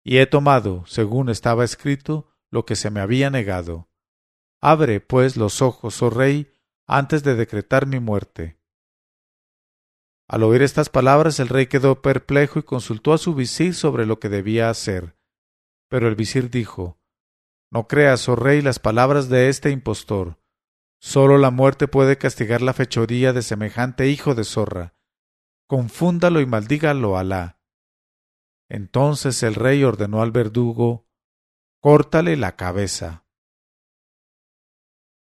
y 0.02 0.18
he 0.18 0.26
tomado, 0.26 0.86
según 0.86 1.28
estaba 1.28 1.64
escrito, 1.64 2.30
lo 2.50 2.64
que 2.64 2.76
se 2.76 2.90
me 2.90 3.00
había 3.00 3.28
negado. 3.28 3.90
Abre, 4.62 5.00
pues, 5.00 5.36
los 5.36 5.60
ojos, 5.60 6.02
oh 6.02 6.08
rey, 6.08 6.50
antes 6.86 7.22
de 7.24 7.34
decretar 7.34 7.86
mi 7.86 8.00
muerte. 8.00 8.58
Al 10.28 10.44
oír 10.44 10.62
estas 10.62 10.88
palabras 10.88 11.38
el 11.40 11.48
rey 11.48 11.66
quedó 11.66 12.00
perplejo 12.00 12.58
y 12.58 12.62
consultó 12.62 13.12
a 13.12 13.18
su 13.18 13.34
visir 13.34 13.74
sobre 13.74 14.06
lo 14.06 14.18
que 14.18 14.30
debía 14.30 14.70
hacer. 14.70 15.18
Pero 15.88 16.08
el 16.08 16.16
visir 16.16 16.50
dijo 16.50 16.98
No 17.70 17.86
creas, 17.86 18.28
oh 18.30 18.34
rey, 18.34 18.62
las 18.62 18.78
palabras 18.78 19.28
de 19.28 19.50
este 19.50 19.70
impostor. 19.70 20.40
Sólo 21.00 21.36
la 21.36 21.50
muerte 21.50 21.86
puede 21.86 22.16
castigar 22.16 22.62
la 22.62 22.72
fechoría 22.72 23.34
de 23.34 23.42
semejante 23.42 24.08
hijo 24.08 24.34
de 24.34 24.44
zorra 24.44 24.95
confúndalo 25.66 26.40
y 26.40 26.46
maldígalo 26.46 27.16
Alá. 27.16 27.60
Entonces 28.68 29.42
el 29.42 29.54
rey 29.54 29.84
ordenó 29.84 30.22
al 30.22 30.32
verdugo 30.32 31.06
Córtale 31.80 32.36
la 32.36 32.56
cabeza. 32.56 33.26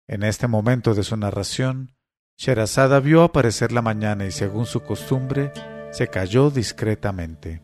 En 0.07 0.23
este 0.23 0.47
momento 0.47 0.93
de 0.93 1.03
su 1.03 1.15
narración, 1.15 1.95
Sherazada 2.37 2.99
vio 2.99 3.23
aparecer 3.23 3.71
la 3.71 3.81
mañana 3.81 4.25
y 4.25 4.31
según 4.31 4.65
su 4.65 4.81
costumbre, 4.81 5.53
se 5.91 6.07
cayó 6.07 6.49
discretamente. 6.49 7.61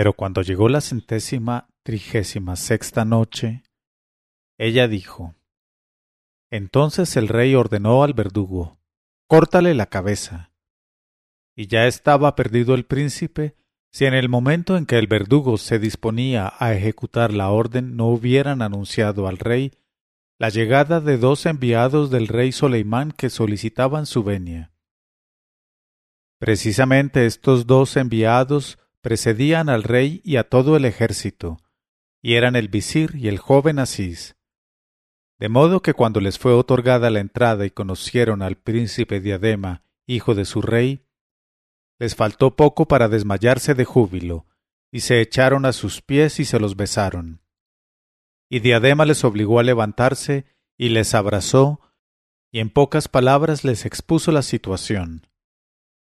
Pero 0.00 0.14
cuando 0.14 0.40
llegó 0.40 0.70
la 0.70 0.80
centésima 0.80 1.68
trigésima 1.82 2.56
sexta 2.56 3.04
noche, 3.04 3.64
ella 4.56 4.88
dijo 4.88 5.34
Entonces 6.50 7.18
el 7.18 7.28
rey 7.28 7.54
ordenó 7.54 8.02
al 8.02 8.14
verdugo 8.14 8.78
Córtale 9.26 9.74
la 9.74 9.90
cabeza. 9.90 10.54
Y 11.54 11.66
ya 11.66 11.86
estaba 11.86 12.34
perdido 12.34 12.74
el 12.74 12.86
príncipe 12.86 13.56
si 13.92 14.06
en 14.06 14.14
el 14.14 14.30
momento 14.30 14.78
en 14.78 14.86
que 14.86 14.96
el 14.96 15.06
verdugo 15.06 15.58
se 15.58 15.78
disponía 15.78 16.54
a 16.58 16.72
ejecutar 16.72 17.34
la 17.34 17.50
orden 17.50 17.94
no 17.94 18.06
hubieran 18.06 18.62
anunciado 18.62 19.28
al 19.28 19.36
rey 19.36 19.70
la 20.38 20.48
llegada 20.48 21.02
de 21.02 21.18
dos 21.18 21.44
enviados 21.44 22.10
del 22.10 22.26
rey 22.26 22.52
Soleimán 22.52 23.12
que 23.12 23.28
solicitaban 23.28 24.06
su 24.06 24.24
venia. 24.24 24.72
Precisamente 26.38 27.26
estos 27.26 27.66
dos 27.66 27.98
enviados 27.98 28.78
precedían 29.00 29.68
al 29.68 29.82
rey 29.82 30.20
y 30.24 30.36
a 30.36 30.48
todo 30.48 30.76
el 30.76 30.84
ejército, 30.84 31.58
y 32.22 32.34
eran 32.34 32.56
el 32.56 32.68
visir 32.68 33.14
y 33.14 33.28
el 33.28 33.38
joven 33.38 33.78
Asís. 33.78 34.36
De 35.38 35.48
modo 35.48 35.80
que 35.80 35.94
cuando 35.94 36.20
les 36.20 36.38
fue 36.38 36.52
otorgada 36.52 37.08
la 37.10 37.20
entrada 37.20 37.64
y 37.64 37.70
conocieron 37.70 38.42
al 38.42 38.56
príncipe 38.56 39.20
Diadema, 39.20 39.84
hijo 40.06 40.34
de 40.34 40.44
su 40.44 40.60
rey, 40.60 41.06
les 41.98 42.14
faltó 42.14 42.56
poco 42.56 42.86
para 42.86 43.08
desmayarse 43.08 43.74
de 43.74 43.84
júbilo, 43.84 44.46
y 44.92 45.00
se 45.00 45.20
echaron 45.20 45.64
a 45.64 45.72
sus 45.72 46.02
pies 46.02 46.40
y 46.40 46.44
se 46.44 46.58
los 46.58 46.76
besaron. 46.76 47.42
Y 48.50 48.60
Diadema 48.60 49.06
les 49.06 49.24
obligó 49.24 49.60
a 49.60 49.62
levantarse 49.62 50.46
y 50.76 50.88
les 50.88 51.14
abrazó, 51.14 51.80
y 52.50 52.58
en 52.58 52.70
pocas 52.70 53.08
palabras 53.08 53.64
les 53.64 53.86
expuso 53.86 54.32
la 54.32 54.42
situación. 54.42 55.29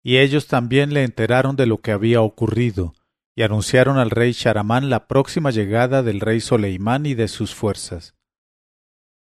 Y 0.03 0.17
ellos 0.17 0.47
también 0.47 0.93
le 0.93 1.03
enteraron 1.03 1.55
de 1.55 1.65
lo 1.65 1.79
que 1.79 1.91
había 1.91 2.21
ocurrido, 2.21 2.93
y 3.35 3.43
anunciaron 3.43 3.97
al 3.97 4.09
rey 4.09 4.31
Sharamán 4.31 4.89
la 4.89 5.07
próxima 5.07 5.51
llegada 5.51 6.03
del 6.03 6.19
rey 6.19 6.41
Soleimán 6.41 7.05
y 7.05 7.13
de 7.13 7.27
sus 7.27 7.53
fuerzas. 7.55 8.15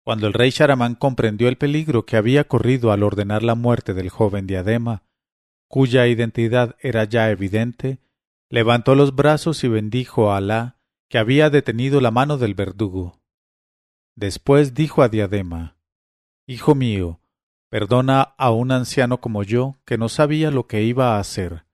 Cuando 0.04 0.26
el 0.26 0.32
rey 0.32 0.50
Sharamán 0.50 0.94
comprendió 0.94 1.48
el 1.48 1.58
peligro 1.58 2.06
que 2.06 2.16
había 2.16 2.44
corrido 2.44 2.92
al 2.92 3.02
ordenar 3.02 3.42
la 3.42 3.54
muerte 3.54 3.94
del 3.94 4.08
joven 4.08 4.46
Diadema, 4.46 5.02
cuya 5.68 6.06
identidad 6.06 6.76
era 6.80 7.04
ya 7.04 7.30
evidente, 7.30 7.98
levantó 8.48 8.94
los 8.94 9.14
brazos 9.14 9.62
y 9.62 9.68
bendijo 9.68 10.32
a 10.32 10.38
Alá, 10.38 10.78
que 11.08 11.18
había 11.18 11.50
detenido 11.50 12.00
la 12.00 12.10
mano 12.10 12.38
del 12.38 12.54
verdugo. 12.54 13.20
Después 14.16 14.74
dijo 14.74 15.02
a 15.02 15.08
Diadema, 15.08 15.76
Hijo 16.46 16.74
mío, 16.74 17.19
perdona 17.70 18.34
a 18.36 18.50
un 18.50 18.72
anciano 18.72 19.20
como 19.20 19.44
yo, 19.44 19.78
que 19.86 19.96
no 19.96 20.08
sabía 20.08 20.50
lo 20.50 20.66
que 20.66 20.82
iba 20.82 21.16
a 21.16 21.20
hacer. 21.20 21.64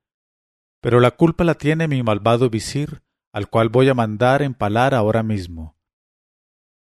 Pero 0.81 1.01
la 1.01 1.13
culpa 1.13 1.43
la 1.43 1.55
tiene 1.55 1.89
mi 1.89 2.03
malvado 2.03 2.51
visir, 2.51 3.03
al 3.33 3.49
cual 3.49 3.71
voy 3.71 3.89
a 3.89 3.95
mandar 3.95 4.43
empalar 4.43 4.95
ahora 4.95 5.23
mismo. 5.23 5.77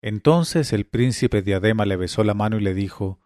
Entonces 0.02 0.74
el 0.74 0.86
príncipe 0.86 1.41
Diadema 1.41 1.86
le 1.86 1.95
besó 1.95 2.24
la 2.24 2.34
mano 2.34 2.58
y 2.58 2.62
le 2.62 2.74
dijo, 2.74 3.20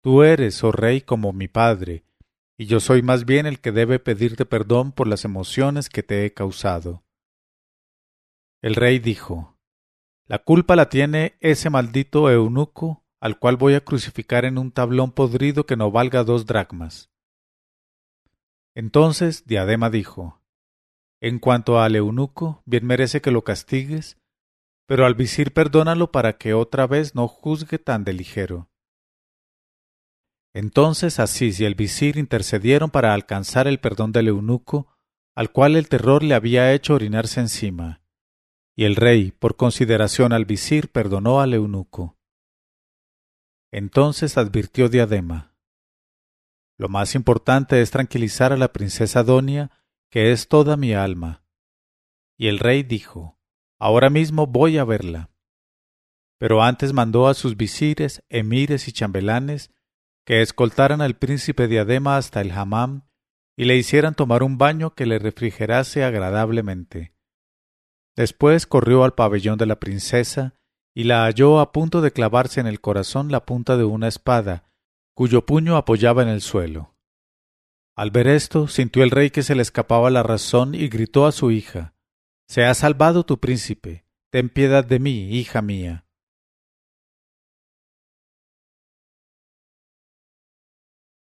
Tú 0.00 0.22
eres, 0.22 0.62
oh 0.64 0.72
rey, 0.72 1.02
como 1.02 1.32
mi 1.32 1.48
padre, 1.48 2.04
y 2.56 2.66
yo 2.66 2.80
soy 2.80 3.02
más 3.02 3.26
bien 3.26 3.46
el 3.46 3.60
que 3.60 3.72
debe 3.72 3.98
pedirte 3.98 4.46
perdón 4.46 4.92
por 4.92 5.06
las 5.06 5.24
emociones 5.24 5.88
que 5.88 6.02
te 6.02 6.24
he 6.24 6.32
causado. 6.32 7.04
El 8.62 8.76
rey 8.76 9.00
dijo, 9.00 9.58
La 10.26 10.38
culpa 10.38 10.76
la 10.76 10.88
tiene 10.88 11.36
ese 11.40 11.68
maldito 11.68 12.30
eunuco 12.30 12.99
al 13.20 13.38
cual 13.38 13.56
voy 13.56 13.74
a 13.74 13.84
crucificar 13.84 14.44
en 14.44 14.58
un 14.58 14.72
tablón 14.72 15.12
podrido 15.12 15.66
que 15.66 15.76
no 15.76 15.90
valga 15.90 16.24
dos 16.24 16.46
dracmas. 16.46 17.10
Entonces 18.74 19.44
Diadema 19.44 19.90
dijo, 19.90 20.40
En 21.20 21.38
cuanto 21.38 21.80
al 21.80 21.96
eunuco, 21.96 22.62
bien 22.64 22.86
merece 22.86 23.20
que 23.20 23.30
lo 23.30 23.44
castigues, 23.44 24.16
pero 24.86 25.06
al 25.06 25.14
visir 25.14 25.52
perdónalo 25.52 26.10
para 26.10 26.38
que 26.38 26.54
otra 26.54 26.86
vez 26.86 27.14
no 27.14 27.28
juzgue 27.28 27.78
tan 27.78 28.04
de 28.04 28.12
ligero. 28.12 28.70
Entonces 30.52 31.20
Asís 31.20 31.60
y 31.60 31.64
el 31.64 31.74
visir 31.74 32.16
intercedieron 32.16 32.90
para 32.90 33.14
alcanzar 33.14 33.68
el 33.68 33.78
perdón 33.78 34.12
del 34.12 34.28
eunuco, 34.28 34.88
al 35.36 35.52
cual 35.52 35.76
el 35.76 35.88
terror 35.88 36.24
le 36.24 36.34
había 36.34 36.72
hecho 36.72 36.94
orinarse 36.94 37.40
encima. 37.40 38.02
Y 38.76 38.84
el 38.84 38.96
rey, 38.96 39.30
por 39.30 39.56
consideración 39.56 40.32
al 40.32 40.46
visir, 40.46 40.88
perdonó 40.90 41.40
al 41.40 41.54
eunuco. 41.54 42.19
Entonces 43.72 44.36
advirtió 44.36 44.88
Diadema. 44.88 45.54
Lo 46.76 46.88
más 46.88 47.14
importante 47.14 47.80
es 47.82 47.90
tranquilizar 47.90 48.52
a 48.52 48.56
la 48.56 48.72
princesa 48.72 49.22
Donia, 49.22 49.70
que 50.10 50.32
es 50.32 50.48
toda 50.48 50.76
mi 50.76 50.94
alma. 50.94 51.44
Y 52.36 52.48
el 52.48 52.58
rey 52.58 52.82
dijo, 52.82 53.38
Ahora 53.78 54.10
mismo 54.10 54.46
voy 54.46 54.78
a 54.78 54.84
verla. 54.84 55.30
Pero 56.38 56.62
antes 56.62 56.92
mandó 56.92 57.28
a 57.28 57.34
sus 57.34 57.56
visires, 57.56 58.22
emires 58.28 58.88
y 58.88 58.92
chambelanes 58.92 59.70
que 60.24 60.42
escoltaran 60.42 61.00
al 61.00 61.16
príncipe 61.16 61.68
Diadema 61.68 62.16
hasta 62.16 62.40
el 62.40 62.50
hammam 62.52 63.02
y 63.56 63.64
le 63.64 63.76
hicieran 63.76 64.14
tomar 64.14 64.42
un 64.42 64.58
baño 64.58 64.94
que 64.94 65.06
le 65.06 65.18
refrigerase 65.18 66.04
agradablemente. 66.04 67.14
Después 68.16 68.66
corrió 68.66 69.04
al 69.04 69.14
pabellón 69.14 69.58
de 69.58 69.66
la 69.66 69.80
princesa 69.80 70.59
y 70.94 71.04
la 71.04 71.24
halló 71.24 71.60
a 71.60 71.72
punto 71.72 72.00
de 72.00 72.12
clavarse 72.12 72.60
en 72.60 72.66
el 72.66 72.80
corazón 72.80 73.30
la 73.30 73.44
punta 73.46 73.76
de 73.76 73.84
una 73.84 74.08
espada, 74.08 74.70
cuyo 75.14 75.46
puño 75.46 75.76
apoyaba 75.76 76.22
en 76.22 76.28
el 76.28 76.40
suelo. 76.40 76.94
Al 77.96 78.10
ver 78.10 78.28
esto, 78.28 78.68
sintió 78.68 79.02
el 79.02 79.10
rey 79.10 79.30
que 79.30 79.42
se 79.42 79.54
le 79.54 79.62
escapaba 79.62 80.10
la 80.10 80.22
razón 80.22 80.74
y 80.74 80.88
gritó 80.88 81.26
a 81.26 81.32
su 81.32 81.50
hija 81.50 81.94
Se 82.48 82.64
ha 82.64 82.74
salvado 82.74 83.24
tu 83.24 83.38
príncipe. 83.38 84.06
Ten 84.30 84.48
piedad 84.48 84.84
de 84.84 84.98
mí, 84.98 85.30
hija 85.30 85.60
mía. 85.60 86.06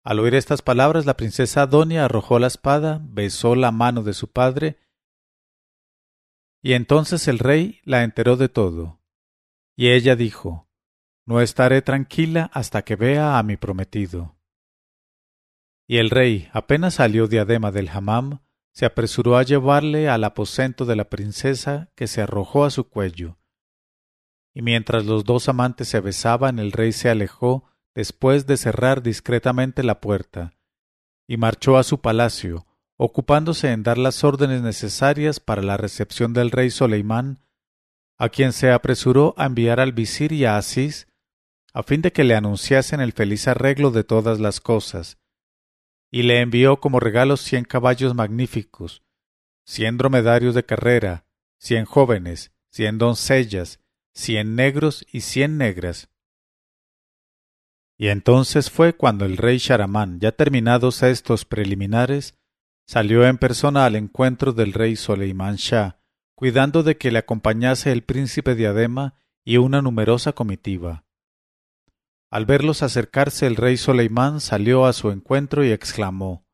Al 0.02 0.18
oír 0.20 0.34
estas 0.34 0.60
palabras, 0.60 1.06
la 1.06 1.16
princesa 1.16 1.62
Adonia 1.62 2.04
arrojó 2.04 2.38
la 2.38 2.46
espada, 2.46 3.00
besó 3.02 3.54
la 3.54 3.72
mano 3.72 4.02
de 4.02 4.12
su 4.12 4.30
padre, 4.30 4.78
y 6.62 6.72
entonces 6.72 7.28
el 7.28 7.38
rey 7.38 7.80
la 7.84 8.04
enteró 8.04 8.36
de 8.36 8.48
todo. 8.48 9.00
Y 9.76 9.88
ella 9.88 10.16
dijo, 10.16 10.68
No 11.26 11.40
estaré 11.40 11.82
tranquila 11.82 12.50
hasta 12.52 12.82
que 12.82 12.96
vea 12.96 13.38
a 13.38 13.42
mi 13.42 13.56
prometido. 13.56 14.36
Y 15.86 15.98
el 15.98 16.10
rey, 16.10 16.48
apenas 16.52 16.94
salió 16.94 17.26
diadema 17.26 17.70
del 17.70 17.88
hammam, 17.88 18.40
se 18.72 18.86
apresuró 18.86 19.36
a 19.36 19.42
llevarle 19.42 20.08
al 20.08 20.24
aposento 20.24 20.84
de 20.84 20.96
la 20.96 21.08
princesa, 21.08 21.92
que 21.94 22.06
se 22.06 22.22
arrojó 22.22 22.64
a 22.64 22.70
su 22.70 22.88
cuello. 22.88 23.38
Y 24.52 24.62
mientras 24.62 25.04
los 25.04 25.24
dos 25.24 25.48
amantes 25.48 25.88
se 25.88 26.00
besaban, 26.00 26.58
el 26.58 26.72
rey 26.72 26.92
se 26.92 27.10
alejó, 27.10 27.64
después 27.94 28.46
de 28.46 28.56
cerrar 28.56 29.02
discretamente 29.02 29.82
la 29.82 30.00
puerta, 30.00 30.54
y 31.28 31.36
marchó 31.36 31.76
a 31.76 31.84
su 31.84 32.00
palacio, 32.00 32.66
ocupándose 32.96 33.70
en 33.70 33.82
dar 33.82 33.98
las 33.98 34.24
órdenes 34.24 34.62
necesarias 34.62 35.40
para 35.40 35.62
la 35.62 35.76
recepción 35.76 36.32
del 36.32 36.50
rey 36.50 36.70
Soleimán, 36.70 37.43
a 38.18 38.28
quien 38.28 38.52
se 38.52 38.70
apresuró 38.70 39.34
a 39.36 39.46
enviar 39.46 39.80
al 39.80 39.92
visir 39.92 40.32
y 40.32 40.44
a 40.44 40.56
Asís, 40.56 41.08
a 41.72 41.82
fin 41.82 42.02
de 42.02 42.12
que 42.12 42.24
le 42.24 42.34
anunciasen 42.34 43.00
el 43.00 43.12
feliz 43.12 43.48
arreglo 43.48 43.90
de 43.90 44.04
todas 44.04 44.38
las 44.40 44.60
cosas, 44.60 45.18
y 46.10 46.22
le 46.22 46.40
envió 46.40 46.80
como 46.80 47.00
regalos 47.00 47.40
cien 47.40 47.64
caballos 47.64 48.14
magníficos, 48.14 49.02
cien 49.66 49.96
dromedarios 49.96 50.54
de 50.54 50.64
carrera, 50.64 51.26
cien 51.58 51.84
jóvenes, 51.84 52.52
cien 52.70 52.98
doncellas, 52.98 53.80
cien 54.14 54.54
negros 54.54 55.04
y 55.10 55.22
cien 55.22 55.58
negras, 55.58 56.08
y 57.96 58.08
entonces 58.08 58.70
fue 58.70 58.94
cuando 58.94 59.24
el 59.24 59.36
rey 59.36 59.58
Sharamán, 59.58 60.18
ya 60.18 60.32
terminados 60.32 61.02
estos 61.02 61.44
preliminares, 61.44 62.34
salió 62.86 63.26
en 63.26 63.38
persona 63.38 63.84
al 63.84 63.96
encuentro 63.96 64.52
del 64.52 64.72
rey 64.72 64.96
Soleimán 64.96 65.56
Shah, 65.56 66.00
cuidando 66.34 66.82
de 66.82 66.96
que 66.96 67.10
le 67.10 67.18
acompañase 67.18 67.92
el 67.92 68.02
príncipe 68.02 68.54
Diadema 68.54 69.14
y 69.44 69.58
una 69.58 69.82
numerosa 69.82 70.32
comitiva. 70.32 71.04
Al 72.30 72.46
verlos 72.46 72.82
acercarse 72.82 73.46
el 73.46 73.56
rey 73.56 73.76
Soleimán 73.76 74.40
salió 74.40 74.86
a 74.86 74.92
su 74.92 75.10
encuentro 75.10 75.64
y 75.64 75.70
exclamó 75.70 76.46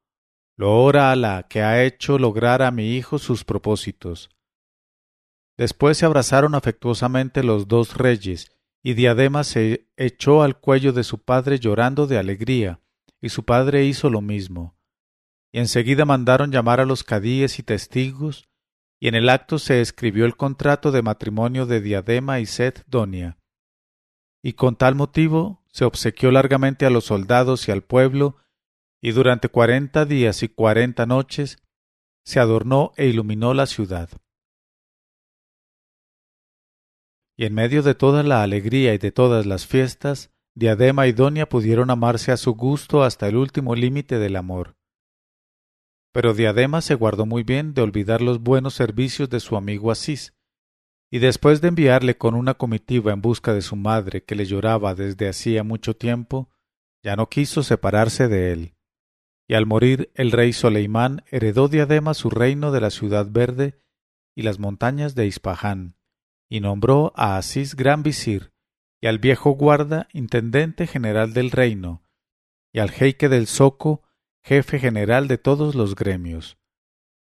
Lo 0.56 0.82
ora 0.82 1.14
la 1.16 1.46
que 1.48 1.62
ha 1.62 1.82
hecho 1.84 2.18
lograr 2.18 2.62
a 2.62 2.70
mi 2.70 2.96
hijo 2.96 3.18
sus 3.18 3.44
propósitos. 3.44 4.30
Después 5.56 5.98
se 5.98 6.06
abrazaron 6.06 6.54
afectuosamente 6.54 7.42
los 7.42 7.68
dos 7.68 7.96
reyes 7.96 8.60
y 8.82 8.94
Diadema 8.94 9.44
se 9.44 9.88
echó 9.96 10.42
al 10.42 10.58
cuello 10.58 10.92
de 10.92 11.04
su 11.04 11.22
padre 11.22 11.58
llorando 11.58 12.06
de 12.06 12.18
alegría, 12.18 12.80
y 13.20 13.28
su 13.28 13.44
padre 13.44 13.84
hizo 13.84 14.08
lo 14.08 14.20
mismo. 14.20 14.76
Y 15.52 15.58
enseguida 15.58 16.04
mandaron 16.04 16.50
llamar 16.50 16.80
a 16.80 16.86
los 16.86 17.04
cadíes 17.04 17.58
y 17.58 17.62
testigos, 17.62 18.48
y 19.00 19.08
en 19.08 19.14
el 19.14 19.28
acto 19.28 19.58
se 19.58 19.80
escribió 19.80 20.26
el 20.26 20.36
contrato 20.36 20.92
de 20.92 21.02
matrimonio 21.02 21.66
de 21.66 21.80
Diadema 21.80 22.38
y 22.38 22.46
Seth 22.46 22.84
Donia. 22.86 23.38
Y 24.42 24.52
con 24.52 24.76
tal 24.76 24.94
motivo 24.94 25.64
se 25.72 25.84
obsequió 25.84 26.30
largamente 26.30 26.86
a 26.86 26.90
los 26.90 27.04
soldados 27.04 27.66
y 27.68 27.72
al 27.72 27.82
pueblo, 27.82 28.36
y 29.02 29.12
durante 29.12 29.48
cuarenta 29.48 30.04
días 30.04 30.42
y 30.42 30.48
cuarenta 30.48 31.06
noches 31.06 31.58
se 32.24 32.38
adornó 32.38 32.92
e 32.96 33.06
iluminó 33.06 33.54
la 33.54 33.66
ciudad. 33.66 34.10
y 37.40 37.46
en 37.46 37.54
medio 37.54 37.82
de 37.82 37.94
toda 37.94 38.22
la 38.22 38.42
alegría 38.42 38.92
y 38.92 38.98
de 38.98 39.12
todas 39.12 39.46
las 39.46 39.66
fiestas, 39.66 40.30
Diadema 40.54 41.06
y 41.06 41.12
Donia 41.12 41.48
pudieron 41.48 41.88
amarse 41.88 42.32
a 42.32 42.36
su 42.36 42.52
gusto 42.52 43.02
hasta 43.02 43.28
el 43.28 43.36
último 43.36 43.74
límite 43.74 44.18
del 44.18 44.36
amor. 44.36 44.76
Pero 46.12 46.34
Diadema 46.34 46.80
se 46.80 46.94
guardó 46.94 47.26
muy 47.26 47.42
bien 47.42 47.74
de 47.74 47.82
olvidar 47.82 48.20
los 48.20 48.40
buenos 48.40 48.74
servicios 48.74 49.30
de 49.30 49.40
su 49.40 49.56
amigo 49.56 49.90
Asís, 49.90 50.34
y 51.10 51.18
después 51.18 51.60
de 51.60 51.68
enviarle 51.68 52.16
con 52.16 52.34
una 52.34 52.54
comitiva 52.54 53.12
en 53.12 53.20
busca 53.20 53.52
de 53.52 53.62
su 53.62 53.76
madre 53.76 54.22
que 54.22 54.34
le 54.34 54.44
lloraba 54.44 54.94
desde 54.94 55.28
hacía 55.28 55.64
mucho 55.64 55.96
tiempo, 55.96 56.50
ya 57.02 57.16
no 57.16 57.28
quiso 57.28 57.62
separarse 57.62 58.28
de 58.28 58.52
él. 58.52 58.74
Y 59.48 59.54
al 59.54 59.66
morir 59.66 60.12
el 60.14 60.30
rey 60.30 60.52
Soleimán 60.52 61.24
heredó 61.30 61.68
Diadema 61.68 62.14
su 62.14 62.30
reino 62.30 62.70
de 62.70 62.80
la 62.80 62.90
ciudad 62.90 63.26
verde 63.28 63.80
y 64.36 64.42
las 64.42 64.60
montañas 64.60 65.14
de 65.14 65.26
Ispahán 65.26 65.96
y 66.50 66.60
nombró 66.60 67.12
a 67.14 67.36
Asís 67.38 67.76
gran 67.76 68.02
visir, 68.02 68.52
y 69.00 69.06
al 69.06 69.18
viejo 69.18 69.52
guarda 69.52 70.08
intendente 70.12 70.86
general 70.86 71.32
del 71.32 71.52
reino, 71.52 72.02
y 72.72 72.80
al 72.80 72.90
jeique 72.90 73.28
del 73.28 73.46
Soco 73.46 74.02
jefe 74.42 74.78
general 74.78 75.28
de 75.28 75.38
todos 75.38 75.74
los 75.74 75.94
gremios. 75.94 76.56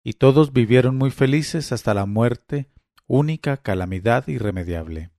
y 0.08 0.14
todos 0.14 0.54
vivieron 0.54 0.98
muy 0.98 1.10
felices 1.10 1.72
hasta 1.72 1.96
la 1.96 2.06
muerte, 2.06 2.70
única 3.08 3.58
calamidad 3.58 4.28
irremediable. 4.28 5.10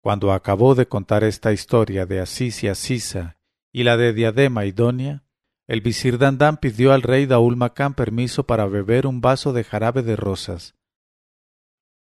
Cuando 0.00 0.32
acabó 0.32 0.74
de 0.74 0.88
contar 0.88 1.22
esta 1.22 1.52
historia 1.52 2.06
de 2.06 2.20
Asís 2.20 2.62
y 2.62 2.68
Asisa 2.68 3.38
y 3.72 3.82
la 3.82 3.98
de 3.98 4.14
Diadema 4.14 4.64
y 4.64 4.72
Donia, 4.72 5.24
el 5.66 5.82
visir 5.82 6.16
Dandán 6.16 6.56
pidió 6.56 6.92
al 6.92 7.02
rey 7.02 7.26
Daul 7.26 7.56
Macán 7.56 7.92
permiso 7.92 8.46
para 8.46 8.66
beber 8.66 9.06
un 9.06 9.20
vaso 9.20 9.52
de 9.52 9.64
jarabe 9.64 10.02
de 10.02 10.16
rosas. 10.16 10.76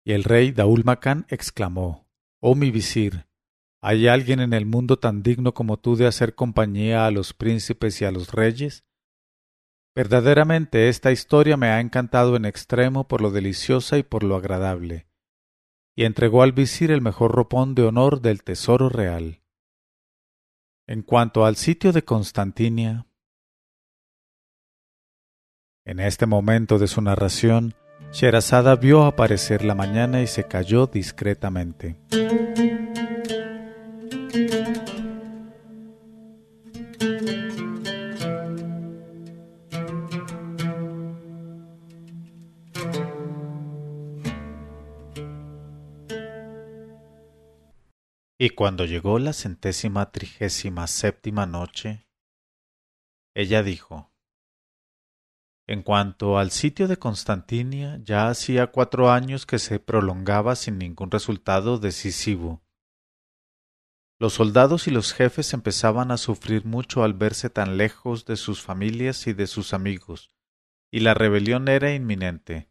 Y 0.06 0.14
el 0.14 0.24
rey 0.24 0.52
Daul 0.52 0.84
Macán 0.86 1.26
exclamó 1.30 2.08
Oh 2.40 2.56
mi 2.56 2.72
visir, 2.72 3.25
¿hay 3.86 4.08
alguien 4.08 4.40
en 4.40 4.54
el 4.54 4.66
mundo 4.66 4.98
tan 4.98 5.22
digno 5.22 5.54
como 5.54 5.78
tú 5.78 5.96
de 5.96 6.08
hacer 6.08 6.34
compañía 6.34 7.06
a 7.06 7.12
los 7.12 7.34
príncipes 7.34 8.02
y 8.02 8.06
a 8.06 8.12
los 8.12 8.32
reyes? 8.32 8.84
Verdaderamente 9.96 10.90
esta 10.90 11.12
historia 11.12 11.56
me 11.56 11.68
ha 11.68 11.80
encantado 11.80 12.36
en 12.36 12.46
extremo 12.46 13.08
por 13.08 13.22
lo 13.22 13.30
deliciosa 13.30 14.00
y 14.00 14.04
por 14.04 14.24
lo 14.24 14.38
agradable. 14.38 15.08
Y 15.96 16.06
entregó 16.06 16.42
al 16.42 16.52
visir 16.52 16.90
el 16.90 17.02
mejor 17.02 17.32
ropón 17.34 17.76
de 17.76 17.84
honor 17.84 18.22
del 18.22 18.44
tesoro 18.44 18.90
real. 18.90 19.44
En 20.88 21.04
cuanto 21.04 21.46
al 21.46 21.56
sitio 21.56 21.92
de 21.92 22.04
Constantinia, 22.04 23.06
en 25.86 26.00
este 26.00 26.26
momento 26.26 26.80
de 26.80 26.88
su 26.88 27.04
narración, 27.04 27.76
Sherazada 28.12 28.76
vio 28.78 29.04
aparecer 29.04 29.64
la 29.64 29.76
mañana 29.76 30.24
y 30.24 30.28
se 30.28 30.48
cayó 30.48 30.88
discretamente. 30.88 31.98
Y 48.38 48.50
cuando 48.50 48.84
llegó 48.84 49.20
la 49.20 49.32
centésima 49.32 50.12
trigésima 50.12 50.88
séptima 50.88 51.46
noche, 51.46 52.06
ella 53.34 53.64
dijo, 53.64 54.12
en 55.66 55.82
cuanto 55.82 56.38
al 56.38 56.52
sitio 56.52 56.90
de 56.90 56.98
Constantinia, 56.98 58.02
ya 58.04 58.28
hacía 58.28 58.68
cuatro 58.68 59.12
años 59.12 59.46
que 59.46 59.60
se 59.60 59.80
prolongaba 59.80 60.58
sin 60.58 60.78
ningún 60.78 61.10
resultado 61.10 61.80
decisivo. 61.80 62.65
Los 64.18 64.34
soldados 64.34 64.88
y 64.88 64.92
los 64.92 65.14
jefes 65.14 65.54
empezaban 65.54 66.10
a 66.12 66.18
sufrir 66.18 66.66
mucho 66.66 67.04
al 67.04 67.14
verse 67.14 67.50
tan 67.50 67.78
lejos 67.78 68.26
de 68.26 68.38
sus 68.38 68.62
familias 68.62 69.28
y 69.28 69.34
de 69.34 69.46
sus 69.46 69.74
amigos, 69.74 70.32
y 70.90 71.02
la 71.02 71.14
rebelión 71.14 71.68
era 71.68 71.94
inminente. 71.94 72.70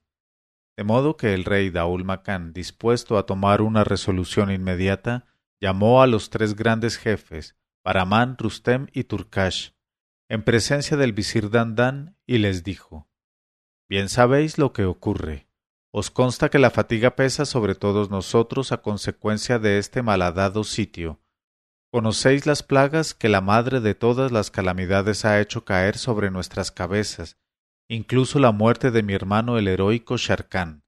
De 0.77 0.85
modo 0.85 1.17
que 1.17 1.35
el 1.35 1.45
rey 1.45 1.71
Daul 1.71 2.07
dispuesto 2.53 3.19
a 3.19 3.27
tomar 3.27 3.61
una 3.61 3.85
resolución 3.85 4.51
inmediata, 4.51 5.27
llamó 5.61 6.03
a 6.03 6.07
los 6.07 6.31
tres 6.31 6.57
grandes 6.57 6.97
jefes, 6.97 7.57
Paramán, 7.83 8.37
Rustem 8.39 8.87
y 8.93 9.05
Turkash, 9.05 9.71
en 10.31 10.43
presencia 10.43 10.97
del 10.97 11.13
visir 11.13 11.51
Dandán 11.51 12.17
y 12.27 12.39
les 12.39 12.65
dijo 12.65 13.09
Bien 13.89 14.09
sabéis 14.09 14.57
lo 14.57 14.73
que 14.73 14.87
ocurre. 14.87 15.47
Os 15.93 16.11
consta 16.11 16.49
que 16.49 16.59
la 16.59 16.71
fatiga 16.71 17.15
pesa 17.15 17.45
sobre 17.45 17.75
todos 17.75 18.11
nosotros 18.11 18.73
a 18.73 18.79
consecuencia 18.79 19.59
de 19.59 19.79
este 19.79 20.03
malhadado 20.03 20.65
sitio. 20.65 21.21
Conocéis 21.95 22.45
las 22.45 22.65
plagas 22.65 23.15
que 23.15 23.29
la 23.29 23.41
madre 23.41 23.79
de 23.79 23.95
todas 23.95 24.33
las 24.33 24.51
calamidades 24.51 25.25
ha 25.25 25.41
hecho 25.41 25.65
caer 25.65 25.97
sobre 25.97 26.33
nuestras 26.33 26.73
cabezas, 26.73 27.39
incluso 27.89 28.41
la 28.41 28.51
muerte 28.51 28.91
de 28.91 29.05
mi 29.05 29.15
hermano 29.15 29.59
el 29.59 29.69
heroico 29.69 30.17
Sharkán. 30.17 30.83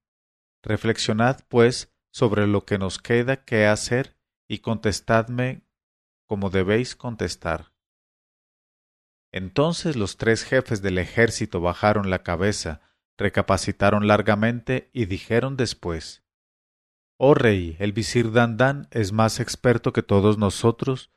Reflexionad, 0.64 1.42
pues, 1.46 1.94
sobre 2.10 2.48
lo 2.48 2.64
que 2.64 2.78
nos 2.78 2.98
queda 2.98 3.44
que 3.44 3.66
hacer 3.66 4.16
y 4.48 4.58
contestadme 4.58 5.62
como 6.26 6.50
debéis 6.50 6.96
contestar. 6.96 7.72
Entonces 9.30 9.94
los 9.94 10.16
tres 10.16 10.42
jefes 10.42 10.82
del 10.82 10.98
ejército 10.98 11.60
bajaron 11.60 12.10
la 12.10 12.24
cabeza, 12.24 12.80
recapacitaron 13.16 14.08
largamente 14.08 14.90
y 14.92 15.06
dijeron 15.06 15.56
después 15.56 16.25
Oh 17.18 17.32
rey, 17.32 17.76
el 17.78 17.92
visir 17.92 18.30
Dandán 18.30 18.88
es 18.90 19.12
más 19.12 19.40
experto 19.40 19.94
que 19.94 20.02
todos 20.02 20.36
nosotros, 20.36 21.10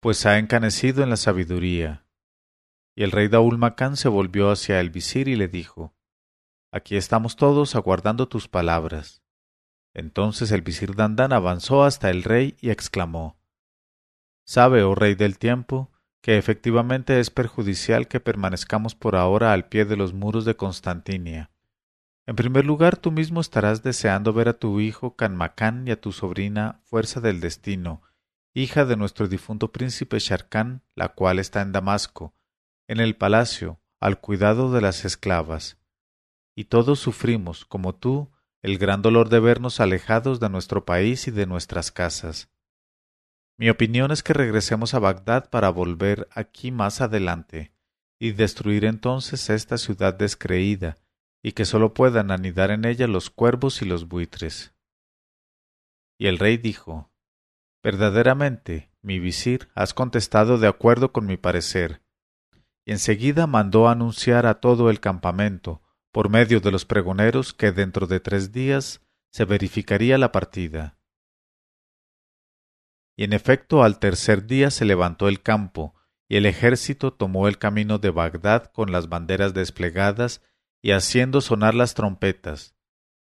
pues 0.00 0.24
ha 0.24 0.38
encanecido 0.38 1.02
en 1.02 1.10
la 1.10 1.18
sabiduría. 1.18 2.06
Y 2.94 3.02
el 3.02 3.12
rey 3.12 3.28
Daul 3.28 3.58
Macán 3.58 3.98
se 3.98 4.08
volvió 4.08 4.50
hacia 4.50 4.80
el 4.80 4.88
visir 4.88 5.28
y 5.28 5.36
le 5.36 5.48
dijo 5.48 5.94
Aquí 6.72 6.96
estamos 6.96 7.36
todos 7.36 7.76
aguardando 7.76 8.28
tus 8.28 8.48
palabras. 8.48 9.22
Entonces 9.92 10.52
el 10.52 10.62
visir 10.62 10.94
Dandán 10.94 11.34
avanzó 11.34 11.84
hasta 11.84 12.08
el 12.08 12.22
rey 12.22 12.56
y 12.60 12.70
exclamó 12.70 13.38
Sabe, 14.46 14.84
oh 14.84 14.94
rey 14.94 15.16
del 15.16 15.38
tiempo, 15.38 15.90
que 16.22 16.38
efectivamente 16.38 17.20
es 17.20 17.30
perjudicial 17.30 18.08
que 18.08 18.20
permanezcamos 18.20 18.94
por 18.94 19.16
ahora 19.16 19.52
al 19.52 19.68
pie 19.68 19.84
de 19.84 19.96
los 19.96 20.14
muros 20.14 20.46
de 20.46 20.56
Constantinia. 20.56 21.50
En 22.28 22.34
primer 22.34 22.64
lugar, 22.64 22.96
tú 22.96 23.12
mismo 23.12 23.40
estarás 23.40 23.84
deseando 23.84 24.32
ver 24.32 24.48
a 24.48 24.58
tu 24.58 24.80
hijo 24.80 25.14
Canmacán 25.14 25.86
y 25.86 25.92
a 25.92 26.00
tu 26.00 26.10
sobrina 26.10 26.80
Fuerza 26.82 27.20
del 27.20 27.40
Destino, 27.40 28.02
hija 28.52 28.84
de 28.84 28.96
nuestro 28.96 29.28
difunto 29.28 29.70
príncipe 29.70 30.18
Sharkán, 30.18 30.82
la 30.96 31.10
cual 31.10 31.38
está 31.38 31.62
en 31.62 31.70
Damasco, 31.70 32.34
en 32.88 32.98
el 32.98 33.14
palacio, 33.14 33.80
al 34.00 34.20
cuidado 34.20 34.72
de 34.72 34.80
las 34.80 35.04
esclavas. 35.04 35.78
Y 36.56 36.64
todos 36.64 36.98
sufrimos, 36.98 37.64
como 37.64 37.94
tú, 37.94 38.32
el 38.60 38.78
gran 38.78 39.02
dolor 39.02 39.28
de 39.28 39.38
vernos 39.38 39.78
alejados 39.78 40.40
de 40.40 40.48
nuestro 40.48 40.84
país 40.84 41.28
y 41.28 41.30
de 41.30 41.46
nuestras 41.46 41.92
casas. 41.92 42.50
Mi 43.56 43.70
opinión 43.70 44.10
es 44.10 44.24
que 44.24 44.32
regresemos 44.32 44.94
a 44.94 44.98
Bagdad 44.98 45.48
para 45.48 45.70
volver 45.70 46.26
aquí 46.32 46.72
más 46.72 47.00
adelante 47.00 47.72
y 48.18 48.32
destruir 48.32 48.84
entonces 48.84 49.48
esta 49.48 49.78
ciudad 49.78 50.14
descreída 50.14 50.96
y 51.46 51.52
que 51.52 51.64
sólo 51.64 51.94
puedan 51.94 52.32
anidar 52.32 52.72
en 52.72 52.84
ella 52.84 53.06
los 53.06 53.30
cuervos 53.30 53.80
y 53.80 53.84
los 53.84 54.08
buitres. 54.08 54.74
Y 56.18 56.26
el 56.26 56.40
rey 56.40 56.56
dijo 56.56 57.12
Verdaderamente, 57.84 58.90
mi 59.00 59.20
visir, 59.20 59.68
has 59.76 59.94
contestado 59.94 60.58
de 60.58 60.66
acuerdo 60.66 61.12
con 61.12 61.24
mi 61.24 61.36
parecer. 61.36 62.02
Y 62.84 62.90
enseguida 62.90 63.46
mandó 63.46 63.88
anunciar 63.88 64.44
a 64.44 64.54
todo 64.54 64.90
el 64.90 64.98
campamento, 64.98 65.82
por 66.10 66.30
medio 66.30 66.58
de 66.58 66.72
los 66.72 66.84
pregoneros, 66.84 67.54
que 67.54 67.70
dentro 67.70 68.08
de 68.08 68.18
tres 68.18 68.50
días 68.50 69.06
se 69.30 69.44
verificaría 69.44 70.18
la 70.18 70.32
partida. 70.32 70.98
Y 73.16 73.22
en 73.22 73.32
efecto 73.32 73.84
al 73.84 74.00
tercer 74.00 74.48
día 74.48 74.72
se 74.72 74.84
levantó 74.84 75.28
el 75.28 75.40
campo, 75.42 75.94
y 76.28 76.38
el 76.38 76.46
ejército 76.46 77.12
tomó 77.12 77.46
el 77.46 77.56
camino 77.56 78.00
de 78.00 78.10
Bagdad 78.10 78.72
con 78.72 78.90
las 78.90 79.08
banderas 79.08 79.54
desplegadas 79.54 80.42
y 80.86 80.92
haciendo 80.92 81.40
sonar 81.40 81.74
las 81.74 81.94
trompetas. 81.94 82.76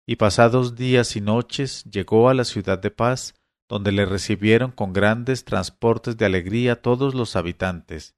Y 0.04 0.16
pasados 0.16 0.74
días 0.74 1.14
y 1.14 1.20
noches 1.20 1.84
llegó 1.84 2.28
a 2.28 2.34
la 2.34 2.42
ciudad 2.42 2.76
de 2.76 2.90
paz, 2.90 3.36
donde 3.68 3.92
le 3.92 4.04
recibieron 4.04 4.72
con 4.72 4.92
grandes 4.92 5.44
transportes 5.44 6.16
de 6.16 6.26
alegría 6.26 6.82
todos 6.82 7.14
los 7.14 7.36
habitantes. 7.36 8.16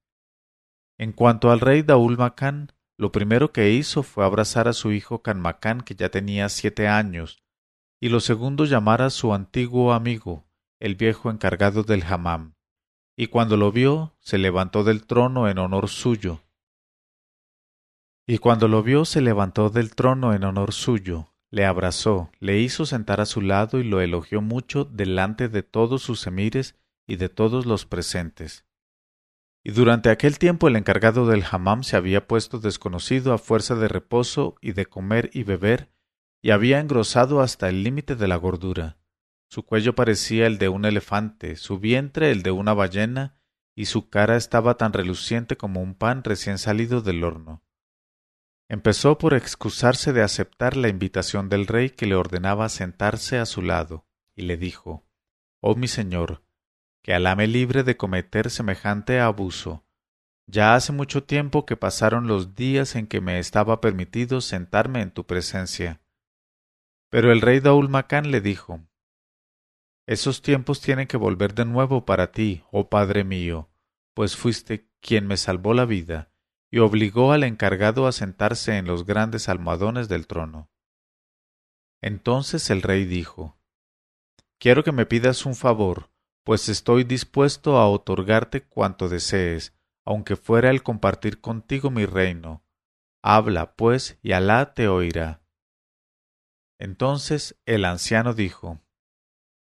En 0.96 1.12
cuanto 1.12 1.50
al 1.50 1.60
rey 1.60 1.82
Daul 1.82 2.16
Macán, 2.16 2.72
lo 2.96 3.12
primero 3.12 3.52
que 3.52 3.70
hizo 3.72 4.02
fue 4.02 4.24
abrazar 4.24 4.66
a 4.66 4.72
su 4.72 4.92
hijo 4.92 5.20
Canmacán, 5.20 5.82
que 5.82 5.94
ya 5.94 6.08
tenía 6.08 6.48
siete 6.48 6.88
años, 6.88 7.42
y 8.00 8.08
lo 8.08 8.20
segundo 8.20 8.64
llamar 8.64 9.02
a 9.02 9.10
su 9.10 9.34
antiguo 9.34 9.92
amigo, 9.92 10.48
el 10.80 10.94
viejo 10.94 11.30
encargado 11.30 11.82
del 11.82 12.02
hammam, 12.04 12.54
y 13.14 13.26
cuando 13.26 13.58
lo 13.58 13.72
vio 13.72 14.16
se 14.20 14.38
levantó 14.38 14.84
del 14.84 15.04
trono 15.06 15.50
en 15.50 15.58
honor 15.58 15.90
suyo. 15.90 16.40
Y 18.30 18.36
cuando 18.36 18.68
lo 18.68 18.82
vio 18.82 19.06
se 19.06 19.22
levantó 19.22 19.70
del 19.70 19.94
trono 19.94 20.34
en 20.34 20.44
honor 20.44 20.74
suyo, 20.74 21.32
le 21.50 21.64
abrazó, 21.64 22.30
le 22.40 22.58
hizo 22.58 22.84
sentar 22.84 23.22
a 23.22 23.26
su 23.26 23.40
lado 23.40 23.80
y 23.80 23.84
lo 23.84 24.02
elogió 24.02 24.42
mucho 24.42 24.84
delante 24.84 25.48
de 25.48 25.62
todos 25.62 26.02
sus 26.02 26.26
emires 26.26 26.76
y 27.06 27.16
de 27.16 27.30
todos 27.30 27.64
los 27.64 27.86
presentes. 27.86 28.66
Y 29.64 29.70
durante 29.70 30.10
aquel 30.10 30.38
tiempo 30.38 30.68
el 30.68 30.76
encargado 30.76 31.26
del 31.26 31.42
hammam 31.50 31.82
se 31.82 31.96
había 31.96 32.28
puesto 32.28 32.58
desconocido 32.58 33.32
a 33.32 33.38
fuerza 33.38 33.76
de 33.76 33.88
reposo 33.88 34.56
y 34.60 34.72
de 34.72 34.84
comer 34.84 35.30
y 35.32 35.44
beber, 35.44 35.90
y 36.42 36.50
había 36.50 36.80
engrosado 36.80 37.40
hasta 37.40 37.70
el 37.70 37.82
límite 37.82 38.14
de 38.14 38.28
la 38.28 38.36
gordura. 38.36 38.98
Su 39.48 39.62
cuello 39.62 39.94
parecía 39.94 40.46
el 40.46 40.58
de 40.58 40.68
un 40.68 40.84
elefante, 40.84 41.56
su 41.56 41.78
vientre 41.78 42.30
el 42.30 42.42
de 42.42 42.50
una 42.50 42.74
ballena, 42.74 43.40
y 43.74 43.86
su 43.86 44.10
cara 44.10 44.36
estaba 44.36 44.76
tan 44.76 44.92
reluciente 44.92 45.56
como 45.56 45.80
un 45.80 45.94
pan 45.94 46.22
recién 46.24 46.58
salido 46.58 47.00
del 47.00 47.24
horno. 47.24 47.62
Empezó 48.70 49.16
por 49.16 49.32
excusarse 49.32 50.12
de 50.12 50.22
aceptar 50.22 50.76
la 50.76 50.88
invitación 50.88 51.48
del 51.48 51.66
rey 51.66 51.88
que 51.88 52.04
le 52.04 52.14
ordenaba 52.14 52.68
sentarse 52.68 53.38
a 53.38 53.46
su 53.46 53.62
lado, 53.62 54.04
y 54.36 54.42
le 54.42 54.58
dijo 54.58 55.06
Oh 55.60 55.74
mi 55.74 55.88
señor, 55.88 56.42
que 57.02 57.14
Alá 57.14 57.34
me 57.34 57.46
libre 57.46 57.82
de 57.82 57.96
cometer 57.96 58.50
semejante 58.50 59.20
abuso. 59.20 59.86
ya 60.46 60.74
hace 60.74 60.92
mucho 60.92 61.24
tiempo 61.24 61.64
que 61.64 61.76
pasaron 61.76 62.26
los 62.26 62.54
días 62.54 62.94
en 62.94 63.06
que 63.06 63.22
me 63.22 63.38
estaba 63.38 63.80
permitido 63.80 64.42
sentarme 64.42 65.00
en 65.00 65.12
tu 65.12 65.24
presencia. 65.24 66.02
Pero 67.08 67.32
el 67.32 67.40
rey 67.40 67.60
Daul 67.60 67.88
Macán 67.88 68.30
le 68.30 68.42
dijo 68.42 68.82
Esos 70.06 70.42
tiempos 70.42 70.82
tienen 70.82 71.06
que 71.06 71.16
volver 71.16 71.54
de 71.54 71.64
nuevo 71.64 72.04
para 72.04 72.32
ti, 72.32 72.64
oh 72.70 72.90
padre 72.90 73.24
mío, 73.24 73.70
pues 74.12 74.36
fuiste 74.36 74.90
quien 75.00 75.26
me 75.26 75.38
salvó 75.38 75.72
la 75.72 75.86
vida 75.86 76.30
y 76.70 76.78
obligó 76.78 77.32
al 77.32 77.44
encargado 77.44 78.06
a 78.06 78.12
sentarse 78.12 78.76
en 78.76 78.86
los 78.86 79.06
grandes 79.06 79.48
almohadones 79.48 80.08
del 80.08 80.26
trono. 80.26 80.70
Entonces 82.00 82.70
el 82.70 82.82
rey 82.82 83.04
dijo 83.04 83.58
Quiero 84.58 84.84
que 84.84 84.92
me 84.92 85.06
pidas 85.06 85.46
un 85.46 85.54
favor, 85.54 86.10
pues 86.44 86.68
estoy 86.68 87.04
dispuesto 87.04 87.76
a 87.76 87.88
otorgarte 87.88 88.64
cuanto 88.64 89.08
desees, 89.08 89.74
aunque 90.04 90.36
fuera 90.36 90.70
el 90.70 90.82
compartir 90.82 91.40
contigo 91.40 91.90
mi 91.90 92.06
reino. 92.06 92.64
Habla, 93.22 93.74
pues, 93.74 94.18
y 94.22 94.32
Alá 94.32 94.74
te 94.74 94.88
oirá. 94.88 95.42
Entonces 96.78 97.60
el 97.66 97.84
anciano 97.84 98.34
dijo 98.34 98.80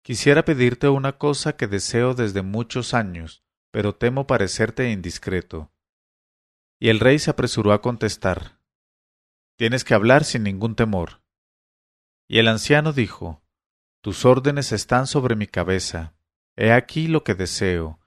Quisiera 0.03 0.43
pedirte 0.43 0.89
una 0.89 1.17
cosa 1.17 1.55
que 1.55 1.67
deseo 1.67 2.15
desde 2.15 2.41
muchos 2.41 2.93
años, 2.93 3.43
pero 3.71 3.93
temo 3.93 4.25
parecerte 4.25 4.89
indiscreto. 4.91 5.70
Y 6.81 6.89
el 6.89 6.99
rey 6.99 7.19
se 7.19 7.29
apresuró 7.29 7.73
a 7.73 7.81
contestar 7.81 8.57
Tienes 9.55 9.83
que 9.83 9.93
hablar 9.93 10.23
sin 10.23 10.41
ningún 10.41 10.75
temor. 10.75 11.21
Y 12.27 12.39
el 12.39 12.47
anciano 12.47 12.91
dijo 12.91 13.43
Tus 14.01 14.25
órdenes 14.25 14.71
están 14.71 15.05
sobre 15.05 15.35
mi 15.35 15.45
cabeza. 15.45 16.15
He 16.55 16.71
aquí 16.71 17.07
lo 17.07 17.23
que 17.23 17.35
deseo, 17.35 17.99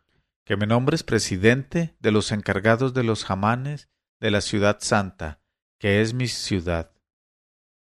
que 0.45 0.57
me 0.57 0.67
nombres 0.67 1.05
presidente 1.05 1.95
de 2.01 2.11
los 2.11 2.33
encargados 2.33 2.95
de 2.95 3.05
los 3.05 3.25
jamanes 3.25 3.89
de 4.19 4.33
la 4.33 4.41
ciudad 4.41 4.79
santa, 4.81 5.41
que 5.79 6.01
es 6.01 6.13
mi 6.13 6.27
ciudad. 6.27 6.91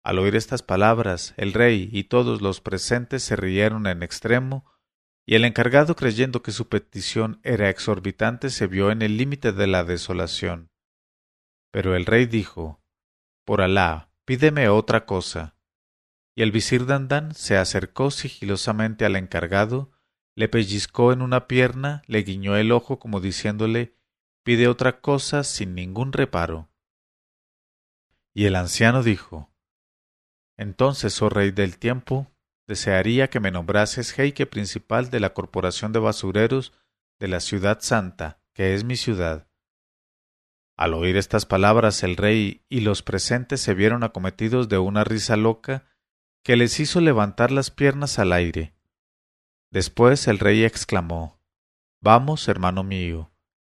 Al 0.04 0.20
oír 0.20 0.36
estas 0.36 0.62
palabras, 0.62 1.34
el 1.36 1.54
rey 1.54 1.90
y 1.92 2.04
todos 2.04 2.40
los 2.40 2.60
presentes 2.60 3.24
se 3.24 3.34
rieron 3.34 3.88
en 3.88 4.04
extremo, 4.04 4.64
y 5.28 5.34
el 5.34 5.44
encargado, 5.44 5.94
creyendo 5.94 6.42
que 6.42 6.52
su 6.52 6.70
petición 6.70 7.38
era 7.42 7.68
exorbitante, 7.68 8.48
se 8.48 8.66
vio 8.66 8.90
en 8.90 9.02
el 9.02 9.18
límite 9.18 9.52
de 9.52 9.66
la 9.66 9.84
desolación. 9.84 10.70
Pero 11.70 11.94
el 11.94 12.06
rey 12.06 12.24
dijo 12.24 12.80
Por 13.44 13.60
Alá, 13.60 14.10
pídeme 14.24 14.70
otra 14.70 15.04
cosa. 15.04 15.54
Y 16.34 16.40
el 16.40 16.50
visir 16.50 16.86
Dandán 16.86 17.34
se 17.34 17.58
acercó 17.58 18.10
sigilosamente 18.10 19.04
al 19.04 19.16
encargado, 19.16 19.90
le 20.34 20.48
pellizcó 20.48 21.12
en 21.12 21.20
una 21.20 21.46
pierna, 21.46 22.00
le 22.06 22.22
guiñó 22.22 22.56
el 22.56 22.72
ojo 22.72 22.98
como 22.98 23.20
diciéndole 23.20 23.98
Pide 24.44 24.66
otra 24.66 25.02
cosa 25.02 25.44
sin 25.44 25.74
ningún 25.74 26.14
reparo. 26.14 26.70
Y 28.32 28.46
el 28.46 28.56
anciano 28.56 29.02
dijo 29.02 29.52
Entonces, 30.56 31.20
oh 31.20 31.28
rey 31.28 31.50
del 31.50 31.76
tiempo, 31.78 32.32
desearía 32.68 33.30
que 33.30 33.40
me 33.40 33.50
nombrases 33.50 34.12
jeique 34.12 34.46
principal 34.46 35.10
de 35.10 35.20
la 35.20 35.32
corporación 35.32 35.92
de 35.92 35.98
basureros 35.98 36.74
de 37.18 37.26
la 37.26 37.40
ciudad 37.40 37.78
santa, 37.80 38.40
que 38.52 38.74
es 38.74 38.84
mi 38.84 38.94
ciudad. 38.94 39.48
Al 40.76 40.94
oír 40.94 41.16
estas 41.16 41.46
palabras 41.46 42.04
el 42.04 42.16
rey 42.16 42.64
y 42.68 42.82
los 42.82 43.02
presentes 43.02 43.60
se 43.60 43.74
vieron 43.74 44.04
acometidos 44.04 44.68
de 44.68 44.78
una 44.78 45.02
risa 45.02 45.36
loca 45.36 45.86
que 46.44 46.56
les 46.56 46.78
hizo 46.78 47.00
levantar 47.00 47.50
las 47.50 47.70
piernas 47.70 48.18
al 48.18 48.32
aire. 48.32 48.74
Después 49.70 50.28
el 50.28 50.38
rey 50.38 50.62
exclamó 50.62 51.40
Vamos, 52.00 52.46
hermano 52.46 52.84
mío, 52.84 53.32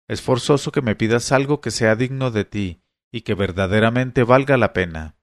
es 0.09 0.21
forzoso 0.21 0.73
que 0.73 0.83
me 0.83 0.97
pidas 0.97 1.33
algo 1.33 1.61
que 1.61 1.71
sea 1.71 1.95
digno 1.95 2.31
de 2.31 2.45
ti 2.45 2.83
y 3.11 3.23
que 3.23 3.35
verdaderamente 3.35 4.25
valga 4.25 4.57
la 4.57 4.73
pena. 4.73 5.17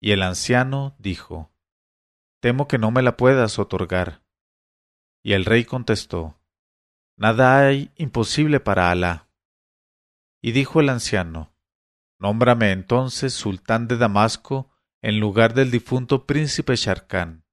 Y 0.00 0.12
el 0.12 0.22
anciano 0.22 0.94
dijo 0.98 1.51
Temo 2.42 2.66
que 2.66 2.76
no 2.76 2.90
me 2.90 3.02
la 3.02 3.16
puedas 3.16 3.60
otorgar. 3.60 4.24
Y 5.22 5.34
el 5.34 5.44
rey 5.44 5.64
contestó 5.64 6.40
Nada 7.16 7.64
hay 7.64 7.92
imposible 7.94 8.58
para 8.58 8.90
Alá. 8.90 9.28
Y 10.42 10.50
dijo 10.50 10.80
el 10.80 10.88
anciano 10.88 11.54
Nómbrame 12.18 12.72
entonces 12.72 13.32
sultán 13.32 13.86
de 13.86 13.96
Damasco 13.96 14.72
en 15.02 15.20
lugar 15.20 15.54
del 15.54 15.70
difunto 15.70 16.26
príncipe 16.26 16.74
Sharkán. 16.74 17.44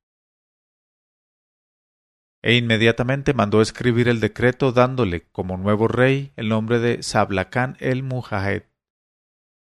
E 2.42 2.56
inmediatamente 2.56 3.36
mandó 3.36 3.62
escribir 3.62 4.08
el 4.08 4.20
decreto 4.20 4.72
dándole 4.72 5.28
como 5.30 5.56
nuevo 5.58 5.88
rey 5.88 6.34
el 6.36 6.50
nombre 6.50 6.80
de 6.80 7.04
Sablacán 7.04 7.78
el 7.80 8.02
Mujahed. 8.02 8.64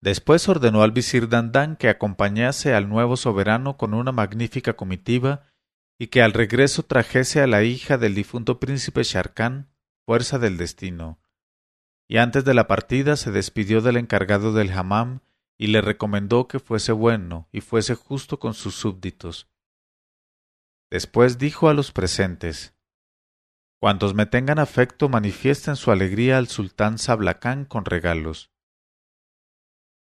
Después 0.02 0.50
ordenó 0.50 0.82
al 0.82 0.92
visir 0.92 1.30
Dandán 1.30 1.76
que 1.76 1.88
acompañase 1.88 2.74
al 2.74 2.90
nuevo 2.90 3.18
soberano 3.18 3.78
con 3.78 3.94
una 3.94 4.12
magnífica 4.12 4.74
comitiva 4.74 5.46
y 6.00 6.08
que 6.08 6.24
al 6.24 6.34
regreso 6.34 6.82
trajese 6.84 7.42
a 7.42 7.48
la 7.48 7.64
hija 7.64 8.00
del 8.00 8.16
difunto 8.16 8.60
príncipe 8.60 9.04
Sharkán, 9.04 9.70
fuerza 10.08 10.40
del 10.40 10.58
destino. 10.58 11.20
Y 12.08 12.18
antes 12.18 12.44
de 12.44 12.56
la 12.56 12.68
partida 12.68 13.16
se 13.16 13.32
despidió 13.32 13.82
del 13.82 13.98
encargado 13.98 14.54
del 14.54 14.72
hammam 14.72 15.20
y 15.60 15.68
le 15.68 15.82
recomendó 15.82 16.48
que 16.48 16.60
fuese 16.60 16.92
bueno 16.92 17.48
y 17.52 17.62
fuese 17.62 17.94
justo 17.94 18.40
con 18.40 18.56
sus 18.56 18.74
súbditos. 18.74 19.48
Después 20.90 21.38
dijo 21.38 21.70
a 21.70 21.76
los 21.76 21.92
presentes 21.92 22.74
Cuantos 23.80 24.16
me 24.16 24.26
tengan 24.26 24.58
afecto 24.58 25.10
manifiesten 25.10 25.76
su 25.76 25.92
alegría 25.92 26.40
al 26.40 26.48
sultán 26.48 26.98
Sablacán 26.98 27.66
con 27.66 27.86
regalos 27.86 28.51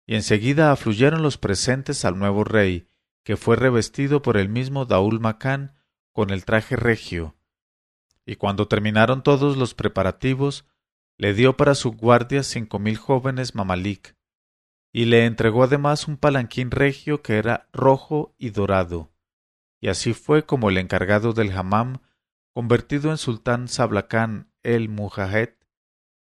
y 0.06 0.16
enseguida 0.16 0.72
afluyeron 0.72 1.22
los 1.22 1.38
presentes 1.38 2.06
al 2.06 2.18
nuevo 2.18 2.44
rey, 2.44 2.88
que 3.24 3.38
fue 3.38 3.56
revestido 3.56 4.22
por 4.22 4.38
el 4.38 4.50
mismo 4.50 4.86
Daul 4.86 5.20
Macán 5.20 5.76
con 6.12 6.30
el 6.30 6.46
traje 6.46 6.76
regio. 6.76 7.36
Y 8.26 8.36
cuando 8.36 8.68
terminaron 8.68 9.24
todos 9.24 9.58
los 9.58 9.74
preparativos, 9.74 10.66
le 11.18 11.34
dio 11.34 11.56
para 11.56 11.76
su 11.76 11.92
guardia 11.92 12.44
cinco 12.44 12.80
mil 12.80 12.98
jóvenes 12.98 13.56
mamalik, 13.56 14.16
y 14.92 15.06
le 15.06 15.26
entregó 15.26 15.64
además 15.64 16.08
un 16.08 16.18
palanquín 16.18 16.72
regio 16.72 17.22
que 17.22 17.38
era 17.38 17.70
rojo 17.74 18.36
y 18.38 18.50
dorado. 18.50 19.12
Y 19.80 19.90
así 19.90 20.14
fue 20.14 20.46
como 20.46 20.70
el 20.70 20.78
encargado 20.78 21.34
del 21.34 21.52
hammam, 21.52 22.00
convertido 22.54 23.12
en 23.12 23.18
sultán 23.18 23.68
Sablacán 23.68 24.52
el 24.64 24.90
Mujahed, 24.90 25.50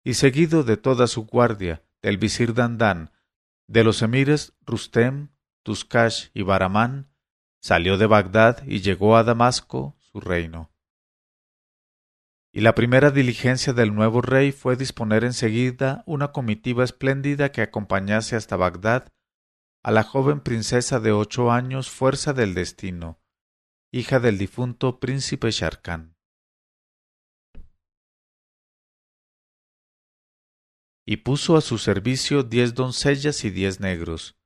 y 0.03 0.15
seguido 0.15 0.65
de 0.65 0.77
toda 0.77 1.07
su 1.07 1.27
guardia, 1.27 1.83
del 2.03 2.19
visir 2.19 2.55
Dandán, 2.55 3.11
de 3.67 3.85
los 3.85 4.03
emires 4.03 4.55
Rustem, 4.63 5.29
Tuskash 5.63 6.29
y 6.35 6.43
Baramán, 6.43 7.11
salió 7.61 7.97
de 7.97 8.07
Bagdad 8.07 8.63
y 8.67 8.81
llegó 8.81 9.17
a 9.17 9.25
Damasco, 9.25 9.97
su 10.01 10.21
reino. 10.21 10.71
Y 12.53 12.61
la 12.61 12.75
primera 12.75 13.11
diligencia 13.11 13.73
del 13.73 13.95
nuevo 13.95 14.23
rey 14.23 14.53
fue 14.53 14.77
disponer 14.77 15.25
enseguida 15.25 16.05
una 16.07 16.31
comitiva 16.31 16.85
espléndida 16.85 17.51
que 17.51 17.63
acompañase 17.63 18.37
hasta 18.37 18.57
Bagdad 18.57 19.09
a 19.83 19.91
la 19.91 20.03
joven 20.03 20.41
princesa 20.41 21.01
de 21.01 21.13
ocho 21.13 21.51
años 21.51 21.91
Fuerza 21.91 22.33
del 22.33 22.55
Destino, 22.55 23.21
hija 23.91 24.21
del 24.21 24.39
difunto 24.39 25.01
príncipe 25.01 25.51
Sharkán. 25.51 26.14
Y 31.07 31.19
puso 31.19 31.57
a 31.57 31.61
su 31.61 31.79
servicio 31.79 32.43
diez 32.43 32.75
doncellas 32.75 33.45
y 33.45 33.51
diez 33.51 33.81
negros. 33.81 34.37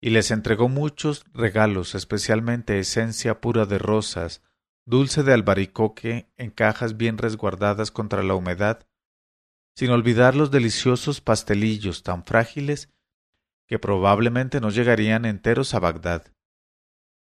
Y 0.00 0.10
les 0.10 0.30
entregó 0.30 0.68
muchos 0.68 1.24
regalos, 1.32 1.94
especialmente 1.94 2.78
esencia 2.78 3.40
pura 3.40 3.66
de 3.66 3.78
rosas, 3.78 4.42
dulce 4.86 5.22
de 5.22 5.34
albaricoque 5.34 6.30
en 6.36 6.50
cajas 6.50 6.96
bien 6.96 7.18
resguardadas 7.18 7.90
contra 7.90 8.22
la 8.22 8.34
humedad, 8.34 8.86
sin 9.74 9.90
olvidar 9.90 10.34
los 10.34 10.50
deliciosos 10.50 11.20
pastelillos 11.20 12.02
tan 12.02 12.24
frágiles 12.24 12.88
que 13.66 13.78
probablemente 13.78 14.60
no 14.60 14.70
llegarían 14.70 15.24
enteros 15.26 15.74
a 15.74 15.78
Bagdad. 15.78 16.32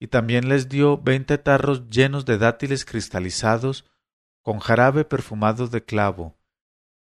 Y 0.01 0.09
también 0.09 0.49
les 0.49 0.69
dio 0.69 0.99
veinte 0.99 1.39
tarros 1.39 1.89
llenos 1.89 2.25
de 2.25 2.37
dátiles 2.37 2.85
cristalizados 2.85 3.85
con 4.43 4.59
jarabe 4.59 5.05
perfumado 5.05 5.69
de 5.69 5.85
clavo, 5.85 6.37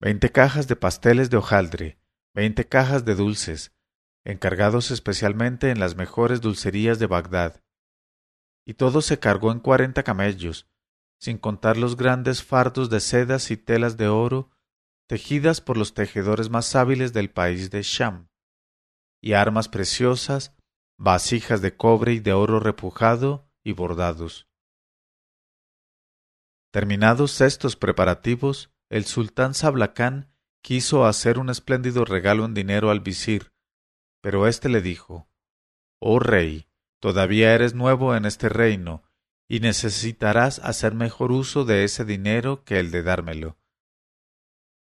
veinte 0.00 0.30
cajas 0.30 0.68
de 0.68 0.76
pasteles 0.76 1.30
de 1.30 1.38
hojaldre, 1.38 1.98
veinte 2.34 2.68
cajas 2.68 3.04
de 3.04 3.14
dulces, 3.14 3.74
encargados 4.24 4.90
especialmente 4.90 5.70
en 5.70 5.80
las 5.80 5.96
mejores 5.96 6.40
dulcerías 6.40 6.98
de 6.98 7.06
Bagdad. 7.06 7.62
Y 8.66 8.74
todo 8.74 9.00
se 9.00 9.18
cargó 9.18 9.52
en 9.52 9.60
cuarenta 9.60 10.02
camellos, 10.02 10.68
sin 11.18 11.38
contar 11.38 11.76
los 11.76 11.96
grandes 11.96 12.42
fardos 12.42 12.90
de 12.90 13.00
sedas 13.00 13.50
y 13.50 13.56
telas 13.56 13.96
de 13.96 14.08
oro 14.08 14.50
tejidas 15.06 15.60
por 15.60 15.76
los 15.76 15.94
tejedores 15.94 16.50
más 16.50 16.74
hábiles 16.74 17.12
del 17.12 17.30
país 17.30 17.70
de 17.70 17.82
Sham, 17.82 18.28
y 19.22 19.34
armas 19.34 19.68
preciosas, 19.68 20.54
vasijas 20.98 21.62
de 21.62 21.76
cobre 21.76 22.12
y 22.12 22.20
de 22.20 22.32
oro 22.32 22.58
repujado 22.58 23.48
y 23.62 23.72
bordados. 23.72 24.48
Terminados 26.72 27.40
estos 27.40 27.76
preparativos, 27.76 28.75
el 28.88 29.04
sultán 29.04 29.54
Sablacán 29.54 30.30
quiso 30.62 31.06
hacer 31.06 31.38
un 31.38 31.50
espléndido 31.50 32.04
regalo 32.04 32.44
en 32.44 32.54
dinero 32.54 32.90
al 32.90 33.00
visir, 33.00 33.52
pero 34.20 34.46
éste 34.46 34.68
le 34.68 34.80
dijo 34.80 35.28
Oh 36.00 36.18
rey, 36.18 36.68
todavía 37.00 37.54
eres 37.54 37.74
nuevo 37.74 38.14
en 38.14 38.24
este 38.24 38.48
reino, 38.48 39.02
y 39.48 39.60
necesitarás 39.60 40.58
hacer 40.58 40.94
mejor 40.94 41.32
uso 41.32 41.64
de 41.64 41.84
ese 41.84 42.04
dinero 42.04 42.64
que 42.64 42.80
el 42.80 42.90
de 42.90 43.02
dármelo. 43.02 43.58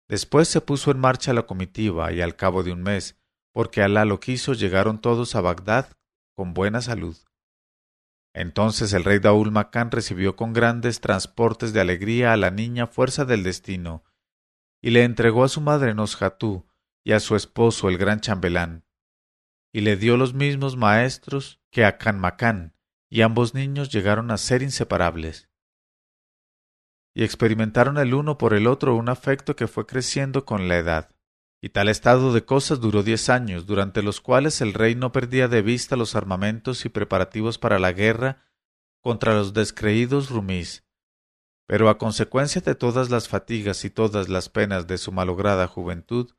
Después 0.09 0.49
se 0.49 0.63
puso 0.63 0.91
en 0.91 0.99
marcha 0.99 1.35
la 1.35 1.43
comitiva, 1.43 2.13
y 2.13 2.23
al 2.23 2.35
cabo 2.35 2.63
de 2.63 2.73
un 2.73 2.83
mes, 2.83 3.19
porque 3.53 3.83
Alá 3.83 4.05
lo 4.05 4.21
quiso, 4.21 4.55
llegaron 4.55 5.01
todos 5.01 5.35
a 5.35 5.41
Bagdad 5.43 5.93
con 6.35 6.55
buena 6.55 6.81
salud. 6.81 7.17
Entonces 8.39 8.93
el 8.93 9.03
rey 9.03 9.19
Daul 9.19 9.51
Macán 9.51 9.91
recibió 9.91 10.37
con 10.37 10.53
grandes 10.53 11.01
transportes 11.01 11.73
de 11.73 11.81
alegría 11.81 12.33
a 12.33 12.37
la 12.37 12.53
niña 12.53 12.87
fuerza 12.87 13.25
del 13.25 13.43
destino, 13.43 14.05
y 14.81 14.91
le 14.91 15.03
entregó 15.03 15.43
a 15.43 15.49
su 15.49 15.61
madre 15.61 15.93
Nosjatú 15.93 16.65
y 17.03 17.15
a 17.15 17.19
su 17.19 17.35
esposo 17.35 17.89
el 17.89 17.99
gran 17.99 18.21
chambelán, 18.21 18.85
y 19.73 19.81
le 19.81 19.97
dio 19.97 20.17
los 20.17 20.35
mismos 20.35 20.77
maestros 20.77 21.61
que 21.73 21.85
a 21.85 21.99
Canmacán, 21.99 22.77
y 23.11 23.23
ambos 23.23 23.55
niños 23.55 23.91
llegaron 23.91 24.31
a 24.31 24.37
ser 24.37 24.63
inseparables. 24.63 25.51
Y 27.17 27.25
experimentaron 27.25 27.99
el 27.99 28.15
uno 28.15 28.39
por 28.39 28.55
el 28.55 28.69
otro 28.69 28.95
un 28.95 29.09
afecto 29.09 29.57
que 29.57 29.67
fue 29.67 29.85
creciendo 29.85 30.45
con 30.45 30.69
la 30.69 30.77
edad. 30.77 31.11
Y 31.61 31.71
tal 31.71 31.89
estado 31.89 32.33
de 32.33 32.45
cosas 32.45 32.81
duró 32.81 33.03
diez 33.03 33.29
años, 33.29 33.67
durante 33.67 34.03
los 34.03 34.21
cuales 34.21 34.61
el 34.61 34.75
rey 34.75 34.95
no 34.95 35.11
perdía 35.11 35.49
de 35.49 35.63
vista 35.63 35.97
los 35.97 36.15
armamentos 36.15 36.85
y 36.85 36.89
preparativos 36.89 37.59
para 37.59 37.79
la 37.79 37.93
guerra 37.93 38.45
contra 39.01 39.35
los 39.35 39.55
descreídos 39.55 40.31
rumís. 40.31 40.85
Pero 41.67 41.89
a 41.89 41.99
consecuencia 41.99 42.61
de 42.61 42.75
todas 42.75 43.11
las 43.11 43.29
fatigas 43.29 43.85
y 43.85 43.91
todas 43.91 44.29
las 44.29 44.49
penas 44.49 44.87
de 44.87 44.99
su 44.99 45.13
malograda 45.13 45.67
juventud, 45.67 46.33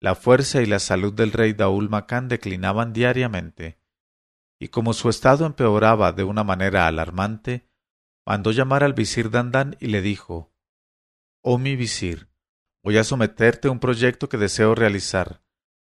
la 0.00 0.14
fuerza 0.14 0.62
y 0.62 0.66
la 0.66 0.78
salud 0.78 1.12
del 1.12 1.32
rey 1.32 1.52
Daul 1.52 1.88
Macán 1.88 2.28
declinaban 2.28 2.92
diariamente, 2.92 3.80
y 4.58 4.68
como 4.68 4.92
su 4.92 5.08
estado 5.08 5.44
empeoraba 5.44 6.12
de 6.12 6.24
una 6.24 6.44
manera 6.44 6.86
alarmante, 6.86 7.68
mandó 8.24 8.52
llamar 8.52 8.84
al 8.84 8.92
visir 8.92 9.30
Dandán 9.30 9.76
y 9.80 9.86
le 9.86 10.02
dijo 10.02 10.52
Oh 11.42 11.58
mi 11.58 11.76
visir, 11.76 12.28
Voy 12.86 12.98
a 12.98 13.02
someterte 13.02 13.66
a 13.66 13.72
un 13.72 13.80
proyecto 13.80 14.28
que 14.28 14.36
deseo 14.36 14.76
realizar. 14.76 15.42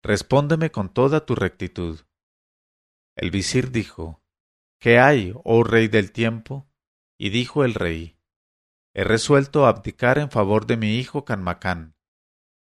Respóndeme 0.03 0.69
con 0.69 0.93
toda 0.93 1.25
tu 1.25 1.33
rectitud. 1.33 2.01
El 3.15 3.31
visir 3.31 3.71
dijo, 3.71 4.21
¿Qué 4.79 4.99
hay, 4.99 5.33
oh 5.43 5.63
rey 5.63 5.87
del 5.87 6.11
tiempo? 6.11 6.69
Y 7.17 7.31
dijo 7.31 7.65
el 7.65 7.73
rey, 7.73 8.19
He 8.93 9.03
resuelto 9.03 9.65
abdicar 9.65 10.19
en 10.19 10.29
favor 10.29 10.67
de 10.67 10.77
mi 10.77 10.99
hijo 10.99 11.25
Canmacán. 11.25 11.95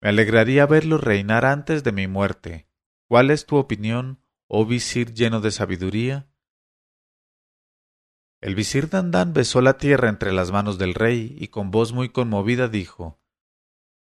Me 0.01 0.11
alegraría 0.11 0.65
verlo 0.67 0.99
reinar 0.99 1.45
antes 1.45 1.83
de 1.83 1.91
mi 1.91 2.07
muerte. 2.07 2.69
¿Cuál 3.09 3.33
es 3.33 3.47
tu 3.47 3.57
opinión, 3.57 4.23
oh 4.47 4.65
visir 4.65 5.12
lleno 5.12 5.41
de 5.41 5.51
sabiduría? 5.51 6.29
El 8.41 8.55
visir 8.55 8.89
Dandán 8.89 9.33
besó 9.33 9.61
la 9.61 9.77
tierra 9.77 10.09
entre 10.09 10.31
las 10.33 10.53
manos 10.53 10.79
del 10.79 10.95
rey 10.95 11.37
y 11.37 11.49
con 11.49 11.73
voz 11.73 11.93
muy 11.93 12.11
conmovida 12.11 12.69
dijo 12.69 13.19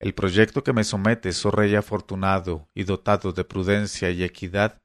el 0.06 0.14
proyecto 0.14 0.64
que 0.64 0.72
me 0.72 0.84
sometes, 0.84 1.44
oh 1.48 1.50
rey 1.50 1.74
afortunado 1.74 2.70
y 2.76 2.84
dotado 2.84 3.32
de 3.32 3.44
prudencia 3.44 4.12
y 4.12 4.24
equidad, 4.24 4.84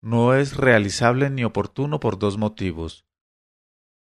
no 0.00 0.34
es 0.34 0.56
realizable 0.56 1.28
ni 1.28 1.44
oportuno 1.44 2.00
por 2.00 2.18
dos 2.18 2.38
motivos. 2.38 3.04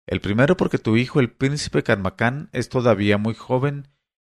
El 0.05 0.19
primero 0.19 0.57
porque 0.57 0.77
tu 0.77 0.97
hijo 0.97 1.21
el 1.21 1.31
príncipe 1.31 1.81
Carmacán 1.81 2.49
es 2.51 2.67
todavía 2.67 3.17
muy 3.17 3.35
joven, 3.35 3.87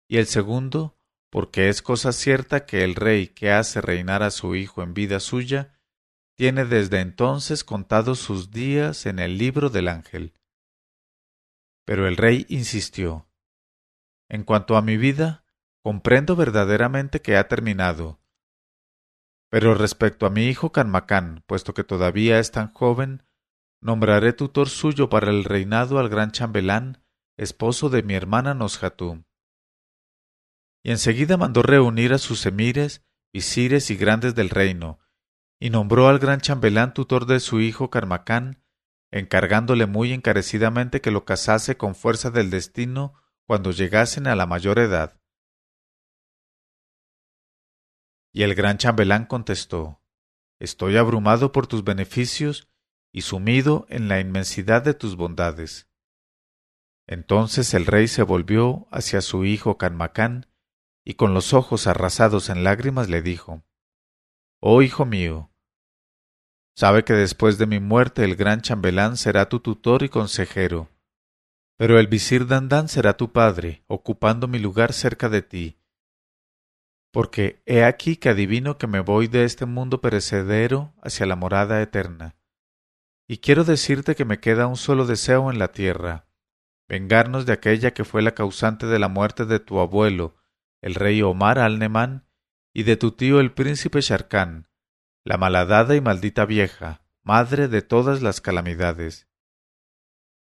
y 0.08 0.16
el 0.16 0.26
segundo 0.26 0.98
porque 1.30 1.68
es 1.68 1.80
cosa 1.80 2.10
cierta 2.10 2.66
que 2.66 2.82
el 2.82 2.96
rey 2.96 3.28
que 3.28 3.52
hace 3.52 3.80
reinar 3.80 4.24
a 4.24 4.32
su 4.32 4.56
hijo 4.56 4.82
en 4.82 4.94
vida 4.94 5.20
suya 5.20 5.78
tiene 6.36 6.64
desde 6.64 7.02
entonces 7.02 7.62
contados 7.62 8.18
sus 8.18 8.50
días 8.50 9.06
en 9.06 9.20
el 9.20 9.38
libro 9.38 9.70
del 9.70 9.86
ángel. 9.86 10.34
Pero 11.84 12.08
el 12.08 12.16
rey 12.16 12.46
insistió 12.48 13.28
En 14.28 14.42
cuanto 14.42 14.76
a 14.76 14.82
mi 14.82 14.96
vida, 14.96 15.45
Comprendo 15.86 16.34
verdaderamente 16.34 17.22
que 17.22 17.36
ha 17.36 17.46
terminado. 17.46 18.18
Pero 19.50 19.72
respecto 19.74 20.26
a 20.26 20.30
mi 20.30 20.46
hijo 20.48 20.72
Canmacán, 20.72 21.44
puesto 21.46 21.74
que 21.74 21.84
todavía 21.84 22.40
es 22.40 22.50
tan 22.50 22.72
joven, 22.72 23.22
nombraré 23.80 24.32
tutor 24.32 24.68
suyo 24.68 25.08
para 25.08 25.30
el 25.30 25.44
reinado 25.44 26.00
al 26.00 26.08
gran 26.08 26.32
chambelán, 26.32 27.04
esposo 27.36 27.88
de 27.88 28.02
mi 28.02 28.14
hermana 28.14 28.52
Nosjatú. 28.52 29.22
Y 30.82 30.90
enseguida 30.90 31.36
mandó 31.36 31.62
reunir 31.62 32.12
a 32.12 32.18
sus 32.18 32.46
emires, 32.46 33.06
visires 33.32 33.88
y 33.92 33.96
grandes 33.96 34.34
del 34.34 34.50
reino, 34.50 34.98
y 35.60 35.70
nombró 35.70 36.08
al 36.08 36.18
gran 36.18 36.40
chambelán 36.40 36.94
tutor 36.94 37.26
de 37.26 37.38
su 37.38 37.60
hijo 37.60 37.90
Carmacán, 37.90 38.60
encargándole 39.12 39.86
muy 39.86 40.12
encarecidamente 40.12 41.00
que 41.00 41.12
lo 41.12 41.24
casase 41.24 41.76
con 41.76 41.94
fuerza 41.94 42.32
del 42.32 42.50
destino 42.50 43.14
cuando 43.46 43.70
llegasen 43.70 44.26
a 44.26 44.34
la 44.34 44.46
mayor 44.46 44.80
edad. 44.80 45.20
Y 48.36 48.42
el 48.42 48.54
gran 48.54 48.76
chambelán 48.76 49.24
contestó 49.24 50.02
Estoy 50.60 50.98
abrumado 50.98 51.52
por 51.52 51.66
tus 51.66 51.84
beneficios 51.84 52.68
y 53.10 53.22
sumido 53.22 53.86
en 53.88 54.08
la 54.08 54.20
inmensidad 54.20 54.82
de 54.82 54.92
tus 54.92 55.16
bondades. 55.16 55.88
Entonces 57.06 57.72
el 57.72 57.86
rey 57.86 58.08
se 58.08 58.22
volvió 58.22 58.88
hacia 58.90 59.22
su 59.22 59.46
hijo 59.46 59.78
Canmacán 59.78 60.48
y 61.02 61.14
con 61.14 61.32
los 61.32 61.54
ojos 61.54 61.86
arrasados 61.86 62.50
en 62.50 62.62
lágrimas 62.62 63.08
le 63.08 63.22
dijo 63.22 63.64
Oh 64.60 64.82
hijo 64.82 65.06
mío, 65.06 65.50
sabe 66.74 67.04
que 67.04 67.14
después 67.14 67.56
de 67.56 67.64
mi 67.64 67.80
muerte 67.80 68.22
el 68.22 68.36
gran 68.36 68.60
chambelán 68.60 69.16
será 69.16 69.48
tu 69.48 69.60
tutor 69.60 70.02
y 70.02 70.10
consejero, 70.10 70.90
pero 71.78 71.98
el 71.98 72.06
visir 72.06 72.46
Dandán 72.46 72.90
será 72.90 73.16
tu 73.16 73.32
padre, 73.32 73.82
ocupando 73.86 74.46
mi 74.46 74.58
lugar 74.58 74.92
cerca 74.92 75.30
de 75.30 75.40
ti, 75.40 75.78
porque 77.16 77.62
he 77.64 77.82
aquí 77.82 78.18
que 78.18 78.28
adivino 78.28 78.76
que 78.76 78.86
me 78.86 79.00
voy 79.00 79.26
de 79.26 79.44
este 79.44 79.64
mundo 79.64 80.02
perecedero 80.02 80.92
hacia 81.00 81.24
la 81.24 81.34
morada 81.34 81.80
eterna. 81.80 82.36
Y 83.26 83.38
quiero 83.38 83.64
decirte 83.64 84.14
que 84.14 84.26
me 84.26 84.38
queda 84.38 84.66
un 84.66 84.76
solo 84.76 85.06
deseo 85.06 85.50
en 85.50 85.58
la 85.58 85.72
tierra, 85.72 86.28
vengarnos 86.86 87.46
de 87.46 87.54
aquella 87.54 87.94
que 87.94 88.04
fue 88.04 88.20
la 88.20 88.32
causante 88.32 88.84
de 88.84 88.98
la 88.98 89.08
muerte 89.08 89.46
de 89.46 89.60
tu 89.60 89.80
abuelo, 89.80 90.36
el 90.82 90.94
rey 90.94 91.22
Omar 91.22 91.58
al-Nemán, 91.58 92.28
y 92.74 92.82
de 92.82 92.98
tu 92.98 93.12
tío 93.12 93.40
el 93.40 93.50
príncipe 93.50 94.02
Sharkán, 94.02 94.68
la 95.24 95.38
malhadada 95.38 95.96
y 95.96 96.02
maldita 96.02 96.44
vieja, 96.44 97.00
madre 97.22 97.68
de 97.68 97.80
todas 97.80 98.20
las 98.20 98.42
calamidades. 98.42 99.26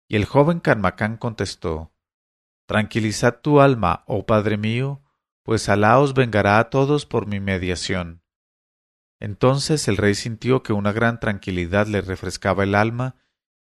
Y 0.10 0.18
el 0.18 0.26
joven 0.26 0.60
Canmacán 0.60 1.16
contestó 1.16 1.94
Tranquilizad 2.66 3.40
tu 3.40 3.62
alma, 3.62 4.04
oh 4.08 4.26
padre 4.26 4.58
mío, 4.58 5.06
pues 5.50 5.68
Alá 5.68 5.98
os 5.98 6.14
vengará 6.14 6.60
a 6.60 6.70
todos 6.70 7.08
por 7.08 7.26
mi 7.26 7.40
mediación. 7.40 8.22
Entonces 9.20 9.88
el 9.88 9.98
rey 9.98 10.14
sintió 10.14 10.62
que 10.62 10.74
una 10.74 10.92
gran 10.92 11.20
tranquilidad 11.20 11.88
le 11.88 12.02
refrescaba 12.02 12.64
el 12.66 12.76
alma, 12.76 13.16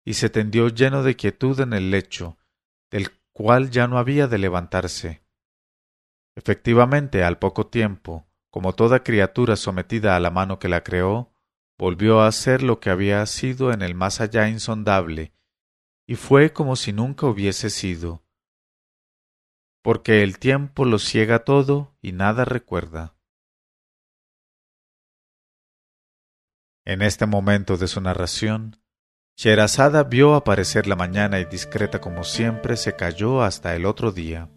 y 0.05 0.14
se 0.14 0.31
tendió 0.31 0.68
lleno 0.68 1.03
de 1.03 1.16
quietud 1.16 1.59
en 1.59 1.72
el 1.72 1.91
lecho, 1.91 2.39
del 2.93 3.11
cual 3.33 3.70
ya 3.70 3.89
no 3.89 3.99
había 3.99 4.29
de 4.29 4.39
levantarse. 4.39 5.25
Efectivamente, 6.37 7.25
al 7.25 7.41
poco 7.41 7.66
tiempo, 7.66 8.25
como 8.51 8.75
toda 8.75 9.03
criatura 9.03 9.57
sometida 9.57 10.14
a 10.14 10.20
la 10.20 10.31
mano 10.31 10.61
que 10.61 10.68
la 10.68 10.85
creó, 10.85 11.35
volvió 11.77 12.20
a 12.20 12.31
ser 12.31 12.62
lo 12.62 12.79
que 12.79 12.91
había 12.91 13.27
sido 13.27 13.72
en 13.72 13.83
el 13.83 13.97
más 13.97 14.20
allá 14.20 14.49
insondable, 14.49 15.33
y 16.07 16.14
fue 16.14 16.53
como 16.53 16.77
si 16.77 16.93
nunca 16.93 17.27
hubiese 17.27 17.68
sido, 17.68 18.24
porque 19.85 20.22
el 20.22 20.39
tiempo 20.39 20.87
lo 20.87 20.99
ciega 20.99 21.41
todo 21.41 21.95
y 22.01 22.12
nada 22.12 22.47
recuerda. 22.47 23.14
En 26.87 27.03
este 27.03 27.26
momento 27.26 27.76
de 27.76 27.87
su 27.87 28.01
narración, 28.01 28.80
Sherazada 29.37 30.05
vio 30.05 30.37
aparecer 30.37 30.87
la 30.87 30.97
mañana 30.97 31.39
y 31.39 31.45
discreta 31.45 32.01
como 32.01 32.24
siempre 32.24 32.78
se 32.78 32.97
cayó 32.97 33.43
hasta 33.43 33.76
el 33.76 33.85
otro 33.85 34.11
día. 34.11 34.49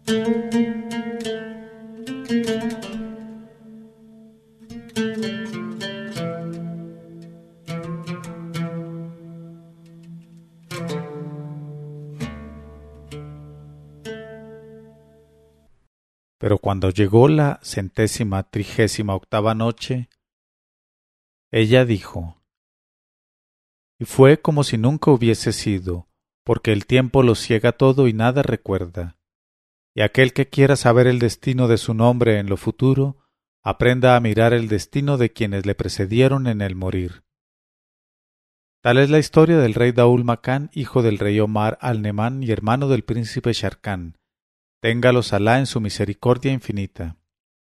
Pero 16.48 16.56
cuando 16.56 16.88
llegó 16.88 17.28
la 17.28 17.60
centésima 17.62 18.42
trigésima 18.42 19.14
octava 19.14 19.54
noche, 19.54 20.08
ella 21.50 21.84
dijo, 21.84 22.42
y 24.00 24.06
fue 24.06 24.40
como 24.40 24.64
si 24.64 24.78
nunca 24.78 25.10
hubiese 25.10 25.52
sido, 25.52 26.08
porque 26.46 26.72
el 26.72 26.86
tiempo 26.86 27.22
lo 27.22 27.34
ciega 27.34 27.72
todo 27.72 28.08
y 28.08 28.14
nada 28.14 28.42
recuerda. 28.42 29.18
y 29.94 30.00
aquel 30.00 30.32
que 30.32 30.48
quiera 30.48 30.76
saber 30.76 31.06
el 31.06 31.18
destino 31.18 31.68
de 31.68 31.76
su 31.76 31.92
nombre 31.92 32.38
en 32.38 32.48
lo 32.48 32.56
futuro, 32.56 33.18
aprenda 33.62 34.16
a 34.16 34.20
mirar 34.20 34.54
el 34.54 34.68
destino 34.68 35.18
de 35.18 35.30
quienes 35.34 35.66
le 35.66 35.74
precedieron 35.74 36.46
en 36.46 36.62
el 36.62 36.74
morir. 36.74 37.24
Tal 38.82 38.96
es 38.96 39.10
la 39.10 39.18
historia 39.18 39.58
del 39.58 39.74
rey 39.74 39.92
Daul 39.92 40.24
Macán, 40.24 40.70
hijo 40.72 41.02
del 41.02 41.18
rey 41.18 41.40
Omar 41.40 41.76
al-Nemán 41.82 42.42
y 42.42 42.52
hermano 42.52 42.88
del 42.88 43.04
príncipe 43.04 43.52
Sharkán. 43.52 44.14
Téngalos 44.80 45.32
Alá 45.32 45.58
en 45.58 45.66
su 45.66 45.80
misericordia 45.80 46.52
infinita. 46.52 47.16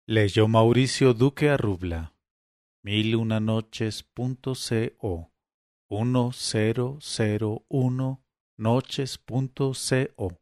Leyó 0.07 0.49
Mauricio 0.49 1.15
Duque 1.15 1.49
Arrubla. 1.49 2.13
Mil 2.83 3.17
una 3.17 3.41
noches 3.41 4.03
punto 4.03 4.53
co. 10.15 10.40